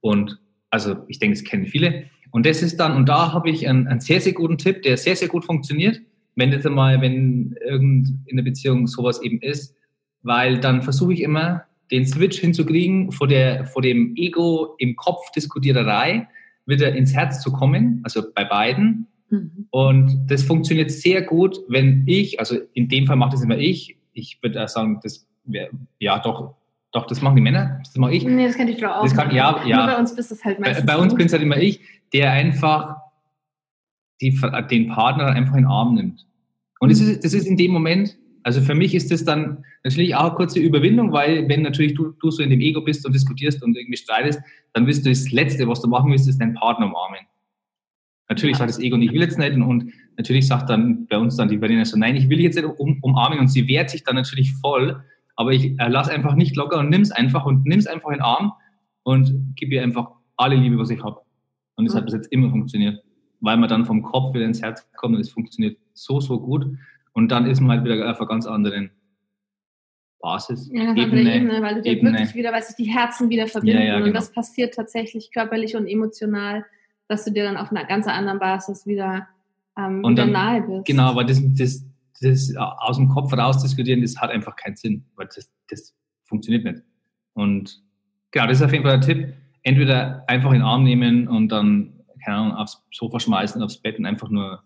Und 0.00 0.38
also 0.70 0.96
ich 1.08 1.18
denke, 1.18 1.36
das 1.36 1.44
kennen 1.44 1.66
viele. 1.66 2.04
Und 2.30 2.46
das 2.46 2.62
ist 2.62 2.78
dann, 2.78 2.94
und 2.96 3.08
da 3.08 3.32
habe 3.32 3.50
ich 3.50 3.68
einen, 3.68 3.88
einen 3.88 4.00
sehr, 4.00 4.20
sehr 4.20 4.32
guten 4.32 4.56
Tipp, 4.56 4.82
der 4.82 4.96
sehr, 4.96 5.16
sehr 5.16 5.28
gut 5.28 5.44
funktioniert, 5.44 6.00
wenn 6.36 6.52
jetzt 6.52 6.66
einmal, 6.66 7.00
wenn 7.00 7.56
irgend 7.66 8.10
in 8.26 8.36
der 8.36 8.44
Beziehung 8.44 8.86
sowas 8.86 9.20
eben 9.22 9.40
ist, 9.40 9.74
weil 10.22 10.60
dann 10.60 10.82
versuche 10.82 11.12
ich 11.12 11.22
immer, 11.22 11.64
den 11.90 12.06
Switch 12.06 12.38
hinzukriegen, 12.38 13.10
vor, 13.10 13.26
der, 13.26 13.64
vor 13.64 13.82
dem 13.82 14.14
Ego 14.14 14.76
im 14.78 14.94
Kopf 14.94 15.32
Diskutiererei 15.32 16.28
wieder 16.66 16.94
ins 16.94 17.12
Herz 17.12 17.42
zu 17.42 17.50
kommen, 17.50 18.00
also 18.04 18.22
bei 18.32 18.44
beiden. 18.44 19.08
Mhm. 19.28 19.66
Und 19.70 20.26
das 20.28 20.44
funktioniert 20.44 20.92
sehr 20.92 21.22
gut, 21.22 21.58
wenn 21.66 22.04
ich, 22.06 22.38
also 22.38 22.56
in 22.74 22.88
dem 22.88 23.06
Fall 23.06 23.16
macht 23.16 23.32
das 23.32 23.42
immer 23.42 23.58
ich, 23.58 23.96
ich 24.20 24.38
würde 24.42 24.66
sagen, 24.68 25.00
das 25.02 25.26
wäre, 25.44 25.70
ja 25.98 26.18
doch, 26.18 26.54
doch, 26.92 27.06
das 27.06 27.22
machen 27.22 27.36
die 27.36 27.42
Männer, 27.42 27.80
das 27.84 27.96
mache 27.96 28.12
ich. 28.12 28.24
Nee, 28.24 28.46
das 28.46 28.56
kann 28.56 28.66
die 28.66 28.74
Frau 28.74 28.88
auch. 28.88 29.02
Das 29.02 29.14
kann, 29.14 29.34
ja, 29.34 29.64
ja. 29.64 29.76
Nur 29.78 29.86
bei 29.86 29.98
uns 29.98 30.14
bist 30.14 30.32
es 30.32 30.44
halt 30.44 30.58
meistens. 30.58 30.86
Bei, 30.86 30.94
bei 30.94 31.02
uns 31.02 31.14
bin 31.14 31.26
es 31.26 31.32
halt 31.32 31.42
immer 31.42 31.56
ich, 31.56 31.80
der 32.12 32.32
einfach 32.32 32.96
die, 34.20 34.38
den 34.70 34.88
Partner 34.88 35.26
einfach 35.26 35.54
in 35.54 35.62
den 35.62 35.70
Arm 35.70 35.94
nimmt. 35.94 36.26
Und 36.80 36.88
mhm. 36.88 36.92
das, 36.92 37.00
ist, 37.00 37.24
das 37.24 37.34
ist 37.34 37.46
in 37.46 37.56
dem 37.56 37.70
Moment, 37.70 38.18
also 38.42 38.60
für 38.60 38.74
mich 38.74 38.94
ist 38.94 39.10
das 39.10 39.24
dann 39.24 39.64
natürlich 39.84 40.14
auch 40.14 40.28
eine 40.28 40.34
kurze 40.34 40.60
Überwindung, 40.60 41.12
weil 41.12 41.48
wenn 41.48 41.62
natürlich 41.62 41.94
du, 41.94 42.12
du 42.20 42.30
so 42.30 42.42
in 42.42 42.50
dem 42.50 42.60
Ego 42.60 42.80
bist 42.80 43.06
und 43.06 43.14
diskutierst 43.14 43.62
und 43.62 43.76
irgendwie 43.76 43.96
streitest, 43.96 44.40
dann 44.72 44.86
wirst 44.86 45.04
du 45.04 45.10
das 45.10 45.30
Letzte, 45.30 45.68
was 45.68 45.80
du 45.80 45.88
machen 45.88 46.10
willst, 46.10 46.28
ist 46.28 46.40
deinen 46.40 46.54
Partner 46.54 46.86
umarmen. 46.86 47.20
Natürlich 48.30 48.56
sagt 48.56 48.70
das 48.70 48.78
Ego 48.78 48.96
nicht, 48.96 49.08
ich 49.08 49.14
will 49.14 49.22
jetzt 49.22 49.38
nicht 49.38 49.56
und, 49.56 49.92
natürlich 50.16 50.46
sagt 50.46 50.70
dann 50.70 51.06
bei 51.06 51.18
uns 51.18 51.36
dann 51.36 51.48
die 51.48 51.56
Berliner 51.56 51.84
so, 51.84 51.98
nein, 51.98 52.14
ich 52.14 52.28
will 52.28 52.40
jetzt 52.40 52.54
nicht 52.54 52.64
um, 52.64 52.98
umarmen 53.02 53.40
und 53.40 53.48
sie 53.48 53.66
wehrt 53.66 53.90
sich 53.90 54.04
dann 54.04 54.14
natürlich 54.14 54.52
voll, 54.54 55.02
aber 55.34 55.52
ich 55.52 55.78
äh, 55.80 55.88
lass 55.88 56.08
einfach 56.08 56.36
nicht 56.36 56.54
locker 56.54 56.78
und 56.78 56.90
nimm's 56.90 57.10
einfach 57.10 57.44
und 57.44 57.66
nimm's 57.66 57.88
einfach 57.88 58.10
in 58.10 58.18
den 58.18 58.22
Arm 58.22 58.52
und 59.02 59.54
gib 59.56 59.72
ihr 59.72 59.82
einfach 59.82 60.12
alle 60.36 60.54
Liebe, 60.54 60.78
was 60.78 60.90
ich 60.90 61.02
habe. 61.02 61.20
Und 61.74 61.86
das 61.86 61.94
mhm. 61.94 61.98
hat 61.98 62.04
bis 62.04 62.14
jetzt 62.14 62.32
immer 62.32 62.50
funktioniert, 62.50 63.02
weil 63.40 63.56
man 63.56 63.68
dann 63.68 63.84
vom 63.84 64.02
Kopf 64.02 64.32
wieder 64.32 64.44
ins 64.44 64.62
Herz 64.62 64.88
kommt 64.92 65.16
und 65.16 65.20
es 65.20 65.30
funktioniert 65.30 65.78
so, 65.94 66.20
so 66.20 66.38
gut. 66.38 66.66
Und 67.14 67.32
dann 67.32 67.46
ist 67.46 67.60
man 67.60 67.78
halt 67.78 67.84
wieder 67.84 68.08
auf 68.08 68.20
einer 68.20 68.28
ganz 68.28 68.46
anderen 68.46 68.90
Basis. 70.20 70.70
Ja, 70.72 70.84
ganz 70.84 70.98
Ebene, 70.98 71.20
andere 71.20 71.34
Ebene, 71.34 71.62
weil 71.62 71.74
du 71.76 71.82
dir 71.82 71.92
Ebene. 71.92 72.12
wirklich 72.12 72.34
wieder, 72.34 72.52
weil 72.52 72.62
sich 72.62 72.76
die 72.76 72.92
Herzen 72.92 73.28
wieder 73.28 73.48
verbinden. 73.48 73.80
Ja, 73.80 73.84
ja, 73.84 73.94
genau. 73.94 74.06
Und 74.06 74.14
das 74.14 74.30
passiert 74.30 74.74
tatsächlich 74.74 75.32
körperlich 75.32 75.74
und 75.74 75.88
emotional, 75.88 76.64
dass 77.10 77.24
du 77.24 77.32
dir 77.32 77.42
dann 77.42 77.56
auf 77.56 77.72
einer 77.72 77.84
ganz 77.84 78.06
anderen 78.06 78.38
Basis 78.38 78.86
wieder, 78.86 79.26
ähm, 79.76 80.04
und 80.04 80.12
wieder 80.12 80.22
dann, 80.22 80.32
nahe 80.32 80.62
bist. 80.62 80.86
Genau, 80.86 81.16
weil 81.16 81.26
das, 81.26 81.42
das, 81.56 81.84
das 82.20 82.54
aus 82.56 82.96
dem 82.96 83.08
Kopf 83.08 83.32
raus 83.32 83.60
diskutieren, 83.60 84.00
das 84.00 84.16
hat 84.16 84.30
einfach 84.30 84.54
keinen 84.54 84.76
Sinn, 84.76 85.04
weil 85.16 85.26
das, 85.26 85.50
das 85.68 85.92
funktioniert 86.24 86.64
nicht. 86.64 86.82
Und 87.34 87.82
genau, 88.30 88.46
das 88.46 88.58
ist 88.58 88.62
auf 88.62 88.72
jeden 88.72 88.84
Fall 88.84 89.00
der 89.00 89.06
Tipp. 89.06 89.34
Entweder 89.64 90.24
einfach 90.28 90.50
in 90.50 90.60
den 90.60 90.62
Arm 90.62 90.84
nehmen 90.84 91.26
und 91.26 91.48
dann, 91.48 92.00
keine 92.24 92.36
Ahnung, 92.36 92.56
aufs 92.56 92.80
Sofa 92.92 93.18
schmeißen, 93.18 93.60
aufs 93.60 93.78
Bett 93.78 93.98
und 93.98 94.06
einfach 94.06 94.30
nur 94.30 94.62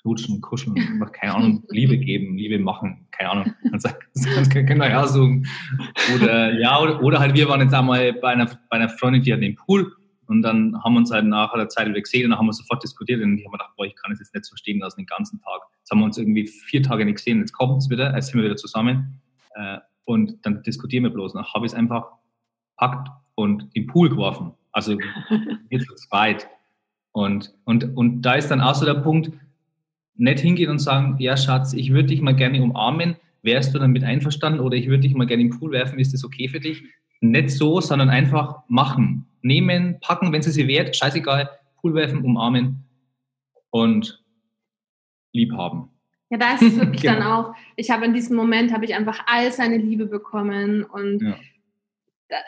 knutschen, 0.00 0.40
kuscheln, 0.40 0.76
einfach, 0.78 1.12
keine 1.12 1.34
Ahnung, 1.34 1.64
Liebe 1.68 1.98
geben, 1.98 2.38
Liebe 2.38 2.58
machen, 2.58 3.06
keine 3.10 3.30
Ahnung. 3.30 3.54
Das 3.72 4.48
können 4.48 4.80
wir 4.80 4.88
ja 4.88 5.06
so. 5.06 5.28
Oder, 6.14 6.58
ja, 6.58 6.80
oder, 6.80 7.02
oder 7.02 7.18
halt, 7.18 7.34
wir 7.34 7.48
waren 7.48 7.60
jetzt 7.60 7.74
einmal 7.74 8.14
bei 8.14 8.28
einer, 8.28 8.46
bei 8.46 8.76
einer 8.76 8.88
Freundin, 8.88 9.22
die 9.22 9.32
hat 9.32 9.42
den 9.42 9.54
Pool 9.54 9.92
und 10.26 10.42
dann 10.42 10.82
haben 10.82 10.94
wir 10.94 10.98
uns 10.98 11.10
halt 11.10 11.26
nach 11.26 11.52
der 11.54 11.68
Zeit 11.68 11.88
wieder 11.88 12.00
gesehen 12.00 12.24
und 12.24 12.30
dann 12.30 12.38
haben 12.38 12.46
wir 12.46 12.52
sofort 12.52 12.82
diskutiert 12.82 13.22
und 13.22 13.38
ich 13.38 13.44
habe 13.44 13.52
mir 13.52 13.58
gedacht, 13.58 13.74
boah, 13.76 13.86
ich 13.86 13.94
kann 13.96 14.12
es 14.12 14.18
jetzt 14.18 14.34
nicht 14.34 14.44
so 14.44 14.56
stehen 14.56 14.80
lassen 14.80 15.00
den 15.00 15.06
ganzen 15.06 15.40
Tag. 15.40 15.62
Jetzt 15.78 15.90
haben 15.90 15.98
wir 15.98 16.04
uns 16.04 16.18
irgendwie 16.18 16.46
vier 16.46 16.82
Tage 16.82 17.04
nicht 17.04 17.16
gesehen, 17.16 17.40
jetzt 17.40 17.52
kommt 17.52 17.82
es 17.82 17.90
wieder, 17.90 18.14
jetzt 18.14 18.28
sind 18.28 18.40
wir 18.40 18.44
wieder 18.44 18.56
zusammen 18.56 19.20
äh, 19.54 19.78
und 20.04 20.44
dann 20.44 20.62
diskutieren 20.62 21.04
wir 21.04 21.10
bloß. 21.10 21.32
Dann 21.32 21.44
habe 21.44 21.66
ich 21.66 21.72
es 21.72 21.78
einfach 21.78 22.06
packt 22.76 23.08
und 23.34 23.68
im 23.74 23.86
Pool 23.86 24.08
geworfen. 24.08 24.52
Also 24.72 24.98
jetzt 25.70 25.86
zu 25.86 25.94
zweit. 25.94 26.48
Und, 27.12 27.54
und, 27.64 27.96
und 27.96 28.22
da 28.22 28.34
ist 28.34 28.50
dann 28.50 28.60
auch 28.60 28.74
so 28.74 28.84
der 28.84 28.94
Punkt, 28.94 29.30
nicht 30.16 30.40
hingehen 30.40 30.70
und 30.70 30.78
sagen, 30.78 31.16
ja 31.18 31.36
Schatz, 31.36 31.72
ich 31.72 31.90
würde 31.90 32.08
dich 32.08 32.20
mal 32.20 32.34
gerne 32.34 32.62
umarmen, 32.62 33.16
wärst 33.42 33.74
du 33.74 33.78
damit 33.78 34.04
einverstanden 34.04 34.60
oder 34.60 34.76
ich 34.76 34.88
würde 34.88 35.00
dich 35.00 35.14
mal 35.14 35.26
gerne 35.26 35.42
im 35.42 35.50
Pool 35.50 35.70
werfen, 35.72 35.98
ist 35.98 36.14
das 36.14 36.24
okay 36.24 36.48
für 36.48 36.60
dich? 36.60 36.82
Nicht 37.20 37.50
so, 37.50 37.80
sondern 37.80 38.10
einfach 38.10 38.62
machen. 38.68 39.26
Nehmen, 39.44 39.98
packen, 40.00 40.32
wenn 40.32 40.42
sie 40.42 40.50
sie 40.50 40.66
wehrt, 40.66 40.96
scheißegal, 40.96 41.50
Pool 41.80 41.94
werfen, 41.94 42.24
umarmen 42.24 42.84
und 43.70 44.24
lieb 45.32 45.52
haben. 45.52 45.90
Ja, 46.30 46.38
da 46.38 46.54
ist 46.54 46.62
es 46.62 46.76
wirklich 46.76 47.02
genau. 47.02 47.14
dann 47.14 47.22
auch, 47.22 47.54
ich 47.76 47.90
habe 47.90 48.06
in 48.06 48.14
diesem 48.14 48.36
Moment, 48.36 48.72
habe 48.72 48.86
ich 48.86 48.94
einfach 48.94 49.20
all 49.26 49.52
seine 49.52 49.76
Liebe 49.76 50.06
bekommen 50.06 50.82
und 50.82 51.22
ja. 51.22 51.36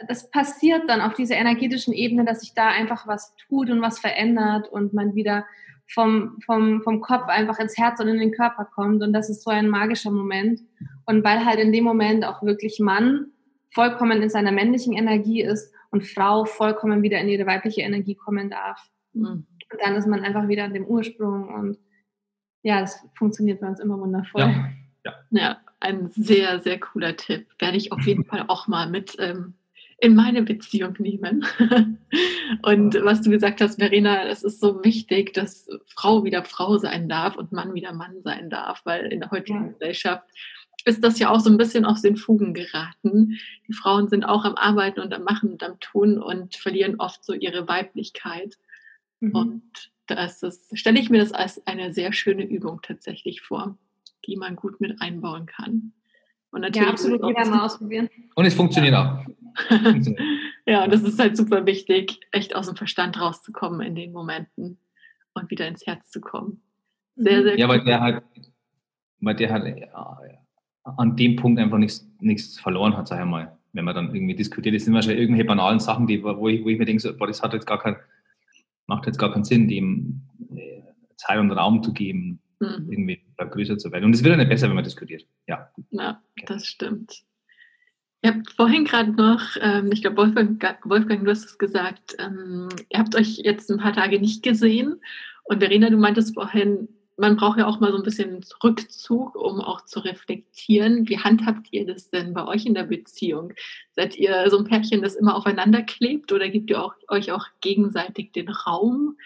das 0.08 0.30
passiert 0.30 0.88
dann 0.88 1.02
auf 1.02 1.14
dieser 1.14 1.36
energetischen 1.36 1.92
Ebene, 1.92 2.24
dass 2.24 2.40
sich 2.40 2.54
da 2.54 2.68
einfach 2.68 3.06
was 3.06 3.34
tut 3.46 3.68
und 3.70 3.82
was 3.82 3.98
verändert 3.98 4.68
und 4.68 4.94
man 4.94 5.14
wieder 5.14 5.44
vom, 5.88 6.38
vom, 6.44 6.82
vom 6.82 7.00
Kopf 7.00 7.28
einfach 7.28 7.58
ins 7.58 7.76
Herz 7.76 8.00
und 8.00 8.08
in 8.08 8.18
den 8.18 8.32
Körper 8.32 8.64
kommt. 8.64 9.02
Und 9.02 9.12
das 9.12 9.28
ist 9.28 9.42
so 9.42 9.50
ein 9.50 9.68
magischer 9.68 10.10
Moment. 10.10 10.60
Und 11.04 11.22
weil 11.24 11.44
halt 11.44 11.60
in 11.60 11.72
dem 11.72 11.84
Moment 11.84 12.24
auch 12.24 12.42
wirklich 12.42 12.80
Mann 12.80 13.26
vollkommen 13.72 14.22
in 14.22 14.30
seiner 14.30 14.52
männlichen 14.52 14.94
Energie 14.94 15.42
ist 15.42 15.72
und 15.90 16.04
Frau 16.04 16.44
vollkommen 16.44 17.02
wieder 17.02 17.20
in 17.20 17.28
ihre 17.28 17.46
weibliche 17.46 17.82
Energie 17.82 18.14
kommen 18.14 18.50
darf. 18.50 18.80
Mhm. 19.12 19.46
Und 19.72 19.80
dann 19.82 19.96
ist 19.96 20.06
man 20.06 20.22
einfach 20.22 20.48
wieder 20.48 20.64
an 20.64 20.74
dem 20.74 20.86
Ursprung 20.86 21.48
und 21.54 21.78
ja, 22.62 22.80
das 22.80 23.04
funktioniert 23.14 23.60
bei 23.60 23.68
uns 23.68 23.80
immer 23.80 23.98
wundervoll. 23.98 24.40
Ja, 24.42 24.70
ja. 25.04 25.14
ja 25.30 25.60
ein 25.80 26.08
sehr, 26.08 26.60
sehr 26.60 26.80
cooler 26.80 27.16
Tipp. 27.16 27.46
Werde 27.58 27.76
ich 27.76 27.92
auf 27.92 28.00
jeden 28.06 28.24
Fall 28.24 28.44
auch 28.48 28.66
mal 28.66 28.88
mit 28.88 29.16
ähm, 29.18 29.54
in 29.98 30.14
meine 30.14 30.42
Beziehung 30.42 30.94
nehmen. 30.98 31.46
und 32.62 32.94
was 33.02 33.22
du 33.22 33.30
gesagt 33.30 33.60
hast, 33.60 33.76
Verena, 33.76 34.24
es 34.28 34.42
ist 34.42 34.60
so 34.60 34.84
wichtig, 34.84 35.32
dass 35.32 35.68
Frau 35.86 36.24
wieder 36.24 36.44
Frau 36.44 36.76
sein 36.78 37.08
darf 37.08 37.36
und 37.36 37.52
Mann 37.52 37.74
wieder 37.74 37.92
Mann 37.92 38.22
sein 38.22 38.50
darf, 38.50 38.82
weil 38.84 39.06
in 39.06 39.20
der 39.20 39.30
heutigen 39.30 39.66
ja. 39.66 39.72
Gesellschaft 39.72 40.24
ist 40.86 41.02
das 41.02 41.18
ja 41.18 41.30
auch 41.30 41.40
so 41.40 41.50
ein 41.50 41.58
bisschen 41.58 41.84
aus 41.84 42.00
den 42.00 42.16
Fugen 42.16 42.54
geraten. 42.54 43.38
Die 43.66 43.72
Frauen 43.72 44.08
sind 44.08 44.24
auch 44.24 44.44
am 44.44 44.54
Arbeiten 44.54 45.00
und 45.00 45.12
am 45.12 45.24
Machen 45.24 45.50
und 45.50 45.62
am 45.64 45.80
Tun 45.80 46.22
und 46.22 46.54
verlieren 46.54 47.00
oft 47.00 47.24
so 47.24 47.34
ihre 47.34 47.66
Weiblichkeit. 47.66 48.56
Mhm. 49.18 49.34
Und 49.34 49.92
da 50.06 50.24
ist 50.24 50.44
das, 50.44 50.68
stelle 50.74 51.00
ich 51.00 51.10
mir 51.10 51.18
das 51.18 51.32
als 51.32 51.66
eine 51.66 51.92
sehr 51.92 52.12
schöne 52.12 52.44
Übung 52.44 52.80
tatsächlich 52.82 53.42
vor, 53.42 53.76
die 54.26 54.36
man 54.36 54.54
gut 54.54 54.80
mit 54.80 55.02
einbauen 55.02 55.46
kann. 55.46 55.92
Und 56.52 56.60
natürlich 56.60 56.86
ja, 56.86 56.92
absolut 56.92 57.26
jeder 57.26 57.50
mal 57.50 57.64
ausprobieren. 57.64 58.08
Und 58.36 58.44
es 58.44 58.54
funktioniert 58.54 58.94
auch. 58.94 59.24
ja, 60.66 60.84
und 60.84 60.92
das 60.92 61.02
ist 61.02 61.18
halt 61.18 61.36
super 61.36 61.66
wichtig, 61.66 62.20
echt 62.30 62.54
aus 62.54 62.68
dem 62.68 62.76
Verstand 62.76 63.20
rauszukommen 63.20 63.80
in 63.80 63.96
den 63.96 64.12
Momenten 64.12 64.78
und 65.34 65.50
wieder 65.50 65.66
ins 65.66 65.84
Herz 65.84 66.08
zu 66.10 66.20
kommen. 66.20 66.62
Sehr, 67.16 67.40
mhm. 67.40 67.42
sehr 67.42 67.58
Ja, 67.58 67.68
weil 67.68 67.82
der 67.82 68.00
halt, 68.00 68.22
weil 69.20 69.34
der 69.34 69.52
halt 69.52 69.78
ja, 69.78 70.18
an 70.96 71.16
dem 71.16 71.36
Punkt 71.36 71.58
einfach 71.58 71.78
nichts, 71.78 72.08
nichts 72.20 72.58
verloren 72.58 72.96
hat, 72.96 73.08
sag 73.08 73.20
ich 73.20 73.26
mal. 73.26 73.56
Wenn 73.72 73.84
man 73.84 73.94
dann 73.94 74.14
irgendwie 74.14 74.34
diskutiert, 74.34 74.74
das 74.74 74.84
sind 74.84 74.94
wahrscheinlich 74.94 75.20
irgendwelche 75.20 75.46
banalen 75.46 75.80
Sachen, 75.80 76.06
die, 76.06 76.22
wo, 76.22 76.48
ich, 76.48 76.64
wo 76.64 76.68
ich 76.68 76.78
mir 76.78 76.86
denke, 76.86 77.02
so, 77.02 77.16
boah, 77.16 77.26
das 77.26 77.42
hat 77.42 77.52
jetzt 77.52 77.66
gar 77.66 77.78
kein, 77.78 77.96
macht 78.86 79.06
jetzt 79.06 79.18
gar 79.18 79.32
keinen 79.32 79.44
Sinn, 79.44 79.68
dem 79.68 80.22
äh, 80.54 80.82
Zeit 81.16 81.38
und 81.38 81.50
Raum 81.50 81.82
zu 81.82 81.92
geben, 81.92 82.40
mhm. 82.60 82.86
irgendwie 82.90 83.20
größer 83.36 83.76
zu 83.76 83.92
werden. 83.92 84.04
Und 84.04 84.14
es 84.14 84.24
wird 84.24 84.32
ja 84.32 84.38
nicht 84.38 84.48
besser, 84.48 84.68
wenn 84.68 84.76
man 84.76 84.84
diskutiert. 84.84 85.26
Ja, 85.46 85.70
ja 85.90 86.22
das 86.46 86.66
stimmt. 86.66 87.22
Ihr 88.22 88.34
habt 88.34 88.50
vorhin 88.52 88.84
gerade 88.84 89.12
noch, 89.12 89.42
ähm, 89.60 89.90
ich 89.92 90.00
glaube, 90.00 90.16
Wolfgang, 90.16 90.60
Wolfgang, 90.84 91.24
du 91.24 91.30
hast 91.30 91.44
es 91.44 91.58
gesagt, 91.58 92.16
ähm, 92.18 92.68
ihr 92.88 92.98
habt 92.98 93.14
euch 93.14 93.38
jetzt 93.38 93.70
ein 93.70 93.78
paar 93.78 93.92
Tage 93.92 94.18
nicht 94.18 94.42
gesehen. 94.42 95.00
Und 95.44 95.60
Verena, 95.60 95.90
du 95.90 95.96
meintest 95.96 96.34
vorhin, 96.34 96.88
man 97.16 97.36
braucht 97.36 97.58
ja 97.58 97.66
auch 97.66 97.80
mal 97.80 97.92
so 97.92 97.96
ein 97.96 98.02
bisschen 98.02 98.40
Rückzug, 98.62 99.34
um 99.34 99.60
auch 99.60 99.84
zu 99.84 100.00
reflektieren. 100.00 101.08
Wie 101.08 101.18
handhabt 101.18 101.68
ihr 101.70 101.86
das 101.86 102.10
denn 102.10 102.34
bei 102.34 102.46
euch 102.46 102.66
in 102.66 102.74
der 102.74 102.84
Beziehung? 102.84 103.52
Seid 103.92 104.16
ihr 104.16 104.50
so 104.50 104.58
ein 104.58 104.64
Pärchen, 104.64 105.02
das 105.02 105.14
immer 105.14 105.34
aufeinander 105.34 105.82
klebt 105.82 106.32
oder 106.32 106.48
gebt 106.48 106.70
ihr 106.70 106.82
auch, 106.82 106.94
euch 107.08 107.32
auch 107.32 107.46
gegenseitig 107.60 108.32
den 108.32 108.48
Raum? 108.48 109.16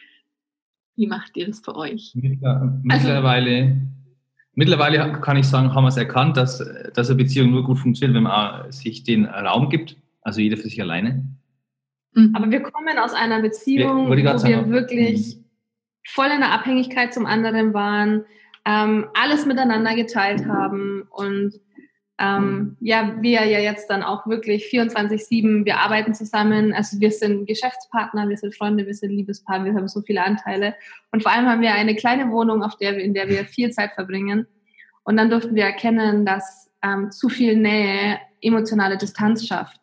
Wie 0.95 1.09
macht 1.09 1.37
ihr 1.37 1.47
das 1.47 1.61
für 1.61 1.75
euch? 1.75 2.13
Mittlerweile, 2.15 3.57
also, 3.63 3.77
mittlerweile 4.55 5.21
kann 5.21 5.37
ich 5.37 5.47
sagen, 5.47 5.75
haben 5.75 5.85
wir 5.85 5.89
es 5.89 5.97
erkannt, 5.97 6.37
dass, 6.37 6.63
dass 6.95 7.09
eine 7.09 7.17
Beziehung 7.17 7.51
nur 7.51 7.65
gut 7.65 7.79
funktioniert, 7.79 8.15
wenn 8.15 8.25
man 8.25 8.71
sich 8.71 9.03
den 9.03 9.25
Raum 9.25 9.69
gibt, 9.69 9.97
also 10.23 10.41
jeder 10.41 10.57
für 10.57 10.69
sich 10.69 10.81
alleine. 10.81 11.25
Mhm. 12.13 12.35
Aber 12.37 12.51
wir 12.51 12.61
kommen 12.61 12.99
aus 12.99 13.15
einer 13.15 13.41
Beziehung, 13.41 14.09
wir, 14.11 14.37
wo 14.37 14.45
wir 14.45 14.71
wirklich 14.71 15.37
mhm 15.37 15.40
voll 16.13 16.29
in 16.29 16.41
der 16.41 16.53
Abhängigkeit 16.53 17.15
zum 17.15 17.27
anderen 17.27 17.75
waren, 17.75 18.25
ähm, 18.65 19.09
alles 19.15 19.47
miteinander 19.47 19.95
geteilt 19.95 20.47
haben 20.47 21.07
und 21.11 21.55
ähm, 22.19 22.77
ja, 22.81 23.17
wir 23.21 23.47
ja 23.47 23.59
jetzt 23.61 23.89
dann 23.89 24.03
auch 24.03 24.27
wirklich 24.27 24.65
24-7, 24.67 25.65
wir 25.65 25.79
arbeiten 25.79 26.13
zusammen, 26.13 26.75
also 26.75 27.01
wir 27.01 27.11
sind 27.11 27.47
Geschäftspartner, 27.47 28.29
wir 28.29 28.37
sind 28.37 28.55
Freunde, 28.55 28.87
wir 28.87 28.93
sind 28.93 29.11
Liebespaar, 29.11 29.65
wir 29.65 29.73
haben 29.73 29.89
so 29.89 30.03
viele 30.03 30.23
Anteile. 30.23 30.75
Und 31.13 31.23
vor 31.23 31.33
allem 31.33 31.47
haben 31.47 31.63
wir 31.63 31.73
eine 31.73 31.95
kleine 31.95 32.31
Wohnung, 32.31 32.63
auf 32.63 32.77
der 32.77 32.99
in 32.99 33.15
der 33.15 33.27
wir 33.31 33.47
viel 33.47 33.71
Zeit 33.71 33.93
verbringen. 33.95 34.47
Und 35.03 35.17
dann 35.17 35.31
durften 35.31 35.55
wir 35.55 35.65
erkennen, 35.65 36.27
dass 36.27 36.71
ähm, 36.83 37.11
zu 37.11 37.31
viel 37.31 37.57
Nähe 37.57 38.19
emotionale 38.43 38.99
Distanz 38.99 39.47
schafft 39.47 39.80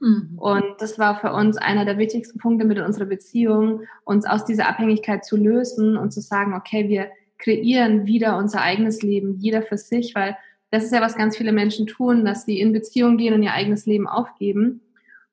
Mhm. 0.00 0.38
Und 0.38 0.64
das 0.78 0.98
war 0.98 1.18
für 1.20 1.32
uns 1.32 1.56
einer 1.56 1.84
der 1.84 1.98
wichtigsten 1.98 2.38
Punkte 2.38 2.64
mit 2.64 2.78
unserer 2.78 3.06
Beziehung, 3.06 3.82
uns 4.04 4.26
aus 4.26 4.44
dieser 4.44 4.68
Abhängigkeit 4.68 5.24
zu 5.24 5.36
lösen 5.36 5.96
und 5.96 6.12
zu 6.12 6.20
sagen, 6.20 6.54
okay, 6.54 6.88
wir 6.88 7.08
kreieren 7.38 8.06
wieder 8.06 8.36
unser 8.36 8.62
eigenes 8.62 9.02
Leben, 9.02 9.36
jeder 9.38 9.62
für 9.62 9.78
sich, 9.78 10.14
weil 10.14 10.36
das 10.70 10.84
ist 10.84 10.92
ja, 10.92 11.00
was 11.00 11.16
ganz 11.16 11.36
viele 11.36 11.52
Menschen 11.52 11.86
tun, 11.86 12.24
dass 12.24 12.44
sie 12.44 12.60
in 12.60 12.72
Beziehung 12.72 13.16
gehen 13.16 13.32
und 13.32 13.42
ihr 13.42 13.54
eigenes 13.54 13.86
Leben 13.86 14.06
aufgeben. 14.06 14.82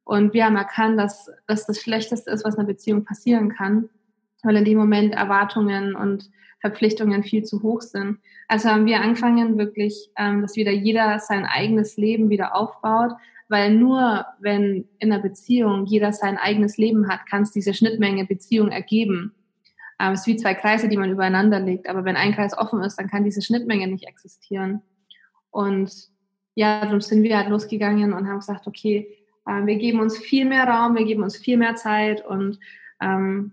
Und 0.04 0.34
wir 0.34 0.46
haben 0.46 0.56
erkannt, 0.56 1.00
dass 1.00 1.30
das 1.48 1.66
das 1.66 1.82
Schlechteste 1.82 2.30
ist, 2.32 2.46
was 2.46 2.54
in 2.54 2.62
einer 2.62 2.68
Beziehung 2.68 3.04
passieren 3.04 3.50
kann, 3.50 3.90
weil 4.44 4.56
in 4.56 4.66
dem 4.66 4.78
Moment 4.78 5.14
Erwartungen 5.14 5.96
und 5.96 6.30
Verpflichtungen 6.62 7.24
viel 7.24 7.44
zu 7.44 7.64
hoch 7.64 7.82
sind. 7.82 8.20
Also 8.48 8.70
haben 8.70 8.86
wir 8.86 9.02
angefangen, 9.02 9.58
wirklich, 9.58 10.10
ähm, 10.18 10.42
dass 10.42 10.56
wieder 10.56 10.72
jeder 10.72 11.20
sein 11.20 11.46
eigenes 11.46 11.98
Leben 11.98 12.30
wieder 12.30 12.56
aufbaut, 12.56 13.12
weil 13.48 13.74
nur 13.74 14.26
wenn 14.40 14.86
in 15.00 15.12
einer 15.12 15.22
Beziehung 15.22 15.86
jeder 15.86 16.12
sein 16.12 16.38
eigenes 16.38 16.78
Leben 16.78 17.08
hat, 17.08 17.26
kann 17.30 17.44
es 17.44 17.52
diese 17.52 17.74
Schnittmenge 17.74 18.26
Beziehung 18.26 18.70
ergeben. 18.70 19.34
Ähm, 20.00 20.14
es 20.14 20.22
ist 20.22 20.28
wie 20.28 20.36
zwei 20.36 20.54
Kreise, 20.54 20.90
die 20.90 20.98
man 20.98 21.12
übereinander 21.12 21.60
legt, 21.60 21.88
aber 21.88 22.06
wenn 22.06 22.18
ein 22.18 22.34
Kreis 22.34 22.58
offen 22.58 22.82
ist, 22.82 22.98
dann 22.98 23.10
kann 23.10 23.24
diese 23.24 23.42
Schnittmenge 23.42 23.88
nicht 23.88 24.08
existieren. 24.08 24.82
Und 25.52 25.92
ja, 26.56 26.82
darum 26.82 27.02
sind 27.02 27.24
wir 27.24 27.38
halt 27.38 27.50
losgegangen 27.50 28.14
und 28.14 28.28
haben 28.28 28.40
gesagt, 28.40 28.68
okay, 28.68 29.08
äh, 29.46 29.66
wir 29.66 29.76
geben 29.76 30.00
uns 30.00 30.18
viel 30.18 30.46
mehr 30.46 30.66
Raum, 30.68 30.96
wir 30.96 31.06
geben 31.06 31.24
uns 31.24 31.38
viel 31.38 31.58
mehr 31.58 31.76
Zeit 31.76 32.26
und 32.26 32.60
ähm, 33.02 33.52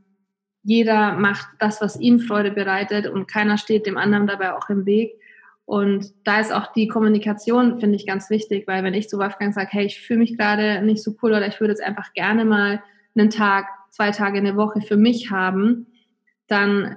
jeder 0.63 1.15
macht 1.15 1.49
das, 1.59 1.81
was 1.81 1.99
ihm 1.99 2.21
Freude 2.21 2.53
bereitet 2.53 3.07
und 3.07 3.27
keiner 3.27 3.59
steht 3.59 3.87
dem 3.87 3.97
anderen 3.97 4.27
dabei 4.27 4.55
auch 4.55 4.69
im 4.69 4.87
Weg. 4.87 5.19
Und 5.65 6.13
da 6.25 6.41
ist 6.41 6.53
auch 6.53 6.73
die 6.73 6.89
Kommunikation, 6.89 7.79
finde 7.79 7.97
ich, 7.97 8.07
ganz 8.07 8.31
wichtig, 8.31 8.67
weil 8.67 8.83
wenn 8.85 8.95
ich 8.95 9.09
zu 9.09 9.19
Wolfgang 9.19 9.55
sage, 9.55 9.69
hey, 9.71 9.87
ich 9.87 10.01
fühle 10.01 10.21
mich 10.21 10.37
gerade 10.37 10.83
nicht 10.83 11.03
so 11.03 11.15
cool 11.23 11.31
oder 11.31 11.47
ich 11.47 11.61
würde 11.61 11.73
jetzt 11.73 11.83
einfach 11.83 12.13
gerne 12.15 12.45
mal 12.45 12.83
einen 13.15 13.31
Tag, 13.31 13.67
zwei 13.91 14.11
Tage, 14.11 14.39
eine 14.39 14.57
Woche 14.57 14.81
für 14.81 14.97
mich 14.97 15.31
haben, 15.31 15.87
dann 16.49 16.97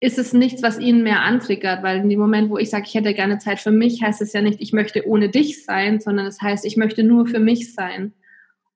ist 0.00 0.18
es 0.18 0.32
nichts, 0.32 0.62
was 0.62 0.78
ihn 0.78 1.02
mehr 1.02 1.22
antriggert, 1.22 1.82
weil 1.82 2.00
in 2.00 2.10
dem 2.10 2.20
Moment, 2.20 2.50
wo 2.50 2.58
ich 2.58 2.68
sage, 2.70 2.84
ich 2.86 2.94
hätte 2.94 3.14
gerne 3.14 3.38
Zeit 3.38 3.58
für 3.58 3.70
mich, 3.70 4.02
heißt 4.02 4.20
es 4.20 4.34
ja 4.34 4.42
nicht, 4.42 4.60
ich 4.60 4.72
möchte 4.72 5.06
ohne 5.08 5.30
dich 5.30 5.64
sein, 5.64 5.98
sondern 6.00 6.26
es 6.26 6.36
das 6.36 6.42
heißt, 6.42 6.64
ich 6.66 6.76
möchte 6.76 7.02
nur 7.02 7.26
für 7.26 7.38
mich 7.38 7.74
sein. 7.74 8.12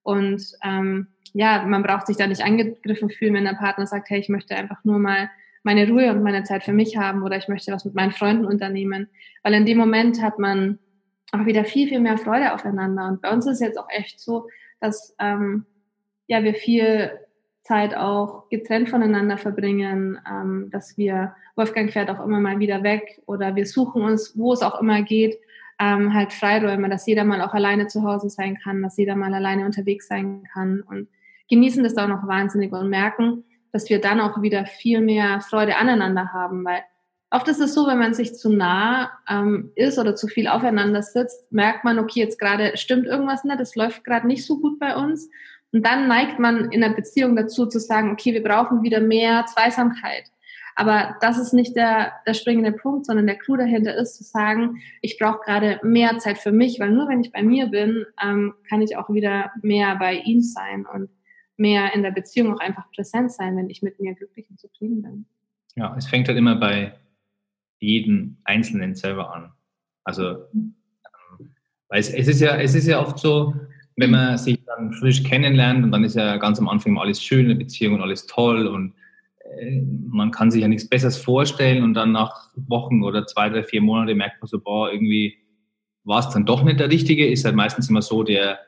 Und 0.01 0.43
ähm, 0.63 1.07
ja, 1.33 1.63
man 1.67 1.83
braucht 1.83 2.07
sich 2.07 2.17
da 2.17 2.25
nicht 2.25 2.43
angegriffen 2.43 3.11
fühlen, 3.11 3.35
wenn 3.35 3.43
der 3.43 3.53
Partner 3.53 3.85
sagt, 3.85 4.09
hey, 4.09 4.19
ich 4.19 4.29
möchte 4.29 4.55
einfach 4.55 4.83
nur 4.83 4.97
mal 4.97 5.29
meine 5.63 5.87
Ruhe 5.89 6.11
und 6.11 6.23
meine 6.23 6.43
Zeit 6.43 6.63
für 6.63 6.73
mich 6.73 6.97
haben 6.97 7.23
oder 7.23 7.37
ich 7.37 7.47
möchte 7.47 7.71
was 7.71 7.85
mit 7.85 7.95
meinen 7.95 8.11
Freunden 8.11 8.45
unternehmen. 8.45 9.09
Weil 9.43 9.53
in 9.53 9.65
dem 9.65 9.77
Moment 9.77 10.21
hat 10.21 10.39
man 10.39 10.79
auch 11.31 11.45
wieder 11.45 11.65
viel, 11.65 11.87
viel 11.87 11.99
mehr 11.99 12.17
Freude 12.17 12.53
aufeinander. 12.53 13.07
Und 13.07 13.21
bei 13.21 13.31
uns 13.31 13.45
ist 13.45 13.53
es 13.53 13.59
jetzt 13.59 13.77
auch 13.77 13.89
echt 13.89 14.19
so, 14.19 14.47
dass 14.79 15.15
ähm, 15.19 15.65
ja, 16.27 16.43
wir 16.43 16.53
viel 16.53 17.11
Zeit 17.63 17.95
auch 17.95 18.49
getrennt 18.49 18.89
voneinander 18.89 19.37
verbringen, 19.37 20.19
ähm, 20.29 20.69
dass 20.71 20.97
wir, 20.97 21.35
Wolfgang 21.55 21.91
fährt 21.91 22.09
auch 22.09 22.23
immer 22.23 22.39
mal 22.39 22.59
wieder 22.59 22.83
weg 22.83 23.21
oder 23.25 23.55
wir 23.55 23.65
suchen 23.65 24.01
uns, 24.01 24.33
wo 24.35 24.53
es 24.53 24.61
auch 24.61 24.81
immer 24.81 25.03
geht, 25.03 25.37
ähm, 25.79 26.13
halt 26.13 26.33
Freiräume, 26.33 26.89
dass 26.89 27.05
jeder 27.05 27.25
mal 27.25 27.41
auch 27.41 27.53
alleine 27.53 27.87
zu 27.87 28.03
Hause 28.03 28.29
sein 28.29 28.57
kann, 28.57 28.81
dass 28.81 28.97
jeder 28.97 29.15
mal 29.15 29.33
alleine 29.33 29.65
unterwegs 29.65 30.07
sein 30.07 30.43
kann 30.51 30.81
und 30.81 31.09
genießen 31.49 31.83
das 31.83 31.97
auch 31.97 32.07
noch 32.07 32.27
wahnsinnig 32.27 32.71
und 32.71 32.89
merken, 32.89 33.43
dass 33.71 33.89
wir 33.89 34.01
dann 34.01 34.19
auch 34.19 34.41
wieder 34.41 34.65
viel 34.65 35.01
mehr 35.01 35.41
Freude 35.41 35.77
aneinander 35.77 36.33
haben, 36.33 36.65
weil 36.65 36.81
oft 37.31 37.47
ist 37.47 37.59
es 37.59 37.73
so, 37.73 37.87
wenn 37.87 37.99
man 37.99 38.13
sich 38.13 38.35
zu 38.35 38.51
nah 38.51 39.11
ähm, 39.29 39.71
ist 39.75 39.99
oder 39.99 40.15
zu 40.15 40.27
viel 40.27 40.47
aufeinander 40.47 41.01
sitzt, 41.03 41.51
merkt 41.51 41.83
man, 41.83 41.99
okay, 41.99 42.21
jetzt 42.21 42.39
gerade 42.39 42.75
stimmt 42.77 43.05
irgendwas 43.05 43.43
nicht, 43.43 43.59
das 43.59 43.75
läuft 43.75 44.03
gerade 44.03 44.27
nicht 44.27 44.45
so 44.45 44.59
gut 44.59 44.79
bei 44.79 44.95
uns. 44.95 45.29
Und 45.71 45.85
dann 45.85 46.07
neigt 46.07 46.39
man 46.39 46.71
in 46.71 46.81
der 46.81 46.89
Beziehung 46.89 47.35
dazu 47.35 47.67
zu 47.67 47.79
sagen, 47.79 48.11
okay, 48.11 48.33
wir 48.33 48.43
brauchen 48.43 48.81
wieder 48.81 48.99
mehr 48.99 49.45
Zweisamkeit. 49.45 50.23
Aber 50.75 51.17
das 51.19 51.37
ist 51.37 51.53
nicht 51.53 51.75
der, 51.75 52.13
der 52.25 52.33
springende 52.33 52.71
Punkt, 52.71 53.05
sondern 53.05 53.27
der 53.27 53.37
Clou 53.37 53.57
dahinter 53.57 53.95
ist 53.95 54.15
zu 54.15 54.23
sagen, 54.23 54.81
ich 55.01 55.19
brauche 55.19 55.39
gerade 55.43 55.79
mehr 55.83 56.17
Zeit 56.19 56.37
für 56.37 56.53
mich, 56.53 56.79
weil 56.79 56.91
nur 56.91 57.09
wenn 57.09 57.21
ich 57.21 57.33
bei 57.33 57.43
mir 57.43 57.67
bin, 57.67 58.05
ähm, 58.23 58.53
kann 58.67 58.81
ich 58.81 58.95
auch 58.95 59.09
wieder 59.09 59.51
mehr 59.61 59.97
bei 59.97 60.13
ihm 60.13 60.41
sein. 60.41 60.85
Und 60.91 61.09
mehr 61.59 61.93
in 61.93 62.03
der 62.03 62.11
Beziehung 62.11 62.53
auch 62.53 62.59
einfach 62.59 62.89
präsent 62.91 63.31
sein, 63.31 63.57
wenn 63.57 63.69
ich 63.69 63.81
mit 63.81 63.99
mir 63.99 64.15
glücklich 64.15 64.49
und 64.49 64.59
zufrieden 64.59 65.01
bin. 65.01 65.25
Ja, 65.75 65.95
es 65.97 66.07
fängt 66.07 66.27
halt 66.27 66.37
immer 66.37 66.55
bei 66.55 66.93
jedem 67.79 68.37
Einzelnen 68.43 68.95
selber 68.95 69.33
an. 69.33 69.51
Also, 70.03 70.45
ähm, 70.53 70.75
weil 71.87 71.99
es, 71.99 72.09
es, 72.09 72.27
ist 72.27 72.41
ja, 72.41 72.57
es 72.57 72.75
ist 72.75 72.87
ja 72.87 73.01
oft 73.01 73.19
so, 73.19 73.55
wenn 73.95 74.11
man 74.11 74.37
sich 74.37 74.63
dann 74.65 74.93
frisch 74.93 75.23
kennenlernt 75.23 75.83
und 75.83 75.91
dann 75.91 76.03
ist 76.03 76.15
ja 76.15 76.37
ganz 76.37 76.59
am 76.59 76.69
Anfang 76.69 76.97
alles 76.97 77.21
schön 77.21 77.41
in 77.41 77.49
der 77.49 77.55
Beziehung 77.55 77.95
und 77.95 78.01
alles 78.01 78.25
toll 78.25 78.67
und 78.67 78.93
äh, 79.59 79.81
man 80.07 80.31
kann 80.31 80.51
sich 80.51 80.61
ja 80.61 80.67
nichts 80.67 80.87
Besseres 80.87 81.17
vorstellen 81.17 81.83
und 81.83 81.93
dann 81.93 82.11
nach 82.11 82.49
Wochen 82.55 83.03
oder 83.03 83.25
zwei, 83.27 83.49
drei, 83.49 83.63
vier 83.63 83.81
Monate 83.81 84.15
merkt 84.15 84.41
man 84.41 84.47
so, 84.47 84.59
boah, 84.59 84.91
irgendwie 84.91 85.37
war 86.03 86.19
es 86.19 86.29
dann 86.29 86.45
doch 86.45 86.63
nicht 86.63 86.79
der 86.79 86.89
Richtige, 86.89 87.27
ist 87.27 87.45
halt 87.45 87.55
meistens 87.55 87.89
immer 87.89 88.01
so 88.01 88.23
der, 88.23 88.59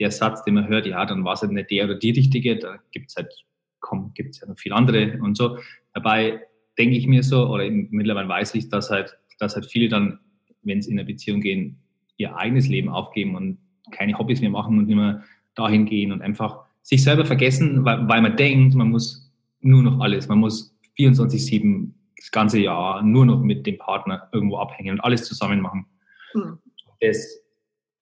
der 0.00 0.10
Satz, 0.10 0.44
den 0.44 0.54
man 0.54 0.68
hört, 0.68 0.86
ja, 0.86 1.04
dann 1.04 1.24
war 1.24 1.34
es 1.34 1.42
halt 1.42 1.52
nicht 1.52 1.70
der 1.70 1.84
oder 1.84 1.94
die 1.94 2.10
Richtige, 2.10 2.56
da 2.56 2.78
gibt 2.92 3.10
es 3.10 3.16
halt, 3.16 3.32
komm, 3.80 4.12
gibt 4.14 4.30
es 4.30 4.40
ja 4.40 4.46
noch 4.46 4.58
viele 4.58 4.74
andere 4.74 5.18
und 5.20 5.36
so. 5.36 5.58
Dabei 5.92 6.40
denke 6.78 6.96
ich 6.96 7.06
mir 7.06 7.22
so, 7.22 7.48
oder 7.48 7.68
mittlerweile 7.70 8.28
weiß 8.28 8.54
ich, 8.54 8.68
dass 8.68 8.90
halt, 8.90 9.16
dass 9.38 9.54
halt 9.56 9.66
viele 9.66 9.88
dann, 9.88 10.20
wenn 10.62 10.80
sie 10.80 10.92
in 10.92 10.98
eine 10.98 11.06
Beziehung 11.06 11.40
gehen, 11.40 11.78
ihr 12.16 12.36
eigenes 12.36 12.68
Leben 12.68 12.88
aufgeben 12.88 13.34
und 13.34 13.58
keine 13.90 14.16
Hobbys 14.18 14.40
mehr 14.40 14.50
machen 14.50 14.78
und 14.78 14.88
immer 14.88 15.22
dahin 15.54 15.86
gehen 15.86 16.12
und 16.12 16.22
einfach 16.22 16.64
sich 16.82 17.02
selber 17.02 17.24
vergessen, 17.24 17.84
weil, 17.84 18.08
weil 18.08 18.22
man 18.22 18.36
denkt, 18.36 18.74
man 18.74 18.90
muss 18.90 19.32
nur 19.60 19.82
noch 19.82 20.00
alles, 20.00 20.28
man 20.28 20.38
muss 20.38 20.76
24-7 20.98 21.90
das 22.16 22.30
ganze 22.30 22.60
Jahr 22.60 23.02
nur 23.02 23.26
noch 23.26 23.40
mit 23.40 23.66
dem 23.66 23.78
Partner 23.78 24.28
irgendwo 24.32 24.58
abhängen 24.58 24.92
und 24.92 25.00
alles 25.00 25.24
zusammen 25.24 25.60
machen. 25.60 25.86
Mhm. 26.34 26.58
Das 27.00 27.40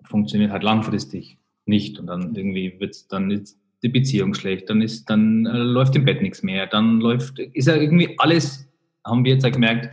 funktioniert 0.04 0.50
halt 0.50 0.62
langfristig 0.62 1.38
nicht 1.66 1.98
und 1.98 2.07
dann 2.07 2.35
irgendwie 2.35 2.79
wird 2.79 3.12
dann 3.12 3.31
ist 3.31 3.59
die 3.83 3.88
Beziehung 3.88 4.35
schlecht, 4.35 4.70
dann 4.70 4.83
ist 4.83 5.11
dann 5.11 5.46
äh, 5.46 5.59
läuft 5.59 5.94
im 5.96 6.05
Bett 6.05 6.22
nichts 6.22 6.42
mehr, 6.42 6.66
dann 6.66 7.00
läuft 7.00 7.38
ist 7.38 7.68
ja 7.68 7.76
irgendwie 7.76 8.18
alles 8.18 8.68
haben 9.05 9.24
wir 9.24 9.35
jetzt 9.35 9.44
ja 9.44 9.50
gemerkt 9.50 9.90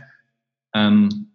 ähm, 0.74 1.30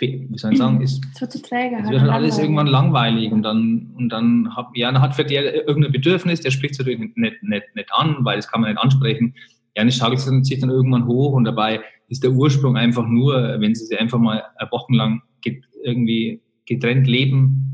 wie 0.00 0.38
soll 0.38 0.52
ich 0.52 0.58
sagen, 0.58 0.80
ist, 0.80 1.04
es 1.14 1.20
wird 1.20 1.32
zu 1.32 1.42
träge. 1.42 1.76
Es 1.82 1.88
wird 1.88 2.00
halt 2.00 2.10
alles 2.10 2.38
irgendwann 2.38 2.66
langweilig 2.66 3.30
und 3.32 3.42
dann, 3.42 3.92
und 3.96 4.08
dann 4.08 4.54
hat, 4.54 4.66
ja, 4.74 4.90
dann 4.90 5.00
hat 5.00 5.14
für 5.14 5.24
der 5.24 5.66
irgendein 5.66 5.92
Bedürfnis, 5.92 6.40
der 6.40 6.50
spricht 6.50 6.74
es 6.74 6.78
natürlich 6.78 6.98
nicht, 6.98 7.42
nicht, 7.42 7.74
nicht, 7.74 7.88
an, 7.92 8.16
weil 8.20 8.36
das 8.36 8.50
kann 8.50 8.60
man 8.60 8.70
nicht 8.70 8.82
ansprechen. 8.82 9.34
Ja, 9.76 9.84
es 9.84 9.96
schaukelt 9.96 10.46
sich 10.46 10.58
dann 10.58 10.70
irgendwann 10.70 11.06
hoch 11.06 11.32
und 11.32 11.44
dabei 11.44 11.80
ist 12.08 12.22
der 12.22 12.32
Ursprung 12.32 12.76
einfach 12.76 13.06
nur, 13.06 13.56
wenn 13.60 13.74
sie 13.74 13.86
sich 13.86 13.98
einfach 13.98 14.18
mal 14.18 14.42
wochenlang 14.70 15.22
irgendwie 15.82 16.40
getrennt 16.66 17.06
leben, 17.06 17.73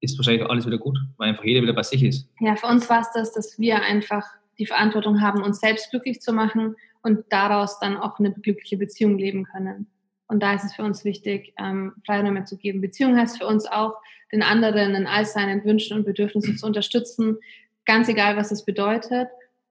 ist 0.00 0.18
wahrscheinlich 0.18 0.48
alles 0.48 0.66
wieder 0.66 0.78
gut, 0.78 0.98
weil 1.16 1.30
einfach 1.30 1.44
jeder 1.44 1.62
wieder 1.62 1.72
bei 1.72 1.82
sich 1.82 2.02
ist. 2.02 2.28
Ja, 2.40 2.56
für 2.56 2.66
uns 2.66 2.88
war 2.88 3.00
es 3.00 3.10
das, 3.12 3.32
dass 3.32 3.58
wir 3.58 3.82
einfach 3.82 4.24
die 4.58 4.66
Verantwortung 4.66 5.20
haben, 5.20 5.42
uns 5.42 5.60
selbst 5.60 5.90
glücklich 5.90 6.20
zu 6.20 6.32
machen 6.32 6.76
und 7.02 7.24
daraus 7.30 7.78
dann 7.80 7.96
auch 7.96 8.18
eine 8.18 8.32
glückliche 8.32 8.76
Beziehung 8.76 9.18
leben 9.18 9.44
können. 9.44 9.86
Und 10.26 10.42
da 10.42 10.54
ist 10.54 10.64
es 10.64 10.74
für 10.74 10.82
uns 10.82 11.04
wichtig, 11.04 11.54
ähm, 11.58 11.94
Freiräume 12.04 12.44
zu 12.44 12.56
geben. 12.56 12.80
Beziehung 12.80 13.16
heißt 13.16 13.38
für 13.38 13.46
uns 13.46 13.66
auch, 13.66 13.94
den 14.30 14.42
anderen 14.42 14.94
in 14.94 15.06
all 15.06 15.24
seinen 15.24 15.64
Wünschen 15.64 15.96
und 15.96 16.04
Bedürfnissen 16.04 16.58
zu 16.58 16.66
unterstützen, 16.66 17.38
ganz 17.86 18.08
egal, 18.08 18.36
was 18.36 18.52
es 18.52 18.64
bedeutet. 18.64 19.28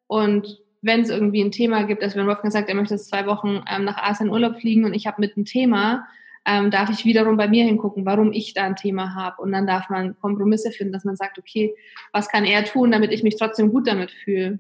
Und 0.08 0.60
wenn 0.82 1.02
es 1.02 1.10
irgendwie 1.10 1.44
ein 1.44 1.52
Thema 1.52 1.84
gibt, 1.84 2.02
also 2.02 2.18
wenn 2.18 2.26
Wolfgang 2.26 2.52
sagt, 2.52 2.70
er 2.70 2.76
möchte 2.76 2.96
jetzt 2.96 3.10
zwei 3.10 3.28
Wochen 3.28 3.64
ähm, 3.70 3.84
nach 3.84 3.98
Asien 3.98 4.30
Urlaub 4.30 4.60
fliegen 4.60 4.86
und 4.86 4.96
ich 4.96 5.06
habe 5.06 5.22
mit 5.22 5.36
einem 5.36 5.46
Thema, 5.46 6.08
ähm, 6.48 6.72
darf 6.72 6.90
ich 6.90 7.04
wiederum 7.04 7.36
bei 7.36 7.50
mir 7.50 7.66
hingucken, 7.66 8.06
warum 8.06 8.32
ich 8.32 8.54
da 8.54 8.64
ein 8.64 8.78
Thema 8.78 9.14
habe. 9.14 9.42
Und 9.42 9.52
dann 9.52 9.68
darf 9.68 9.90
man 9.90 10.18
Kompromisse 10.18 10.72
finden, 10.72 10.94
dass 10.94 11.04
man 11.04 11.18
sagt, 11.18 11.38
okay, 11.38 11.76
was 12.14 12.30
kann 12.30 12.46
er 12.46 12.64
tun, 12.64 12.90
damit 12.90 13.12
ich 13.12 13.22
mich 13.22 13.36
trotzdem 13.36 13.70
gut 13.70 13.86
damit 13.86 14.12
fühle. 14.12 14.60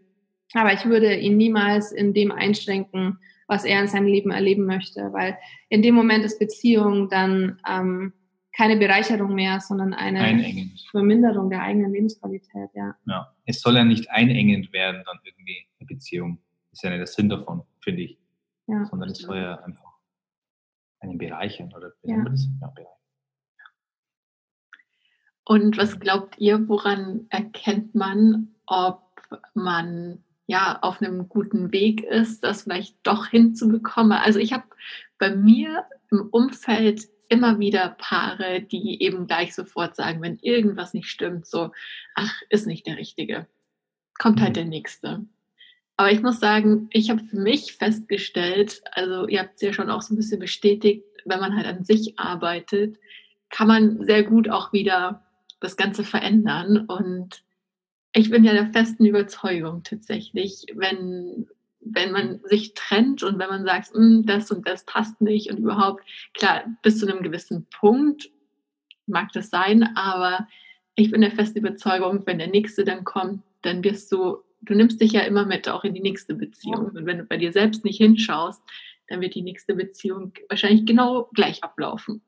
Aber 0.53 0.73
ich 0.73 0.85
würde 0.85 1.15
ihn 1.15 1.37
niemals 1.37 1.93
in 1.93 2.13
dem 2.13 2.31
einschränken, 2.31 3.19
was 3.47 3.63
er 3.63 3.79
in 3.79 3.87
seinem 3.87 4.07
Leben 4.07 4.31
erleben 4.31 4.65
möchte, 4.65 5.13
weil 5.13 5.37
in 5.69 5.81
dem 5.81 5.95
Moment 5.95 6.25
ist 6.25 6.39
Beziehung 6.39 7.07
dann 7.09 7.59
ähm, 7.67 8.11
keine 8.55 8.75
Bereicherung 8.75 9.33
mehr, 9.33 9.61
sondern 9.61 9.93
eine 9.93 10.19
einengend. 10.19 10.85
Verminderung 10.91 11.49
der 11.49 11.61
eigenen 11.61 11.93
Lebensqualität, 11.93 12.69
ja. 12.73 12.95
Ja, 13.05 13.33
es 13.45 13.61
soll 13.61 13.75
ja 13.75 13.85
nicht 13.85 14.09
einengend 14.09 14.73
werden, 14.73 15.03
dann 15.05 15.19
irgendwie 15.23 15.67
eine 15.79 15.87
Beziehung. 15.87 16.39
Ist 16.73 16.83
ja 16.83 16.89
nicht 16.89 16.99
der 16.99 17.07
Sinn 17.07 17.29
davon, 17.29 17.61
finde 17.81 18.01
ich. 18.01 18.19
Ja, 18.67 18.85
sondern 18.85 19.09
es 19.09 19.19
soll 19.19 19.37
ja 19.37 19.55
einfach 19.63 19.86
einen 20.99 21.17
bereichern 21.17 21.73
oder 21.73 21.93
ja. 22.03 22.23
Das? 22.23 22.47
Ja, 22.61 22.67
bereichern. 22.67 22.93
Und 25.43 25.77
was 25.77 25.99
glaubt 25.99 26.37
ihr, 26.39 26.67
woran 26.67 27.27
erkennt 27.29 27.95
man, 27.95 28.55
ob 28.65 29.01
man 29.53 30.23
ja 30.45 30.79
auf 30.81 31.01
einem 31.01 31.29
guten 31.29 31.71
Weg 31.71 32.03
ist, 32.03 32.43
das 32.43 32.63
vielleicht 32.63 32.97
doch 33.03 33.27
hinzubekommen. 33.27 34.17
Also 34.17 34.39
ich 34.39 34.51
habe 34.51 34.65
bei 35.17 35.35
mir 35.35 35.85
im 36.11 36.27
Umfeld 36.31 37.07
immer 37.29 37.59
wieder 37.59 37.95
Paare, 37.97 38.61
die 38.61 39.01
eben 39.01 39.27
gleich 39.27 39.53
sofort 39.53 39.95
sagen, 39.95 40.21
wenn 40.21 40.37
irgendwas 40.39 40.93
nicht 40.93 41.09
stimmt, 41.09 41.45
so, 41.45 41.71
ach, 42.15 42.41
ist 42.49 42.67
nicht 42.67 42.85
der 42.87 42.97
Richtige. 42.97 43.47
Kommt 44.17 44.41
halt 44.41 44.51
mhm. 44.51 44.55
der 44.55 44.65
Nächste. 44.65 45.25
Aber 45.97 46.11
ich 46.11 46.21
muss 46.21 46.39
sagen, 46.39 46.87
ich 46.91 47.09
habe 47.09 47.23
für 47.23 47.39
mich 47.39 47.73
festgestellt, 47.73 48.81
also 48.91 49.27
ihr 49.27 49.39
habt 49.39 49.55
es 49.55 49.61
ja 49.61 49.73
schon 49.73 49.89
auch 49.89 50.03
so 50.03 50.13
ein 50.13 50.17
bisschen 50.17 50.39
bestätigt, 50.39 51.03
wenn 51.25 51.39
man 51.39 51.55
halt 51.55 51.65
an 51.65 51.83
sich 51.83 52.19
arbeitet, 52.19 52.97
kann 53.49 53.67
man 53.67 54.05
sehr 54.05 54.23
gut 54.23 54.49
auch 54.49 54.71
wieder 54.73 55.25
das 55.59 55.75
Ganze 55.75 56.03
verändern. 56.03 56.85
Und 56.87 57.43
ich 58.13 58.29
bin 58.29 58.43
ja 58.43 58.53
der 58.53 58.71
festen 58.71 59.05
Überzeugung 59.05 59.81
tatsächlich, 59.83 60.67
wenn, 60.75 61.47
wenn 61.79 62.11
man 62.11 62.41
sich 62.43 62.75
trennt 62.75 63.23
und 63.23 63.39
wenn 63.39 63.49
man 63.49 63.65
sagt, 63.65 63.93
hm, 63.93 64.23
das 64.25 64.51
und 64.51 64.67
das 64.67 64.85
passt 64.85 65.19
nicht 65.19 65.49
und 65.49 65.57
überhaupt, 65.57 66.03
klar, 66.35 66.63
bis 66.83 66.99
zu 66.99 67.07
einem 67.07 67.23
gewissen 67.23 67.65
Punkt 67.71 68.29
mag 69.07 69.31
das 69.33 69.49
sein, 69.49 69.95
aber 69.95 70.47
ich 70.95 71.09
bin 71.09 71.21
der 71.21 71.31
festen 71.31 71.59
Überzeugung, 71.59 72.23
wenn 72.25 72.37
der 72.37 72.49
nächste 72.49 72.83
dann 72.83 73.03
kommt, 73.03 73.41
dann 73.61 73.83
wirst 73.83 74.11
du, 74.11 74.37
du 74.61 74.75
nimmst 74.75 75.01
dich 75.01 75.11
ja 75.11 75.21
immer 75.21 75.45
mit 75.45 75.69
auch 75.69 75.83
in 75.83 75.93
die 75.93 76.01
nächste 76.01 76.35
Beziehung. 76.35 76.87
Und 76.87 77.05
wenn 77.05 77.19
du 77.19 77.23
bei 77.23 77.37
dir 77.37 77.51
selbst 77.51 77.85
nicht 77.85 77.97
hinschaust, 77.97 78.61
dann 79.07 79.21
wird 79.21 79.35
die 79.35 79.41
nächste 79.41 79.75
Beziehung 79.75 80.33
wahrscheinlich 80.49 80.85
genau 80.85 81.29
gleich 81.33 81.63
ablaufen. 81.63 82.21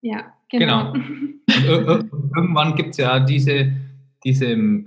Ja, 0.00 0.32
genau. 0.50 0.92
genau. 0.92 1.98
irgendwann 2.36 2.74
gibt 2.74 2.90
es 2.90 2.96
ja 2.96 3.20
diese, 3.20 3.72
diese 4.24 4.46
äh, 4.46 4.84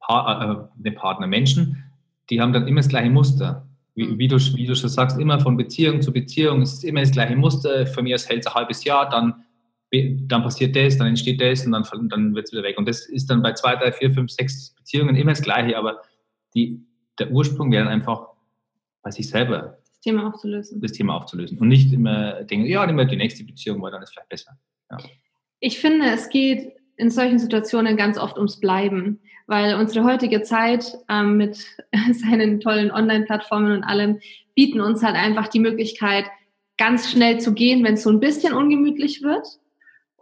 pa 0.00 0.68
äh, 0.84 0.90
Partner, 0.92 1.26
Menschen, 1.26 1.82
die 2.30 2.40
haben 2.40 2.52
dann 2.52 2.68
immer 2.68 2.80
das 2.80 2.88
gleiche 2.88 3.10
Muster. 3.10 3.66
Wie, 3.94 4.06
mhm. 4.06 4.18
wie, 4.18 4.28
du, 4.28 4.36
wie 4.36 4.66
du 4.66 4.74
schon 4.74 4.90
sagst, 4.90 5.18
immer 5.18 5.40
von 5.40 5.56
Beziehung 5.56 6.02
zu 6.02 6.12
Beziehung, 6.12 6.62
es 6.62 6.74
ist 6.74 6.84
immer 6.84 7.00
das 7.00 7.12
gleiche 7.12 7.36
Muster. 7.36 7.86
Von 7.86 8.04
mir 8.04 8.14
aus 8.14 8.28
hält 8.28 8.40
es 8.40 8.46
ein 8.46 8.54
halbes 8.54 8.84
Jahr, 8.84 9.08
dann, 9.08 9.43
dann 9.92 10.42
passiert 10.42 10.74
das, 10.74 10.98
dann 10.98 11.08
entsteht 11.08 11.40
das 11.40 11.64
und 11.66 11.72
dann, 11.72 11.84
dann 12.08 12.34
wird 12.34 12.46
es 12.46 12.52
wieder 12.52 12.62
weg. 12.62 12.78
Und 12.78 12.88
das 12.88 13.06
ist 13.06 13.30
dann 13.30 13.42
bei 13.42 13.52
zwei, 13.52 13.76
drei, 13.76 13.92
vier, 13.92 14.10
fünf, 14.10 14.30
sechs 14.30 14.74
Beziehungen 14.74 15.16
immer 15.16 15.32
das 15.32 15.42
Gleiche, 15.42 15.76
aber 15.78 16.02
die, 16.54 16.80
der 17.18 17.30
Ursprung 17.30 17.70
wäre 17.70 17.84
dann 17.84 17.92
einfach 17.92 18.28
bei 19.02 19.10
sich 19.10 19.28
selber. 19.28 19.78
Das 19.84 20.00
Thema 20.00 20.28
aufzulösen. 20.28 20.80
Das 20.80 20.92
Thema 20.92 21.16
aufzulösen. 21.16 21.58
Und 21.58 21.68
nicht 21.68 21.92
immer 21.92 22.42
denken, 22.44 22.66
ja, 22.66 22.90
wir 22.90 23.04
die 23.04 23.16
nächste 23.16 23.44
Beziehung, 23.44 23.80
weil 23.82 23.92
dann 23.92 24.02
ist 24.02 24.08
es 24.08 24.14
vielleicht 24.14 24.28
besser. 24.28 24.58
Ja. 24.90 24.98
Ich 25.60 25.78
finde, 25.78 26.06
es 26.06 26.28
geht 26.28 26.72
in 26.96 27.10
solchen 27.10 27.38
Situationen 27.38 27.96
ganz 27.96 28.18
oft 28.18 28.36
ums 28.36 28.60
Bleiben, 28.60 29.20
weil 29.46 29.74
unsere 29.76 30.04
heutige 30.04 30.42
Zeit 30.42 30.96
ähm, 31.08 31.36
mit 31.36 31.56
seinen 32.12 32.60
tollen 32.60 32.90
Online-Plattformen 32.90 33.72
und 33.72 33.84
allem 33.84 34.20
bieten 34.54 34.80
uns 34.80 35.02
halt 35.02 35.16
einfach 35.16 35.48
die 35.48 35.60
Möglichkeit, 35.60 36.24
ganz 36.76 37.10
schnell 37.10 37.38
zu 37.38 37.54
gehen, 37.54 37.84
wenn 37.84 37.94
es 37.94 38.02
so 38.02 38.10
ein 38.10 38.20
bisschen 38.20 38.52
ungemütlich 38.52 39.22
wird 39.22 39.46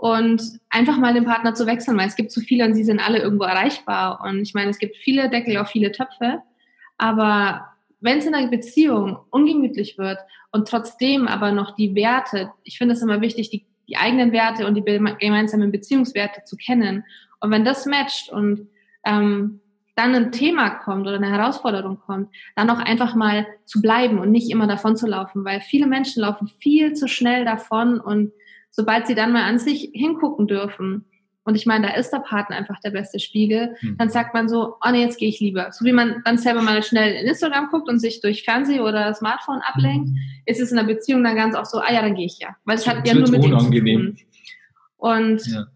und 0.03 0.43
einfach 0.69 0.99
mal 0.99 1.15
den 1.15 1.25
Partner 1.25 1.55
zu 1.55 1.65
wechseln, 1.65 1.97
weil 1.97 2.09
es 2.09 2.17
gibt 2.17 2.33
zu 2.33 2.41
viele 2.41 2.65
und 2.65 2.75
sie 2.75 2.83
sind 2.83 2.99
alle 2.99 3.21
irgendwo 3.21 3.45
erreichbar. 3.45 4.21
Und 4.25 4.43
ich 4.43 4.53
meine, 4.53 4.69
es 4.69 4.81
gibt 4.81 4.97
viele 4.97 5.31
Deckel 5.31 5.57
auf 5.59 5.69
viele 5.69 5.93
Töpfe, 5.93 6.43
aber 6.99 7.69
wenn 8.01 8.19
es 8.19 8.27
in 8.27 8.35
einer 8.35 8.51
Beziehung 8.51 9.19
ungemütlich 9.31 9.99
wird 9.99 10.19
und 10.51 10.67
trotzdem 10.67 11.29
aber 11.29 11.53
noch 11.53 11.77
die 11.77 11.95
Werte, 11.95 12.51
ich 12.65 12.79
finde 12.79 12.95
es 12.95 13.03
immer 13.03 13.21
wichtig, 13.21 13.51
die 13.51 13.65
die 13.89 13.97
eigenen 13.97 14.33
Werte 14.33 14.67
und 14.67 14.75
die 14.75 14.83
gemeinsamen 14.83 15.71
Beziehungswerte 15.71 16.43
zu 16.45 16.57
kennen. 16.57 17.05
Und 17.41 17.51
wenn 17.51 17.65
das 17.65 17.87
matcht 17.87 18.31
und 18.31 18.69
ähm, 19.05 19.61
dann 19.95 20.15
ein 20.15 20.33
Thema 20.33 20.71
kommt 20.71 21.07
oder 21.07 21.17
eine 21.17 21.31
Herausforderung 21.31 21.99
kommt, 21.99 22.29
dann 22.57 22.71
auch 22.71 22.79
einfach 22.79 23.15
mal 23.15 23.47
zu 23.67 23.81
bleiben 23.81 24.19
und 24.19 24.33
nicht 24.33 24.51
immer 24.51 24.67
davon 24.67 24.97
zu 24.97 25.07
laufen, 25.07 25.45
weil 25.45 25.61
viele 25.61 25.87
Menschen 25.87 26.23
laufen 26.23 26.49
viel 26.59 26.95
zu 26.95 27.07
schnell 27.07 27.45
davon 27.45 28.01
und 28.01 28.33
sobald 28.73 29.07
sie 29.07 29.15
dann 29.15 29.33
mal 29.33 29.45
an 29.45 29.61
sich 29.61 29.91
hingucken 29.95 30.49
dürfen, 30.49 31.05
und 31.45 31.57
ich 31.57 31.67
meine, 31.67 31.89
da 31.89 31.95
ist 31.95 32.11
der 32.11 32.21
Partner 32.21 32.57
einfach 32.57 32.79
der 32.81 32.91
beste 32.91 33.19
Spiegel. 33.19 33.75
Mhm. 33.81 33.97
Dann 33.99 34.11
sagt 34.11 34.33
man 34.33 34.49
so, 34.49 34.77
oh 34.81 34.91
nee, 34.93 35.03
jetzt 35.03 35.19
gehe 35.19 35.29
ich 35.29 35.41
lieber. 35.41 35.73
So 35.73 35.85
wie 35.85 35.93
man 35.93 36.23
dann 36.25 36.39
selber 36.39 36.63
mal 36.63 36.83
schnell 36.83 37.15
in 37.15 37.27
Instagram 37.27 37.69
guckt 37.71 37.89
und 37.89 37.99
sich 37.99 38.21
durch 38.21 38.45
Fernseh 38.45 38.81
oder 38.81 39.13
Smartphone 39.15 39.61
ablenkt, 39.61 40.11
mhm. 40.11 40.17
ist 40.47 40.61
es 40.61 40.71
in 40.71 40.77
der 40.77 40.85
Beziehung 40.85 41.25
dann 41.25 41.35
ganz 41.35 41.57
oft 41.57 41.71
so, 41.71 41.79
ah 41.79 41.93
ja, 41.93 42.03
dann 42.03 42.15
gehe 42.15 42.27
ich 42.27 42.39
ja. 42.39 42.57
Weil 42.65 42.77
es 42.77 42.87
hat 42.87 43.07
ja 43.07 43.15
nur 43.15 43.29
mit 43.29 43.43
dem 43.43 43.59
zu 43.59 43.71
tun. 43.71 44.19
Und 44.99 45.45
ja. 45.49 45.67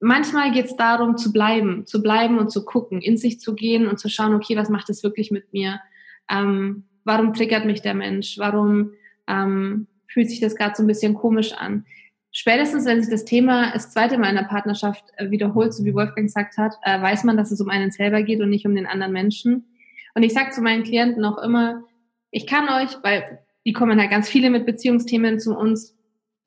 manchmal 0.00 0.52
geht 0.52 0.66
es 0.66 0.76
darum, 0.76 1.16
zu 1.16 1.32
bleiben, 1.32 1.86
zu 1.86 2.02
bleiben 2.02 2.38
und 2.38 2.50
zu 2.50 2.66
gucken, 2.66 3.00
in 3.00 3.16
sich 3.16 3.40
zu 3.40 3.54
gehen 3.54 3.86
und 3.86 3.98
zu 3.98 4.10
schauen, 4.10 4.34
okay, 4.34 4.54
was 4.56 4.68
macht 4.68 4.90
das 4.90 5.02
wirklich 5.02 5.30
mit 5.30 5.54
mir? 5.54 5.80
Ähm, 6.30 6.84
warum 7.04 7.32
triggert 7.32 7.64
mich 7.64 7.80
der 7.80 7.94
Mensch? 7.94 8.36
Warum 8.36 8.90
ähm, 9.26 9.86
fühlt 10.08 10.28
sich 10.28 10.40
das 10.40 10.56
gerade 10.56 10.74
so 10.74 10.82
ein 10.82 10.88
bisschen 10.88 11.14
komisch 11.14 11.52
an? 11.52 11.84
spätestens, 12.30 12.84
wenn 12.86 13.00
sich 13.02 13.10
das 13.10 13.24
Thema 13.24 13.72
das 13.72 13.90
zweite 13.90 14.18
Mal 14.18 14.30
in 14.30 14.36
der 14.36 14.42
Partnerschaft 14.42 15.04
äh, 15.16 15.30
wiederholt, 15.30 15.74
so 15.74 15.84
wie 15.84 15.94
Wolfgang 15.94 16.26
gesagt 16.26 16.56
hat, 16.56 16.74
äh, 16.82 17.00
weiß 17.00 17.24
man, 17.24 17.36
dass 17.36 17.50
es 17.50 17.60
um 17.60 17.68
einen 17.68 17.90
selber 17.90 18.22
geht 18.22 18.40
und 18.40 18.50
nicht 18.50 18.66
um 18.66 18.74
den 18.74 18.86
anderen 18.86 19.12
Menschen. 19.12 19.66
Und 20.14 20.22
ich 20.22 20.32
sage 20.32 20.50
zu 20.50 20.60
meinen 20.60 20.82
Klienten 20.82 21.24
auch 21.24 21.38
immer, 21.38 21.82
ich 22.30 22.46
kann 22.46 22.68
euch, 22.68 22.96
weil 23.02 23.40
die 23.64 23.72
kommen 23.72 23.98
halt 24.00 24.10
ganz 24.10 24.28
viele 24.28 24.50
mit 24.50 24.66
Beziehungsthemen 24.66 25.38
zu 25.38 25.56
uns, 25.56 25.94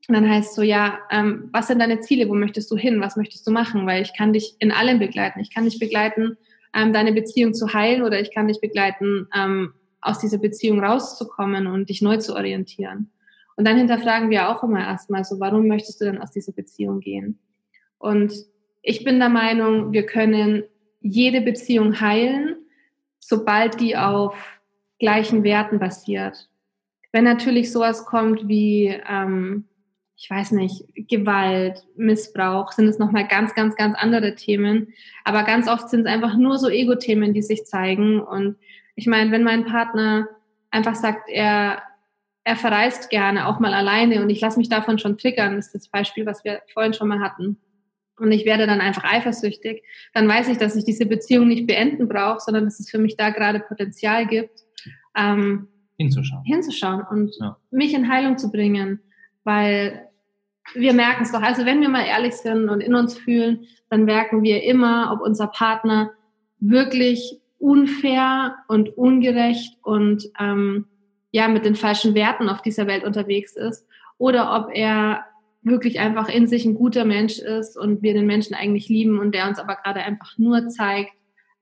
und 0.07 0.15
dann 0.15 0.27
heißt 0.27 0.55
so, 0.55 0.63
ja, 0.63 0.97
ähm, 1.11 1.49
was 1.53 1.67
sind 1.67 1.77
deine 1.77 1.99
Ziele? 1.99 2.27
Wo 2.27 2.33
möchtest 2.33 2.71
du 2.71 2.75
hin? 2.75 3.01
Was 3.01 3.17
möchtest 3.17 3.45
du 3.45 3.51
machen? 3.51 3.85
Weil 3.85 4.01
ich 4.01 4.17
kann 4.17 4.33
dich 4.33 4.55
in 4.57 4.71
allem 4.71 4.97
begleiten. 4.97 5.39
Ich 5.39 5.53
kann 5.53 5.65
dich 5.65 5.77
begleiten, 5.77 6.37
ähm, 6.73 6.91
deine 6.91 7.13
Beziehung 7.13 7.53
zu 7.53 7.71
heilen 7.71 8.01
oder 8.01 8.19
ich 8.19 8.33
kann 8.33 8.47
dich 8.47 8.59
begleiten, 8.59 9.27
ähm, 9.35 9.73
aus 10.01 10.17
dieser 10.17 10.39
Beziehung 10.39 10.83
rauszukommen 10.83 11.67
und 11.67 11.89
dich 11.89 12.01
neu 12.01 12.17
zu 12.17 12.33
orientieren. 12.35 13.11
Und 13.55 13.67
dann 13.67 13.77
hinterfragen 13.77 14.29
wir 14.29 14.49
auch 14.49 14.63
immer 14.63 14.79
erstmal 14.79 15.23
so, 15.23 15.39
warum 15.39 15.67
möchtest 15.67 16.01
du 16.01 16.05
denn 16.05 16.19
aus 16.19 16.31
dieser 16.31 16.53
Beziehung 16.53 16.99
gehen? 16.99 17.39
Und 17.97 18.33
ich 18.81 19.03
bin 19.03 19.19
der 19.19 19.29
Meinung, 19.29 19.91
wir 19.91 20.05
können 20.05 20.63
jede 21.01 21.41
Beziehung 21.41 21.99
heilen, 21.99 22.55
sobald 23.19 23.79
die 23.79 23.95
auf 23.95 24.35
gleichen 24.99 25.43
Werten 25.43 25.79
basiert. 25.79 26.49
Wenn 27.11 27.23
natürlich 27.23 27.71
sowas 27.71 28.05
kommt 28.05 28.47
wie, 28.47 28.99
ähm, 29.09 29.65
ich 30.15 30.29
weiß 30.29 30.51
nicht, 30.51 30.85
Gewalt, 31.09 31.83
Missbrauch, 31.95 32.71
sind 32.71 32.87
es 32.87 32.99
nochmal 32.99 33.27
ganz, 33.27 33.53
ganz, 33.53 33.75
ganz 33.75 33.97
andere 33.97 34.35
Themen. 34.35 34.93
Aber 35.23 35.43
ganz 35.43 35.67
oft 35.67 35.89
sind 35.89 36.01
es 36.01 36.05
einfach 36.05 36.37
nur 36.37 36.57
so 36.57 36.69
Ego-Themen, 36.69 37.33
die 37.33 37.41
sich 37.41 37.65
zeigen. 37.65 38.21
Und 38.21 38.57
ich 38.95 39.07
meine, 39.07 39.31
wenn 39.31 39.43
mein 39.43 39.65
Partner 39.65 40.27
einfach 40.69 40.95
sagt, 40.95 41.27
er, 41.27 41.81
er 42.43 42.55
verreist 42.55 43.09
gerne, 43.09 43.47
auch 43.47 43.59
mal 43.59 43.73
alleine 43.73 44.21
und 44.21 44.29
ich 44.29 44.41
lasse 44.41 44.57
mich 44.57 44.69
davon 44.69 44.97
schon 44.97 45.17
triggern, 45.17 45.57
ist 45.57 45.73
das 45.73 45.89
Beispiel, 45.89 46.25
was 46.25 46.43
wir 46.43 46.61
vorhin 46.73 46.93
schon 46.93 47.07
mal 47.07 47.19
hatten. 47.19 47.57
Und 48.17 48.31
ich 48.31 48.45
werde 48.45 48.67
dann 48.67 48.81
einfach 48.81 49.03
eifersüchtig, 49.03 49.83
dann 50.13 50.27
weiß 50.27 50.49
ich, 50.49 50.57
dass 50.57 50.75
ich 50.75 50.85
diese 50.85 51.05
Beziehung 51.05 51.47
nicht 51.47 51.65
beenden 51.65 52.07
brauche, 52.07 52.39
sondern 52.39 52.65
dass 52.65 52.79
es 52.79 52.89
für 52.89 52.99
mich 52.99 53.17
da 53.17 53.31
gerade 53.31 53.59
Potenzial 53.59 54.27
gibt, 54.27 54.61
ähm, 55.15 55.67
hinzuschauen. 55.97 56.43
Hinzuschauen 56.43 57.03
und 57.09 57.35
ja. 57.39 57.57
mich 57.71 57.93
in 57.93 58.11
Heilung 58.11 58.37
zu 58.37 58.51
bringen. 58.51 58.99
Weil 59.43 60.07
wir 60.75 60.93
merken 60.93 61.23
es 61.23 61.31
doch. 61.31 61.41
Also 61.41 61.65
wenn 61.65 61.81
wir 61.81 61.89
mal 61.89 62.05
ehrlich 62.05 62.33
sind 62.33 62.69
und 62.69 62.81
in 62.81 62.95
uns 62.95 63.17
fühlen, 63.17 63.65
dann 63.89 64.05
merken 64.05 64.43
wir 64.43 64.63
immer, 64.63 65.11
ob 65.13 65.21
unser 65.21 65.47
Partner 65.47 66.11
wirklich 66.59 67.39
unfair 67.57 68.57
und 68.67 68.97
ungerecht 68.97 69.77
und 69.83 70.29
ähm, 70.39 70.85
ja 71.31 71.47
mit 71.47 71.65
den 71.65 71.75
falschen 71.75 72.13
Werten 72.13 72.49
auf 72.49 72.61
dieser 72.61 72.87
Welt 72.87 73.03
unterwegs 73.03 73.55
ist 73.55 73.87
oder 74.17 74.55
ob 74.55 74.69
er 74.73 75.25
wirklich 75.63 75.99
einfach 75.99 76.27
in 76.27 76.47
sich 76.47 76.65
ein 76.65 76.75
guter 76.75 77.05
Mensch 77.05 77.39
ist 77.39 77.77
und 77.77 78.01
wir 78.01 78.13
den 78.13 78.25
Menschen 78.25 78.55
eigentlich 78.55 78.89
lieben 78.89 79.19
und 79.19 79.33
der 79.33 79.47
uns 79.47 79.59
aber 79.59 79.75
gerade 79.75 80.01
einfach 80.01 80.37
nur 80.37 80.67
zeigt, 80.69 81.13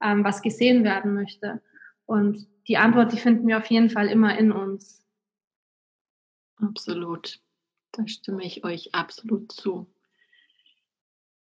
ähm, 0.01 0.23
was 0.23 0.41
gesehen 0.41 0.83
werden 0.83 1.13
möchte. 1.13 1.61
Und 2.05 2.47
die 2.67 2.77
Antwort, 2.77 3.11
die 3.11 3.17
finden 3.17 3.47
wir 3.47 3.57
auf 3.57 3.65
jeden 3.67 3.89
Fall 3.89 4.07
immer 4.07 4.37
in 4.37 4.51
uns. 4.51 5.05
Absolut. 6.57 7.39
Da 7.91 8.07
stimme 8.07 8.45
ich 8.45 8.63
euch 8.63 8.93
absolut 8.93 9.51
zu. 9.51 9.87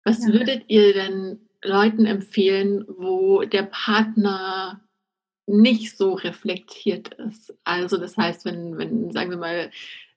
Was 0.04 0.24
ja. 0.26 0.32
würdet 0.32 0.64
ihr 0.68 0.94
denn 0.94 1.48
Leuten 1.62 2.06
empfehlen, 2.06 2.84
wo 2.88 3.42
der 3.42 3.64
Partner 3.64 4.80
nicht 5.48 5.96
so 5.96 6.14
reflektiert 6.14 7.14
ist? 7.14 7.54
Also 7.64 7.96
das 7.96 8.16
heißt, 8.16 8.44
wenn, 8.44 8.78
wenn 8.78 9.10
sagen 9.10 9.30
wir 9.30 9.38
mal, 9.38 9.70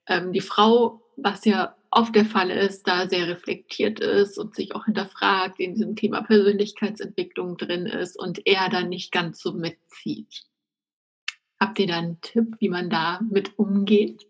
ähm, 0.06 0.32
die 0.32 0.40
Frau, 0.40 1.02
was 1.16 1.44
ja 1.44 1.74
oft 1.90 2.14
der 2.14 2.24
Fall 2.24 2.50
ist, 2.50 2.88
da 2.88 3.08
sehr 3.08 3.28
reflektiert 3.28 4.00
ist 4.00 4.38
und 4.38 4.54
sich 4.54 4.74
auch 4.74 4.86
hinterfragt, 4.86 5.60
in 5.60 5.74
diesem 5.74 5.94
Thema 5.94 6.22
Persönlichkeitsentwicklung 6.22 7.56
drin 7.56 7.86
ist 7.86 8.18
und 8.18 8.46
er 8.46 8.68
dann 8.70 8.88
nicht 8.88 9.12
ganz 9.12 9.40
so 9.40 9.52
mitzieht. 9.52 10.44
Habt 11.60 11.78
ihr 11.78 11.86
da 11.86 11.98
einen 11.98 12.20
Tipp, 12.22 12.56
wie 12.58 12.70
man 12.70 12.90
da 12.90 13.20
mit 13.30 13.58
umgeht? 13.58 14.26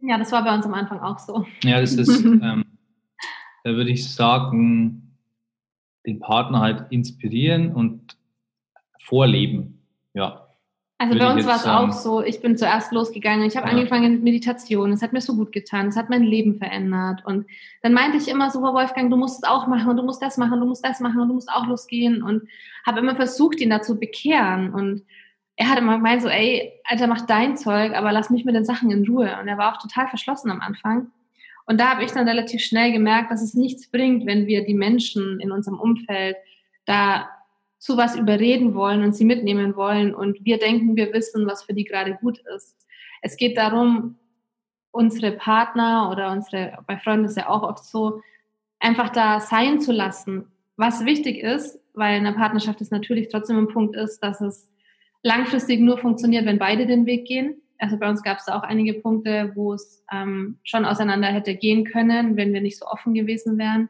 Ja, 0.00 0.18
das 0.18 0.32
war 0.32 0.42
bei 0.42 0.54
uns 0.54 0.66
am 0.66 0.74
Anfang 0.74 1.00
auch 1.00 1.18
so. 1.18 1.46
Ja, 1.62 1.80
das 1.80 1.92
ist, 1.92 2.08
ähm, 2.24 2.64
da 3.62 3.70
würde 3.70 3.90
ich 3.90 4.12
sagen, 4.12 5.16
den 6.06 6.18
Partner 6.18 6.60
halt 6.60 6.90
inspirieren 6.90 7.72
und 7.72 8.16
vorleben. 8.98 9.82
Ja. 10.14 10.41
Also 11.02 11.18
bei 11.18 11.32
uns 11.32 11.46
war 11.46 11.56
es 11.56 11.66
auch 11.66 11.92
so, 11.92 12.22
ich 12.22 12.40
bin 12.40 12.56
zuerst 12.56 12.92
losgegangen, 12.92 13.44
ich 13.44 13.56
habe 13.56 13.66
ja. 13.66 13.72
angefangen 13.72 14.12
mit 14.12 14.22
Meditation, 14.22 14.92
es 14.92 15.02
hat 15.02 15.12
mir 15.12 15.20
so 15.20 15.34
gut 15.34 15.50
getan, 15.50 15.88
es 15.88 15.96
hat 15.96 16.10
mein 16.10 16.22
Leben 16.22 16.58
verändert 16.58 17.24
und 17.26 17.46
dann 17.82 17.92
meinte 17.92 18.18
ich 18.18 18.28
immer 18.28 18.50
so, 18.50 18.62
Wolfgang, 18.62 19.10
du 19.10 19.16
musst 19.16 19.42
es 19.42 19.48
auch 19.48 19.66
machen 19.66 19.90
und 19.90 19.96
du 19.96 20.04
musst 20.04 20.22
das 20.22 20.38
machen 20.38 20.60
du 20.60 20.66
musst 20.66 20.86
das 20.86 21.00
machen 21.00 21.20
und 21.20 21.28
du 21.28 21.34
musst 21.34 21.50
auch 21.50 21.66
losgehen 21.66 22.22
und 22.22 22.48
habe 22.86 23.00
immer 23.00 23.16
versucht, 23.16 23.60
ihn 23.60 23.70
dazu 23.70 23.98
bekehren 23.98 24.72
und 24.72 25.02
er 25.56 25.70
hat 25.70 25.78
immer 25.78 25.96
gemeint 25.96 26.22
so, 26.22 26.28
ey, 26.28 26.72
Alter, 26.84 27.08
mach 27.08 27.26
dein 27.26 27.56
Zeug, 27.56 27.94
aber 27.94 28.12
lass 28.12 28.30
mich 28.30 28.44
mit 28.44 28.54
den 28.54 28.64
Sachen 28.64 28.90
in 28.90 29.06
Ruhe. 29.06 29.36
Und 29.40 29.48
er 29.48 29.58
war 29.58 29.74
auch 29.74 29.80
total 29.80 30.08
verschlossen 30.08 30.50
am 30.50 30.60
Anfang. 30.60 31.10
Und 31.66 31.78
da 31.78 31.90
habe 31.90 32.04
ich 32.04 32.10
dann 32.10 32.26
relativ 32.26 32.62
schnell 32.62 32.92
gemerkt, 32.92 33.30
dass 33.30 33.42
es 33.42 33.54
nichts 33.54 33.90
bringt, 33.90 34.26
wenn 34.26 34.46
wir 34.46 34.64
die 34.64 34.74
Menschen 34.74 35.40
in 35.40 35.52
unserem 35.52 35.78
Umfeld 35.78 36.36
da 36.86 37.28
zu 37.82 37.96
was 37.96 38.14
überreden 38.14 38.76
wollen 38.76 39.02
und 39.02 39.12
sie 39.12 39.24
mitnehmen 39.24 39.74
wollen 39.74 40.14
und 40.14 40.44
wir 40.44 40.58
denken, 40.58 40.94
wir 40.94 41.12
wissen, 41.12 41.48
was 41.48 41.64
für 41.64 41.74
die 41.74 41.82
gerade 41.82 42.14
gut 42.14 42.38
ist. 42.54 42.76
Es 43.22 43.36
geht 43.36 43.58
darum, 43.58 44.18
unsere 44.92 45.32
Partner 45.32 46.08
oder 46.12 46.30
unsere, 46.30 46.78
bei 46.86 46.96
Freunden 46.96 47.24
ist 47.24 47.36
ja 47.36 47.48
auch 47.48 47.64
oft 47.64 47.84
so, 47.84 48.22
einfach 48.78 49.08
da 49.08 49.40
sein 49.40 49.80
zu 49.80 49.90
lassen. 49.90 50.46
Was 50.76 51.04
wichtig 51.04 51.42
ist, 51.42 51.80
weil 51.92 52.18
in 52.18 52.24
der 52.24 52.32
Partnerschaft 52.32 52.80
es 52.80 52.92
natürlich 52.92 53.30
trotzdem 53.30 53.58
ein 53.58 53.68
Punkt 53.68 53.96
ist, 53.96 54.20
dass 54.20 54.40
es 54.40 54.70
langfristig 55.24 55.80
nur 55.80 55.98
funktioniert, 55.98 56.46
wenn 56.46 56.60
beide 56.60 56.86
den 56.86 57.04
Weg 57.04 57.26
gehen. 57.26 57.62
Also 57.78 57.98
bei 57.98 58.08
uns 58.08 58.22
gab 58.22 58.38
es 58.38 58.46
auch 58.46 58.62
einige 58.62 58.94
Punkte, 58.94 59.50
wo 59.56 59.72
es 59.72 60.04
ähm, 60.12 60.56
schon 60.62 60.84
auseinander 60.84 61.26
hätte 61.26 61.56
gehen 61.56 61.84
können, 61.84 62.36
wenn 62.36 62.52
wir 62.54 62.60
nicht 62.60 62.78
so 62.78 62.86
offen 62.86 63.12
gewesen 63.12 63.58
wären. 63.58 63.88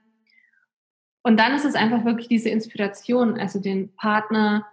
Und 1.23 1.39
dann 1.39 1.55
ist 1.55 1.65
es 1.65 1.75
einfach 1.75 2.05
wirklich 2.05 2.29
diese 2.29 2.49
Inspiration, 2.49 3.39
also 3.39 3.61
den 3.61 3.95
Partner 3.95 4.67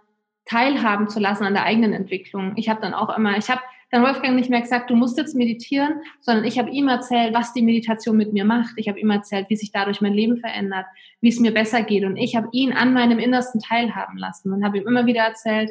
teilhaben 0.44 1.08
zu 1.08 1.20
lassen 1.20 1.44
an 1.44 1.54
der 1.54 1.64
eigenen 1.64 1.92
Entwicklung. 1.92 2.54
Ich 2.56 2.68
habe 2.68 2.80
dann 2.80 2.94
auch 2.94 3.16
immer, 3.16 3.36
ich 3.36 3.48
habe 3.48 3.60
dann 3.90 4.02
Wolfgang 4.02 4.36
nicht 4.36 4.50
mehr 4.50 4.60
gesagt, 4.60 4.90
du 4.90 4.94
musst 4.94 5.18
jetzt 5.18 5.34
meditieren, 5.34 6.00
sondern 6.20 6.44
ich 6.44 6.58
habe 6.58 6.70
ihm 6.70 6.88
erzählt, 6.88 7.34
was 7.34 7.52
die 7.52 7.62
Meditation 7.62 8.16
mit 8.16 8.32
mir 8.32 8.44
macht. 8.44 8.74
Ich 8.76 8.88
habe 8.88 9.00
ihm 9.00 9.10
erzählt, 9.10 9.46
wie 9.48 9.56
sich 9.56 9.72
dadurch 9.72 10.00
mein 10.00 10.14
Leben 10.14 10.38
verändert, 10.38 10.86
wie 11.20 11.28
es 11.28 11.40
mir 11.40 11.52
besser 11.52 11.82
geht. 11.82 12.04
Und 12.04 12.16
ich 12.16 12.36
habe 12.36 12.48
ihn 12.52 12.72
an 12.72 12.92
meinem 12.92 13.18
Innersten 13.18 13.60
teilhaben 13.60 14.16
lassen 14.16 14.52
und 14.52 14.64
habe 14.64 14.78
ihm 14.78 14.86
immer 14.86 15.06
wieder 15.06 15.22
erzählt, 15.22 15.70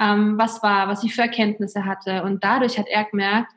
ähm, 0.00 0.38
was 0.38 0.62
war, 0.62 0.88
was 0.88 1.04
ich 1.04 1.14
für 1.14 1.22
Erkenntnisse 1.22 1.84
hatte. 1.84 2.22
Und 2.22 2.42
dadurch 2.42 2.78
hat 2.78 2.86
er 2.88 3.04
gemerkt, 3.04 3.52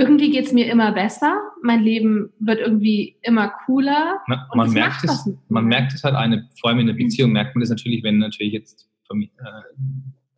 irgendwie 0.00 0.30
geht's 0.30 0.52
mir 0.52 0.66
immer 0.70 0.92
besser, 0.92 1.38
mein 1.62 1.82
Leben 1.82 2.32
wird 2.38 2.58
irgendwie 2.58 3.16
immer 3.20 3.52
cooler. 3.66 4.20
Man, 4.26 4.40
man 4.54 4.70
merkt 4.70 5.04
es, 5.04 5.30
man 5.48 5.66
merkt 5.66 5.92
es 5.92 6.02
halt 6.02 6.14
eine, 6.14 6.48
vor 6.58 6.70
allem 6.70 6.80
in 6.80 6.86
der 6.86 6.94
mhm. 6.94 7.00
Beziehung 7.00 7.32
merkt 7.32 7.54
man 7.54 7.60
das 7.60 7.68
natürlich, 7.68 8.02
wenn 8.02 8.18
natürlich 8.18 8.54
jetzt, 8.54 8.88
äh, 9.12 9.26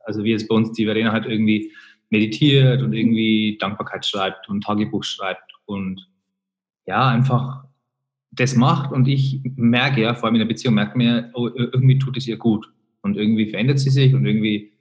also 0.01 0.25
wie 0.25 0.33
jetzt 0.33 0.49
bei 0.49 0.57
uns 0.57 0.73
die 0.73 0.85
Verena 0.85 1.13
halt 1.13 1.27
irgendwie 1.27 1.71
meditiert 2.11 2.83
und 2.83 2.93
irgendwie 2.93 3.57
Dankbarkeit 3.61 4.05
schreibt 4.05 4.49
und 4.49 4.65
Tagebuch 4.65 5.05
schreibt 5.05 5.53
und 5.67 6.09
ja, 6.87 7.09
einfach 7.09 7.65
das 8.33 8.57
macht 8.57 8.91
und 8.91 9.07
ich 9.07 9.43
merke 9.55 10.01
ja, 10.01 10.15
vor 10.15 10.25
allem 10.25 10.35
in 10.35 10.41
der 10.41 10.47
Beziehung 10.47 10.75
merkt 10.75 10.97
mir, 10.97 11.31
oh, 11.35 11.49
irgendwie 11.55 12.01
tut 12.01 12.17
es 12.17 12.27
ihr 12.27 12.37
gut 12.37 12.67
und 13.03 13.17
irgendwie 13.17 13.49
verändert 13.49 13.79
sie 13.79 13.91
sich 13.91 14.13
und 14.13 14.27
irgendwie 14.27 14.73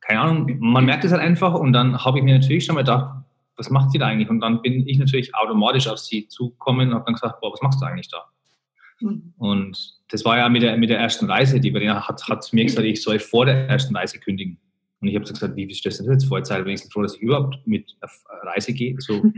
keine 0.00 0.20
Ahnung, 0.20 0.56
man 0.58 0.84
merkt 0.84 1.04
es 1.04 1.12
halt 1.12 1.22
einfach 1.22 1.54
und 1.54 1.72
dann 1.72 2.04
habe 2.04 2.18
ich 2.18 2.24
mir 2.24 2.38
natürlich 2.38 2.64
schon 2.64 2.74
mal 2.74 2.80
gedacht, 2.80 3.15
was 3.56 3.70
macht 3.70 3.90
sie 3.90 3.98
da 3.98 4.06
eigentlich? 4.06 4.28
Und 4.28 4.40
dann 4.40 4.62
bin 4.62 4.86
ich 4.86 4.98
natürlich 4.98 5.34
automatisch 5.34 5.88
auf 5.88 5.98
sie 5.98 6.28
zugekommen 6.28 6.88
und 6.88 6.94
habe 6.94 7.04
dann 7.06 7.14
gesagt, 7.14 7.40
boah, 7.40 7.52
was 7.52 7.62
machst 7.62 7.80
du 7.80 7.86
eigentlich 7.86 8.08
da? 8.08 8.24
Mhm. 9.00 9.34
Und 9.38 9.94
das 10.08 10.24
war 10.24 10.38
ja 10.38 10.48
mit 10.48 10.62
der, 10.62 10.76
mit 10.76 10.90
der 10.90 10.98
ersten 10.98 11.26
Reise, 11.30 11.60
die 11.60 11.70
Verena 11.70 12.06
hat, 12.06 12.28
hat 12.28 12.52
mir 12.52 12.64
gesagt, 12.64 12.86
ich 12.86 13.02
soll 13.02 13.18
vor 13.18 13.46
der 13.46 13.68
ersten 13.68 13.96
Reise 13.96 14.18
kündigen. 14.18 14.58
Und 15.00 15.08
ich 15.08 15.14
habe 15.14 15.26
so 15.26 15.34
gesagt, 15.34 15.56
wie 15.56 15.72
stellst 15.74 16.00
du 16.00 16.04
das 16.04 16.14
jetzt 16.14 16.24
vor? 16.26 16.38
Jetzt 16.38 16.48
sei 16.48 16.64
wenigstens 16.64 16.92
froh, 16.92 17.02
dass 17.02 17.14
ich 17.14 17.20
überhaupt 17.20 17.58
mit 17.66 17.96
auf 18.00 18.24
Reise 18.42 18.72
gehe. 18.72 18.94
So. 18.98 19.22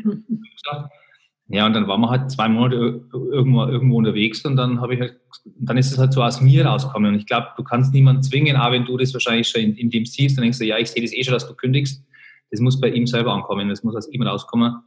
Ja, 1.50 1.64
und 1.64 1.72
dann 1.72 1.88
waren 1.88 2.02
wir 2.02 2.10
halt 2.10 2.30
zwei 2.30 2.46
Monate 2.46 2.76
irgendwo, 3.10 3.64
irgendwo 3.64 3.96
unterwegs 3.96 4.44
und 4.44 4.56
dann 4.56 4.82
habe 4.82 4.94
ich 4.94 5.00
halt, 5.00 5.18
dann 5.46 5.78
ist 5.78 5.90
es 5.90 5.96
halt 5.96 6.12
so 6.12 6.22
aus 6.22 6.42
mir 6.42 6.66
rausgekommen. 6.66 7.14
Und 7.14 7.18
ich 7.18 7.26
glaube, 7.26 7.48
du 7.56 7.64
kannst 7.64 7.94
niemanden 7.94 8.22
zwingen, 8.22 8.54
auch 8.54 8.70
wenn 8.70 8.84
du 8.84 8.98
das 8.98 9.14
wahrscheinlich 9.14 9.48
schon 9.48 9.62
in, 9.62 9.74
in 9.76 9.88
dem 9.88 10.04
siehst, 10.04 10.36
dann 10.36 10.42
denkst 10.42 10.58
du, 10.58 10.66
ja, 10.66 10.76
ich 10.76 10.90
sehe 10.90 11.00
das 11.00 11.14
eh 11.14 11.24
schon, 11.24 11.32
dass 11.32 11.48
du 11.48 11.54
kündigst. 11.54 12.04
Das 12.50 12.60
muss 12.60 12.80
bei 12.80 12.88
ihm 12.88 13.06
selber 13.06 13.32
ankommen, 13.32 13.68
das 13.68 13.82
muss 13.82 13.96
aus 13.96 14.08
ihm 14.08 14.22
rauskommen 14.22 14.82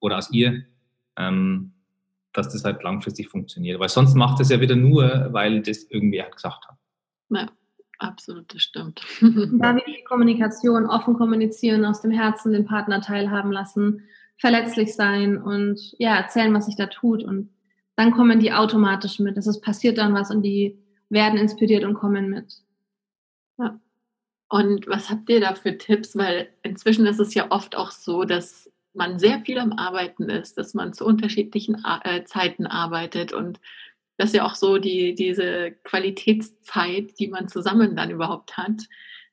oder 0.00 0.18
aus 0.18 0.30
ihr, 0.32 0.64
ähm, 1.16 1.72
dass 2.32 2.52
das 2.52 2.64
halt 2.64 2.82
langfristig 2.82 3.28
funktioniert. 3.28 3.80
Weil 3.80 3.88
sonst 3.88 4.14
macht 4.14 4.40
es 4.40 4.50
ja 4.50 4.60
wieder 4.60 4.76
nur, 4.76 5.28
weil 5.32 5.62
das 5.62 5.84
irgendwer 5.84 6.24
halt 6.24 6.36
gesagt 6.36 6.66
hat. 6.68 6.76
Ja, 7.30 7.48
absolut, 7.98 8.52
das 8.54 8.62
stimmt. 8.62 9.00
Da 9.20 9.74
wirklich 9.74 10.04
Kommunikation, 10.04 10.86
offen 10.86 11.14
kommunizieren, 11.14 11.84
aus 11.84 12.02
dem 12.02 12.10
Herzen 12.10 12.52
den 12.52 12.66
Partner 12.66 13.00
teilhaben 13.00 13.52
lassen 13.52 14.02
verletzlich 14.38 14.94
sein 14.94 15.38
und 15.40 15.94
ja, 15.98 16.16
erzählen, 16.16 16.52
was 16.54 16.66
sich 16.66 16.76
da 16.76 16.86
tut. 16.86 17.24
Und 17.24 17.50
dann 17.96 18.12
kommen 18.12 18.40
die 18.40 18.52
automatisch 18.52 19.18
mit. 19.18 19.36
Es 19.36 19.60
passiert 19.60 19.98
dann 19.98 20.14
was 20.14 20.30
und 20.30 20.42
die 20.42 20.78
werden 21.08 21.38
inspiriert 21.38 21.84
und 21.84 21.94
kommen 21.94 22.28
mit. 22.28 22.54
Und 24.48 24.86
was 24.86 25.10
habt 25.10 25.28
ihr 25.28 25.40
da 25.40 25.54
für 25.54 25.76
Tipps? 25.76 26.16
Weil 26.16 26.48
inzwischen 26.62 27.06
ist 27.06 27.18
es 27.18 27.34
ja 27.34 27.50
oft 27.50 27.76
auch 27.76 27.90
so, 27.90 28.24
dass 28.24 28.70
man 28.94 29.18
sehr 29.18 29.40
viel 29.40 29.58
am 29.58 29.72
Arbeiten 29.72 30.28
ist, 30.28 30.56
dass 30.56 30.74
man 30.74 30.92
zu 30.92 31.04
unterschiedlichen 31.04 31.84
äh, 32.04 32.24
Zeiten 32.24 32.66
arbeitet 32.66 33.32
und 33.32 33.60
dass 34.16 34.32
ja 34.32 34.46
auch 34.46 34.54
so 34.54 34.78
die, 34.78 35.14
diese 35.14 35.72
Qualitätszeit, 35.84 37.18
die 37.18 37.28
man 37.28 37.48
zusammen 37.48 37.96
dann 37.96 38.10
überhaupt 38.10 38.56
hat, 38.56 38.82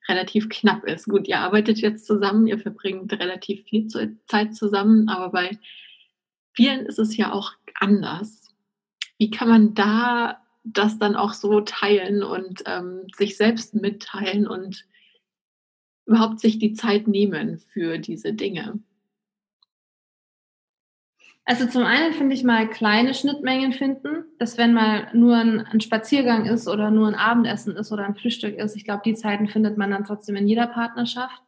relativ 0.10 0.50
knapp 0.50 0.84
ist. 0.84 1.08
Gut, 1.08 1.28
ihr 1.28 1.40
arbeitet 1.40 1.80
jetzt 1.80 2.06
zusammen, 2.06 2.48
ihr 2.48 2.60
verbringt 2.60 3.14
relativ 3.14 3.64
viel 3.64 3.88
Zeit 4.28 4.56
zusammen, 4.56 5.08
aber 5.08 5.30
bei 5.30 5.58
vielen 6.54 6.86
ist 6.86 7.00
es 7.00 7.16
ja 7.16 7.32
auch 7.32 7.54
anders. 7.80 8.54
Wie 9.18 9.32
kann 9.32 9.48
man 9.48 9.74
da 9.74 10.42
das 10.66 10.98
dann 10.98 11.16
auch 11.16 11.34
so 11.34 11.62
teilen 11.62 12.24
und 12.24 12.64
ähm, 12.66 13.08
sich 13.16 13.38
selbst 13.38 13.76
mitteilen 13.76 14.48
und 14.48 14.86
überhaupt 16.06 16.40
sich 16.40 16.60
die 16.60 16.74
Zeit 16.74 17.08
nehmen 17.08 17.60
für 17.60 17.98
diese 17.98 18.34
Dinge? 18.34 18.80
Also 21.46 21.68
zum 21.68 21.84
einen 21.84 22.14
finde 22.14 22.36
ich 22.36 22.44
mal 22.46 22.70
kleine 22.70 23.14
Schnittmengen 23.14 23.74
finden, 23.74 24.24
dass 24.40 24.58
wenn 24.58 24.74
mal 24.74 25.10
nur 25.14 25.36
ein, 25.36 25.60
ein, 25.60 25.82
Spaziergang 25.82 26.46
ist 26.46 26.70
oder 26.70 26.90
nur 26.90 27.08
ein 27.08 27.16
Abendessen 27.16 27.76
ist 27.76 27.92
oder 27.92 28.06
ein 28.06 28.16
Frühstück 28.16 28.58
ist, 28.58 28.78
ich 28.78 28.86
glaube, 28.86 29.02
die 29.04 29.14
Zeiten 29.14 29.50
findet 29.50 29.78
man 29.78 29.92
dann 29.92 30.06
trotzdem 30.06 30.38
in 30.38 30.48
jeder 30.48 30.68
Partnerschaft. 30.68 31.42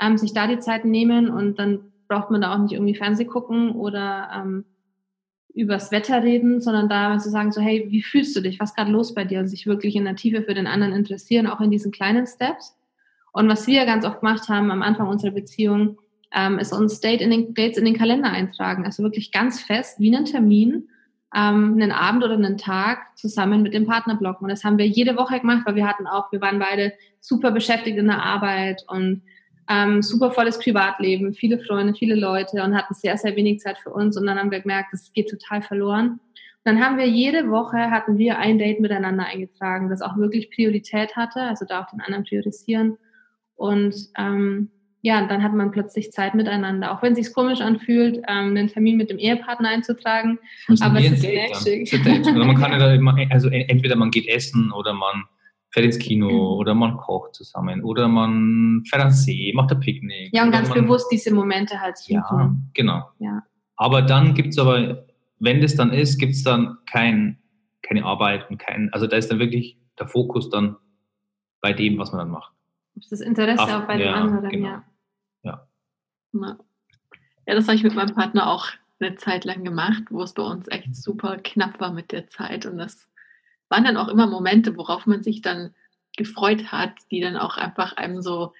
Ähm, 0.00 0.16
sich 0.16 0.32
da 0.34 0.46
die 0.46 0.58
Zeit 0.58 0.84
nehmen 0.84 1.30
und 1.30 1.58
dann 1.58 1.92
braucht 2.08 2.30
man 2.30 2.40
da 2.42 2.54
auch 2.54 2.58
nicht 2.58 2.72
irgendwie 2.72 2.94
Fernseh 2.94 3.24
gucken 3.24 3.72
oder 3.72 4.30
ähm, 4.34 4.64
übers 5.54 5.90
Wetter 5.90 6.22
reden, 6.22 6.60
sondern 6.60 6.88
da 6.88 7.18
zu 7.18 7.30
sagen, 7.30 7.50
so 7.50 7.60
hey, 7.62 7.86
wie 7.88 8.02
fühlst 8.02 8.36
du 8.36 8.42
dich? 8.42 8.60
Was 8.60 8.74
gerade 8.74 8.90
los 8.90 9.14
bei 9.14 9.24
dir? 9.24 9.40
Und 9.40 9.48
sich 9.48 9.66
wirklich 9.66 9.96
in 9.96 10.04
der 10.04 10.16
Tiefe 10.16 10.42
für 10.42 10.52
den 10.52 10.66
anderen 10.66 10.92
interessieren, 10.92 11.46
auch 11.46 11.60
in 11.60 11.70
diesen 11.70 11.92
kleinen 11.92 12.26
Steps. 12.26 12.76
Und 13.36 13.50
was 13.50 13.66
wir 13.66 13.84
ganz 13.84 14.06
oft 14.06 14.20
gemacht 14.20 14.48
haben 14.48 14.70
am 14.70 14.80
Anfang 14.80 15.08
unserer 15.08 15.30
Beziehung, 15.30 15.98
ähm, 16.34 16.58
ist 16.58 16.72
uns 16.72 17.00
Date 17.00 17.20
in 17.20 17.30
den, 17.30 17.52
Dates 17.52 17.76
in 17.76 17.84
den 17.84 17.98
Kalender 17.98 18.30
eintragen. 18.30 18.86
Also 18.86 19.02
wirklich 19.02 19.30
ganz 19.30 19.60
fest, 19.60 20.00
wie 20.00 20.14
einen 20.14 20.24
Termin, 20.24 20.88
ähm, 21.34 21.74
einen 21.74 21.92
Abend 21.92 22.24
oder 22.24 22.32
einen 22.32 22.56
Tag 22.56 23.14
zusammen 23.14 23.60
mit 23.60 23.74
dem 23.74 23.86
Partner 23.86 24.16
blocken. 24.16 24.44
Und 24.44 24.48
das 24.48 24.64
haben 24.64 24.78
wir 24.78 24.86
jede 24.86 25.18
Woche 25.18 25.38
gemacht, 25.38 25.66
weil 25.66 25.74
wir 25.74 25.86
hatten 25.86 26.06
auch, 26.06 26.32
wir 26.32 26.40
waren 26.40 26.58
beide 26.58 26.94
super 27.20 27.50
beschäftigt 27.50 27.98
in 27.98 28.06
der 28.06 28.22
Arbeit 28.22 28.86
und 28.88 29.20
ähm, 29.68 30.00
super 30.00 30.30
volles 30.30 30.58
Privatleben, 30.58 31.34
viele 31.34 31.58
Freunde, 31.58 31.92
viele 31.92 32.14
Leute 32.14 32.62
und 32.62 32.74
hatten 32.74 32.94
sehr, 32.94 33.18
sehr 33.18 33.36
wenig 33.36 33.60
Zeit 33.60 33.76
für 33.76 33.90
uns. 33.90 34.16
Und 34.16 34.26
dann 34.26 34.38
haben 34.38 34.50
wir 34.50 34.60
gemerkt, 34.60 34.94
das 34.94 35.12
geht 35.12 35.28
total 35.28 35.60
verloren. 35.60 36.08
Und 36.08 36.20
dann 36.64 36.82
haben 36.82 36.96
wir 36.96 37.06
jede 37.06 37.50
Woche 37.50 37.90
hatten 37.90 38.16
wir 38.16 38.38
ein 38.38 38.58
Date 38.58 38.80
miteinander 38.80 39.26
eingetragen, 39.26 39.90
das 39.90 40.00
auch 40.00 40.16
wirklich 40.16 40.50
Priorität 40.50 41.16
hatte, 41.16 41.42
also 41.42 41.66
da 41.66 41.82
auch 41.82 41.90
den 41.90 42.00
anderen 42.00 42.24
priorisieren. 42.24 42.96
Und 43.56 43.94
ähm, 44.16 44.70
ja, 45.02 45.26
dann 45.26 45.42
hat 45.42 45.54
man 45.54 45.70
plötzlich 45.70 46.10
Zeit 46.10 46.34
miteinander, 46.34 46.92
auch 46.92 47.02
wenn 47.02 47.12
es 47.12 47.18
sich 47.18 47.34
komisch 47.34 47.60
anfühlt, 47.60 48.16
ähm, 48.28 48.56
einen 48.56 48.68
Termin 48.68 48.96
mit 48.96 49.10
dem 49.10 49.18
Ehepartner 49.18 49.68
einzutragen. 49.68 50.38
Aber 50.80 50.98
es 50.98 51.12
ist 51.12 51.22
Date 51.22 52.26
Oder 52.26 52.44
man 52.44 52.56
kann 52.56 52.72
ja 52.72 52.78
da 52.80 52.92
immer, 52.92 53.16
also 53.30 53.48
entweder 53.48 53.96
man 53.96 54.10
geht 54.10 54.26
essen 54.26 54.72
oder 54.72 54.92
man 54.92 55.24
fährt 55.70 55.86
ins 55.86 55.98
Kino 55.98 56.28
mhm. 56.28 56.58
oder 56.58 56.74
man 56.74 56.96
kocht 56.96 57.34
zusammen 57.34 57.84
oder 57.84 58.08
man 58.08 58.82
fährt 58.88 59.02
an 59.02 59.10
See, 59.12 59.52
macht 59.54 59.70
ein 59.70 59.80
Picknick. 59.80 60.30
Ja, 60.32 60.42
und 60.42 60.50
ganz 60.50 60.70
man, 60.70 60.82
bewusst 60.82 61.06
diese 61.12 61.32
Momente 61.32 61.80
halt 61.80 61.98
suchen. 61.98 62.16
Ja, 62.18 62.56
genau. 62.74 63.08
Ja. 63.18 63.42
Aber 63.76 64.02
dann 64.02 64.34
gibt 64.34 64.48
es 64.48 64.58
aber, 64.58 65.06
wenn 65.38 65.60
das 65.60 65.76
dann 65.76 65.92
ist, 65.92 66.18
gibt 66.18 66.32
es 66.32 66.42
dann 66.42 66.78
kein, 66.90 67.38
keine 67.82 68.04
Arbeit 68.04 68.50
und 68.50 68.58
kein, 68.58 68.88
also 68.92 69.06
da 69.06 69.16
ist 69.16 69.30
dann 69.30 69.38
wirklich 69.38 69.78
der 69.98 70.08
Fokus 70.08 70.50
dann 70.50 70.76
bei 71.60 71.72
dem, 71.72 71.98
was 71.98 72.10
man 72.10 72.20
dann 72.20 72.30
macht. 72.30 72.55
Das 73.10 73.20
Interesse 73.20 73.62
Ach, 73.62 73.82
auch 73.82 73.86
bei 73.86 73.98
ja, 73.98 74.12
dem 74.12 74.14
anderen, 74.14 74.50
genau. 74.50 74.68
ja. 74.68 74.84
Ja. 75.42 76.58
Ja, 77.46 77.54
das 77.54 77.66
habe 77.66 77.76
ich 77.76 77.82
mit 77.82 77.94
meinem 77.94 78.14
Partner 78.14 78.48
auch 78.48 78.68
eine 78.98 79.16
Zeit 79.16 79.44
lang 79.44 79.64
gemacht, 79.64 80.04
wo 80.10 80.22
es 80.22 80.32
bei 80.32 80.42
uns 80.42 80.68
echt 80.68 80.96
super 80.96 81.36
knapp 81.36 81.78
war 81.80 81.92
mit 81.92 82.12
der 82.12 82.28
Zeit. 82.28 82.66
Und 82.66 82.78
das 82.78 83.08
waren 83.68 83.84
dann 83.84 83.96
auch 83.96 84.08
immer 84.08 84.26
Momente, 84.26 84.76
worauf 84.76 85.06
man 85.06 85.22
sich 85.22 85.42
dann 85.42 85.74
gefreut 86.16 86.72
hat, 86.72 86.92
die 87.10 87.20
dann 87.20 87.36
auch 87.36 87.56
einfach 87.56 87.96
einem 87.96 88.22
so 88.22 88.52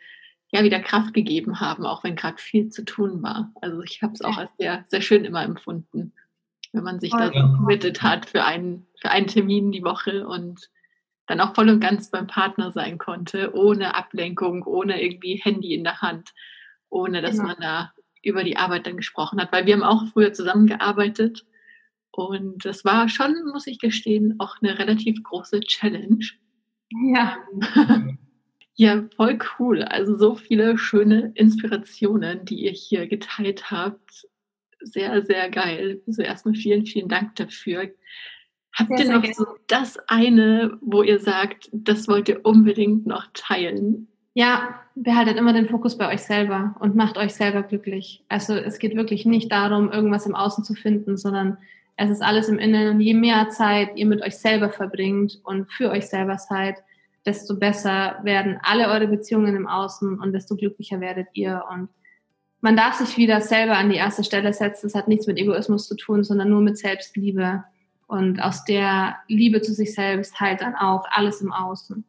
ja 0.53 0.63
wieder 0.63 0.81
Kraft 0.81 1.15
gegeben 1.15 1.61
haben, 1.61 1.85
auch 1.87 2.05
wenn 2.05 2.17
gerade 2.17 2.39
viel 2.39 2.69
zu 2.69 2.85
tun 2.85 3.23
war. 3.23 3.51
Also 3.61 3.83
ich 3.83 4.03
habe 4.03 4.13
es 4.13 4.23
auch 4.23 4.37
als 4.37 4.51
sehr, 4.59 4.85
sehr 4.89 5.01
schön 5.01 5.25
immer 5.25 5.43
empfunden, 5.43 6.13
wenn 6.73 6.85
man 6.85 7.01
sich 7.01 7.11
da 7.11 7.33
so 7.33 7.41
committed 7.57 8.03
hat 8.03 8.27
für 8.27 8.45
einen, 8.45 8.87
für 9.01 9.11
einen 9.11 9.27
Termin 9.27 9.73
die 9.73 9.83
Woche 9.83 10.27
und 10.27 10.71
dann 11.27 11.41
auch 11.41 11.55
voll 11.55 11.69
und 11.69 11.81
ganz 11.81 12.11
beim 12.11 12.27
Partner 12.27 12.71
sein 12.73 12.99
konnte, 12.99 13.55
ohne 13.55 13.95
Ablenkung, 13.95 14.63
ohne 14.65 15.03
irgendwie 15.03 15.37
Handy 15.37 15.75
in 15.75 15.85
der 15.85 16.01
Hand 16.01 16.33
ohne 16.89 17.23
dass 17.23 17.37
genau. 17.37 17.49
man 17.49 17.57
da 17.61 17.93
über 18.23 18.43
die 18.45 18.57
Arbeit 18.57 18.87
dann 18.87 18.97
gesprochen 18.97 19.41
hat, 19.41 19.53
weil 19.53 19.67
wir 19.67 19.75
haben 19.75 19.83
auch 19.83 20.07
früher 20.09 20.33
zusammengearbeitet 20.33 21.45
und 22.11 22.65
das 22.65 22.85
war 22.85 23.09
schon, 23.09 23.35
muss 23.53 23.67
ich 23.67 23.79
gestehen, 23.79 24.37
auch 24.39 24.57
eine 24.61 24.79
relativ 24.79 25.23
große 25.23 25.61
Challenge. 25.61 26.25
Ja. 27.13 27.39
Ja, 28.79 29.09
voll 29.17 29.39
cool. 29.59 29.85
Also 29.85 30.19
so 30.19 30.35
viele 30.35 30.77
schöne 30.77 31.33
Inspirationen, 31.35 32.45
die 32.45 32.57
ihr 32.57 32.73
hier 32.73 33.07
geteilt 33.07 33.71
habt. 33.71 34.27
Sehr, 34.81 35.23
sehr 35.23 35.49
geil. 35.49 36.03
Also 36.07 36.21
erstmal 36.21 36.55
vielen, 36.55 36.85
vielen 36.85 37.09
Dank 37.09 37.37
dafür. 37.37 37.91
Habt 38.77 39.01
ihr 39.01 39.11
noch 39.11 39.25
so 39.33 39.47
das 39.69 39.99
eine, 40.07 40.77
wo 40.83 41.03
ihr 41.03 41.19
sagt, 41.19 41.71
das 41.73 42.09
wollt 42.09 42.29
ihr 42.29 42.45
unbedingt 42.45 43.07
noch 43.07 43.27
teilen? 43.33 44.09
Ja, 44.35 44.81
behaltet 44.95 45.39
immer 45.39 45.55
den 45.55 45.69
Fokus 45.69 45.97
bei 45.97 46.13
euch 46.13 46.21
selber 46.21 46.77
und 46.81 46.95
macht 46.95 47.17
euch 47.17 47.35
selber 47.35 47.63
glücklich. 47.63 48.23
Also 48.29 48.55
es 48.55 48.79
geht 48.79 48.95
wirklich 48.95 49.25
nicht 49.25 49.51
darum, 49.51 49.91
irgendwas 49.91 50.27
im 50.27 50.35
Außen 50.35 50.63
zu 50.63 50.75
finden, 50.75 51.17
sondern 51.17 51.57
es 51.97 52.11
ist 52.11 52.23
alles 52.23 52.49
im 52.49 52.59
Innen. 52.59 52.91
Und 52.91 53.01
je 53.01 53.15
mehr 53.15 53.49
Zeit 53.49 53.97
ihr 53.97 54.05
mit 54.05 54.23
euch 54.23 54.37
selber 54.37 54.69
verbringt 54.69 55.41
und 55.43 55.73
für 55.73 55.91
euch 55.91 56.09
selber 56.09 56.37
seid, 56.37 56.77
desto 57.25 57.57
besser 57.57 58.19
werden 58.25 58.59
alle 58.63 58.89
eure 58.89 59.09
Beziehungen 59.09 59.57
im 59.57 59.67
Außen 59.67 60.21
und 60.21 60.33
desto 60.35 60.55
glücklicher 60.55 61.01
werdet 61.01 61.29
ihr. 61.33 61.65
Und 61.71 61.89
man 62.61 62.77
darf 62.77 62.95
sich 62.95 63.17
wieder 63.17 63.41
selber 63.41 63.79
an 63.79 63.89
die 63.89 63.97
erste 63.97 64.23
Stelle 64.23 64.53
setzen. 64.53 64.87
Es 64.87 64.95
hat 64.95 65.09
nichts 65.09 65.27
mit 65.27 65.39
Egoismus 65.39 65.89
zu 65.89 65.97
tun, 65.97 66.25
sondern 66.25 66.51
nur 66.51 66.61
mit 66.61 66.77
Selbstliebe. 66.77 67.65
Und 68.07 68.41
aus 68.41 68.65
der 68.65 69.17
Liebe 69.27 69.61
zu 69.63 69.73
sich 69.73 69.95
selbst 69.95 70.41
halt 70.41 70.61
dann 70.61 70.77
auch 70.77 71.05
alles 71.11 71.41
im 71.41 71.53
Außen. 71.53 72.05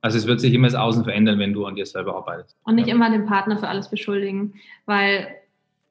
Also 0.00 0.18
es 0.18 0.26
wird 0.26 0.40
sich 0.40 0.52
immer 0.52 0.66
das 0.66 0.74
Außen 0.74 1.04
verändern, 1.04 1.38
wenn 1.38 1.52
du 1.52 1.64
an 1.66 1.76
dir 1.76 1.86
selber 1.86 2.16
arbeitest. 2.16 2.56
Und 2.64 2.74
nicht 2.74 2.88
ja. 2.88 2.94
immer 2.94 3.10
den 3.10 3.26
Partner 3.26 3.58
für 3.58 3.68
alles 3.68 3.88
beschuldigen, 3.88 4.54
weil 4.86 5.28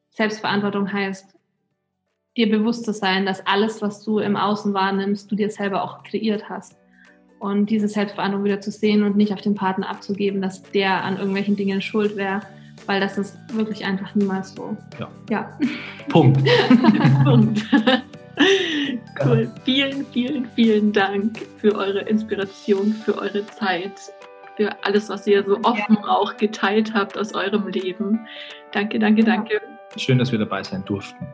Selbstverantwortung 0.10 0.92
heißt, 0.92 1.34
dir 2.36 2.50
bewusst 2.50 2.86
zu 2.86 2.94
sein, 2.94 3.26
dass 3.26 3.46
alles, 3.46 3.82
was 3.82 4.04
du 4.04 4.20
im 4.20 4.36
Außen 4.36 4.74
wahrnimmst, 4.74 5.32
du 5.32 5.36
dir 5.36 5.50
selber 5.50 5.84
auch 5.84 6.04
kreiert 6.04 6.50
hast. 6.50 6.76
Und 7.40 7.70
diese 7.70 7.88
Selbstverantwortung 7.88 8.46
wieder 8.46 8.62
zu 8.62 8.72
sehen 8.72 9.04
und 9.04 9.16
nicht 9.16 9.34
auf 9.34 9.42
den 9.42 9.56
Partner 9.56 9.90
abzugeben, 9.90 10.42
dass 10.42 10.62
der 10.62 11.04
an 11.04 11.18
irgendwelchen 11.18 11.56
Dingen 11.56 11.82
schuld 11.82 12.16
wäre, 12.16 12.42
weil 12.86 13.00
das 13.00 13.18
ist 13.18 13.36
wirklich 13.54 13.86
einfach 13.86 14.14
niemals 14.16 14.54
so. 14.54 14.76
Ja. 15.00 15.10
ja. 15.30 15.60
Punkt. 16.10 16.42
Punkt. 17.24 17.66
Cool. 19.24 19.52
Vielen, 19.66 20.06
vielen, 20.08 20.46
vielen 20.56 20.94
Dank 20.94 21.40
für 21.58 21.76
eure 21.76 22.02
Inspiration, 22.02 22.94
für 22.94 23.18
eure 23.18 23.46
Zeit, 23.46 23.94
für 24.56 24.72
alles, 24.84 25.10
was 25.10 25.28
ihr 25.28 25.44
so 25.44 25.60
offen 25.64 25.98
auch 25.98 26.38
geteilt 26.38 26.94
habt 26.94 27.18
aus 27.18 27.34
eurem 27.34 27.68
Leben. 27.68 28.20
Danke, 28.72 29.00
danke, 29.00 29.24
danke. 29.24 29.62
Schön, 29.98 30.18
dass 30.18 30.32
wir 30.32 30.40
dabei 30.40 30.64
sein 30.64 30.84
durften. 30.86 31.28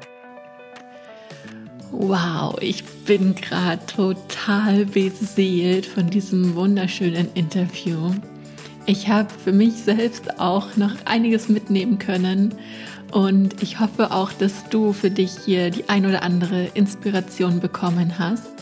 Wow, 1.91 2.57
ich 2.59 2.83
bin 3.05 3.33
gerade 3.35 3.83
total 3.85 4.85
beseelt 4.85 5.85
von 5.85 6.09
diesem 6.09 6.55
wunderschönen 6.55 7.29
Interview. 7.33 8.11
Ich 8.85 9.07
habe 9.07 9.29
für 9.29 9.51
mich 9.51 9.73
selbst 9.73 10.39
auch 10.39 10.75
noch 10.75 10.93
einiges 11.05 11.49
mitnehmen 11.49 11.97
können 11.97 12.53
und 13.11 13.61
ich 13.61 13.79
hoffe 13.79 14.11
auch, 14.11 14.33
dass 14.33 14.69
du 14.69 14.93
für 14.93 15.09
dich 15.09 15.31
hier 15.45 15.69
die 15.69 15.89
ein 15.89 16.05
oder 16.05 16.23
andere 16.23 16.69
Inspiration 16.73 17.59
bekommen 17.59 18.19
hast. 18.19 18.57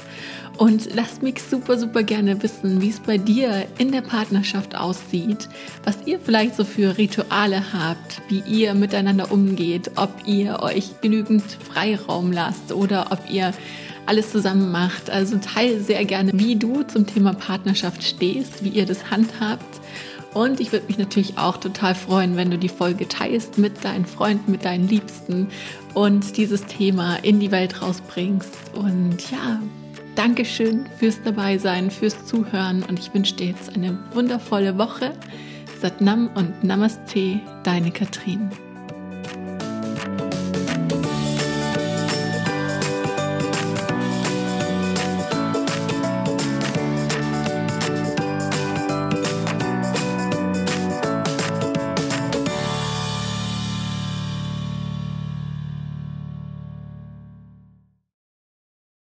Und 0.57 0.95
lass 0.95 1.21
mich 1.21 1.41
super, 1.41 1.77
super 1.77 2.03
gerne 2.03 2.41
wissen, 2.41 2.81
wie 2.81 2.89
es 2.89 3.01
bei 3.01 3.17
dir 3.17 3.67
in 3.77 3.91
der 3.91 4.01
Partnerschaft 4.01 4.73
aussieht, 4.75 5.49
was 5.83 5.97
ihr 6.05 6.17
vielleicht 6.17 6.55
so 6.55 6.63
für 6.63 6.97
Rituale 6.97 7.61
habt, 7.73 8.21
wie 8.29 8.39
ihr 8.47 8.73
miteinander 8.73 9.33
umgeht, 9.33 9.91
ob 9.97 10.11
ihr 10.25 10.61
euch 10.61 11.01
genügend 11.01 11.43
Freiraum 11.43 12.31
lasst 12.31 12.71
oder 12.71 13.07
ob 13.11 13.29
ihr 13.29 13.53
alles 14.05 14.31
zusammen 14.31 14.71
macht. 14.71 15.09
Also 15.09 15.37
teile 15.39 15.81
sehr 15.81 16.05
gerne, 16.05 16.31
wie 16.33 16.55
du 16.55 16.83
zum 16.83 17.05
Thema 17.05 17.33
Partnerschaft 17.33 18.03
stehst, 18.03 18.63
wie 18.63 18.69
ihr 18.69 18.85
das 18.85 19.11
handhabt 19.11 19.81
Und 20.35 20.59
ich 20.59 20.73
würde 20.73 20.87
mich 20.87 20.97
natürlich 20.97 21.37
auch 21.37 21.55
total 21.55 21.95
freuen, 21.95 22.35
wenn 22.35 22.51
du 22.51 22.57
die 22.57 22.67
Folge 22.67 23.07
teilst 23.07 23.57
mit 23.57 23.85
deinen 23.85 24.05
Freunden, 24.05 24.51
mit 24.51 24.65
deinen 24.65 24.85
Liebsten 24.85 25.47
und 25.93 26.35
dieses 26.35 26.65
Thema 26.65 27.15
in 27.23 27.39
die 27.39 27.51
Welt 27.51 27.81
rausbringst. 27.81 28.53
Und 28.73 29.31
ja, 29.31 29.61
Dankeschön 30.15 30.87
fürs 30.99 31.21
Dabeisein, 31.23 31.89
fürs 31.89 32.25
Zuhören 32.25 32.83
und 32.83 32.99
ich 32.99 33.13
wünsche 33.13 33.35
dir 33.35 33.47
jetzt 33.47 33.75
eine 33.75 33.97
wundervolle 34.13 34.77
Woche. 34.77 35.13
Satnam 35.81 36.29
und 36.35 36.65
Namaste, 36.65 37.39
deine 37.63 37.91
Katrin. 37.91 38.49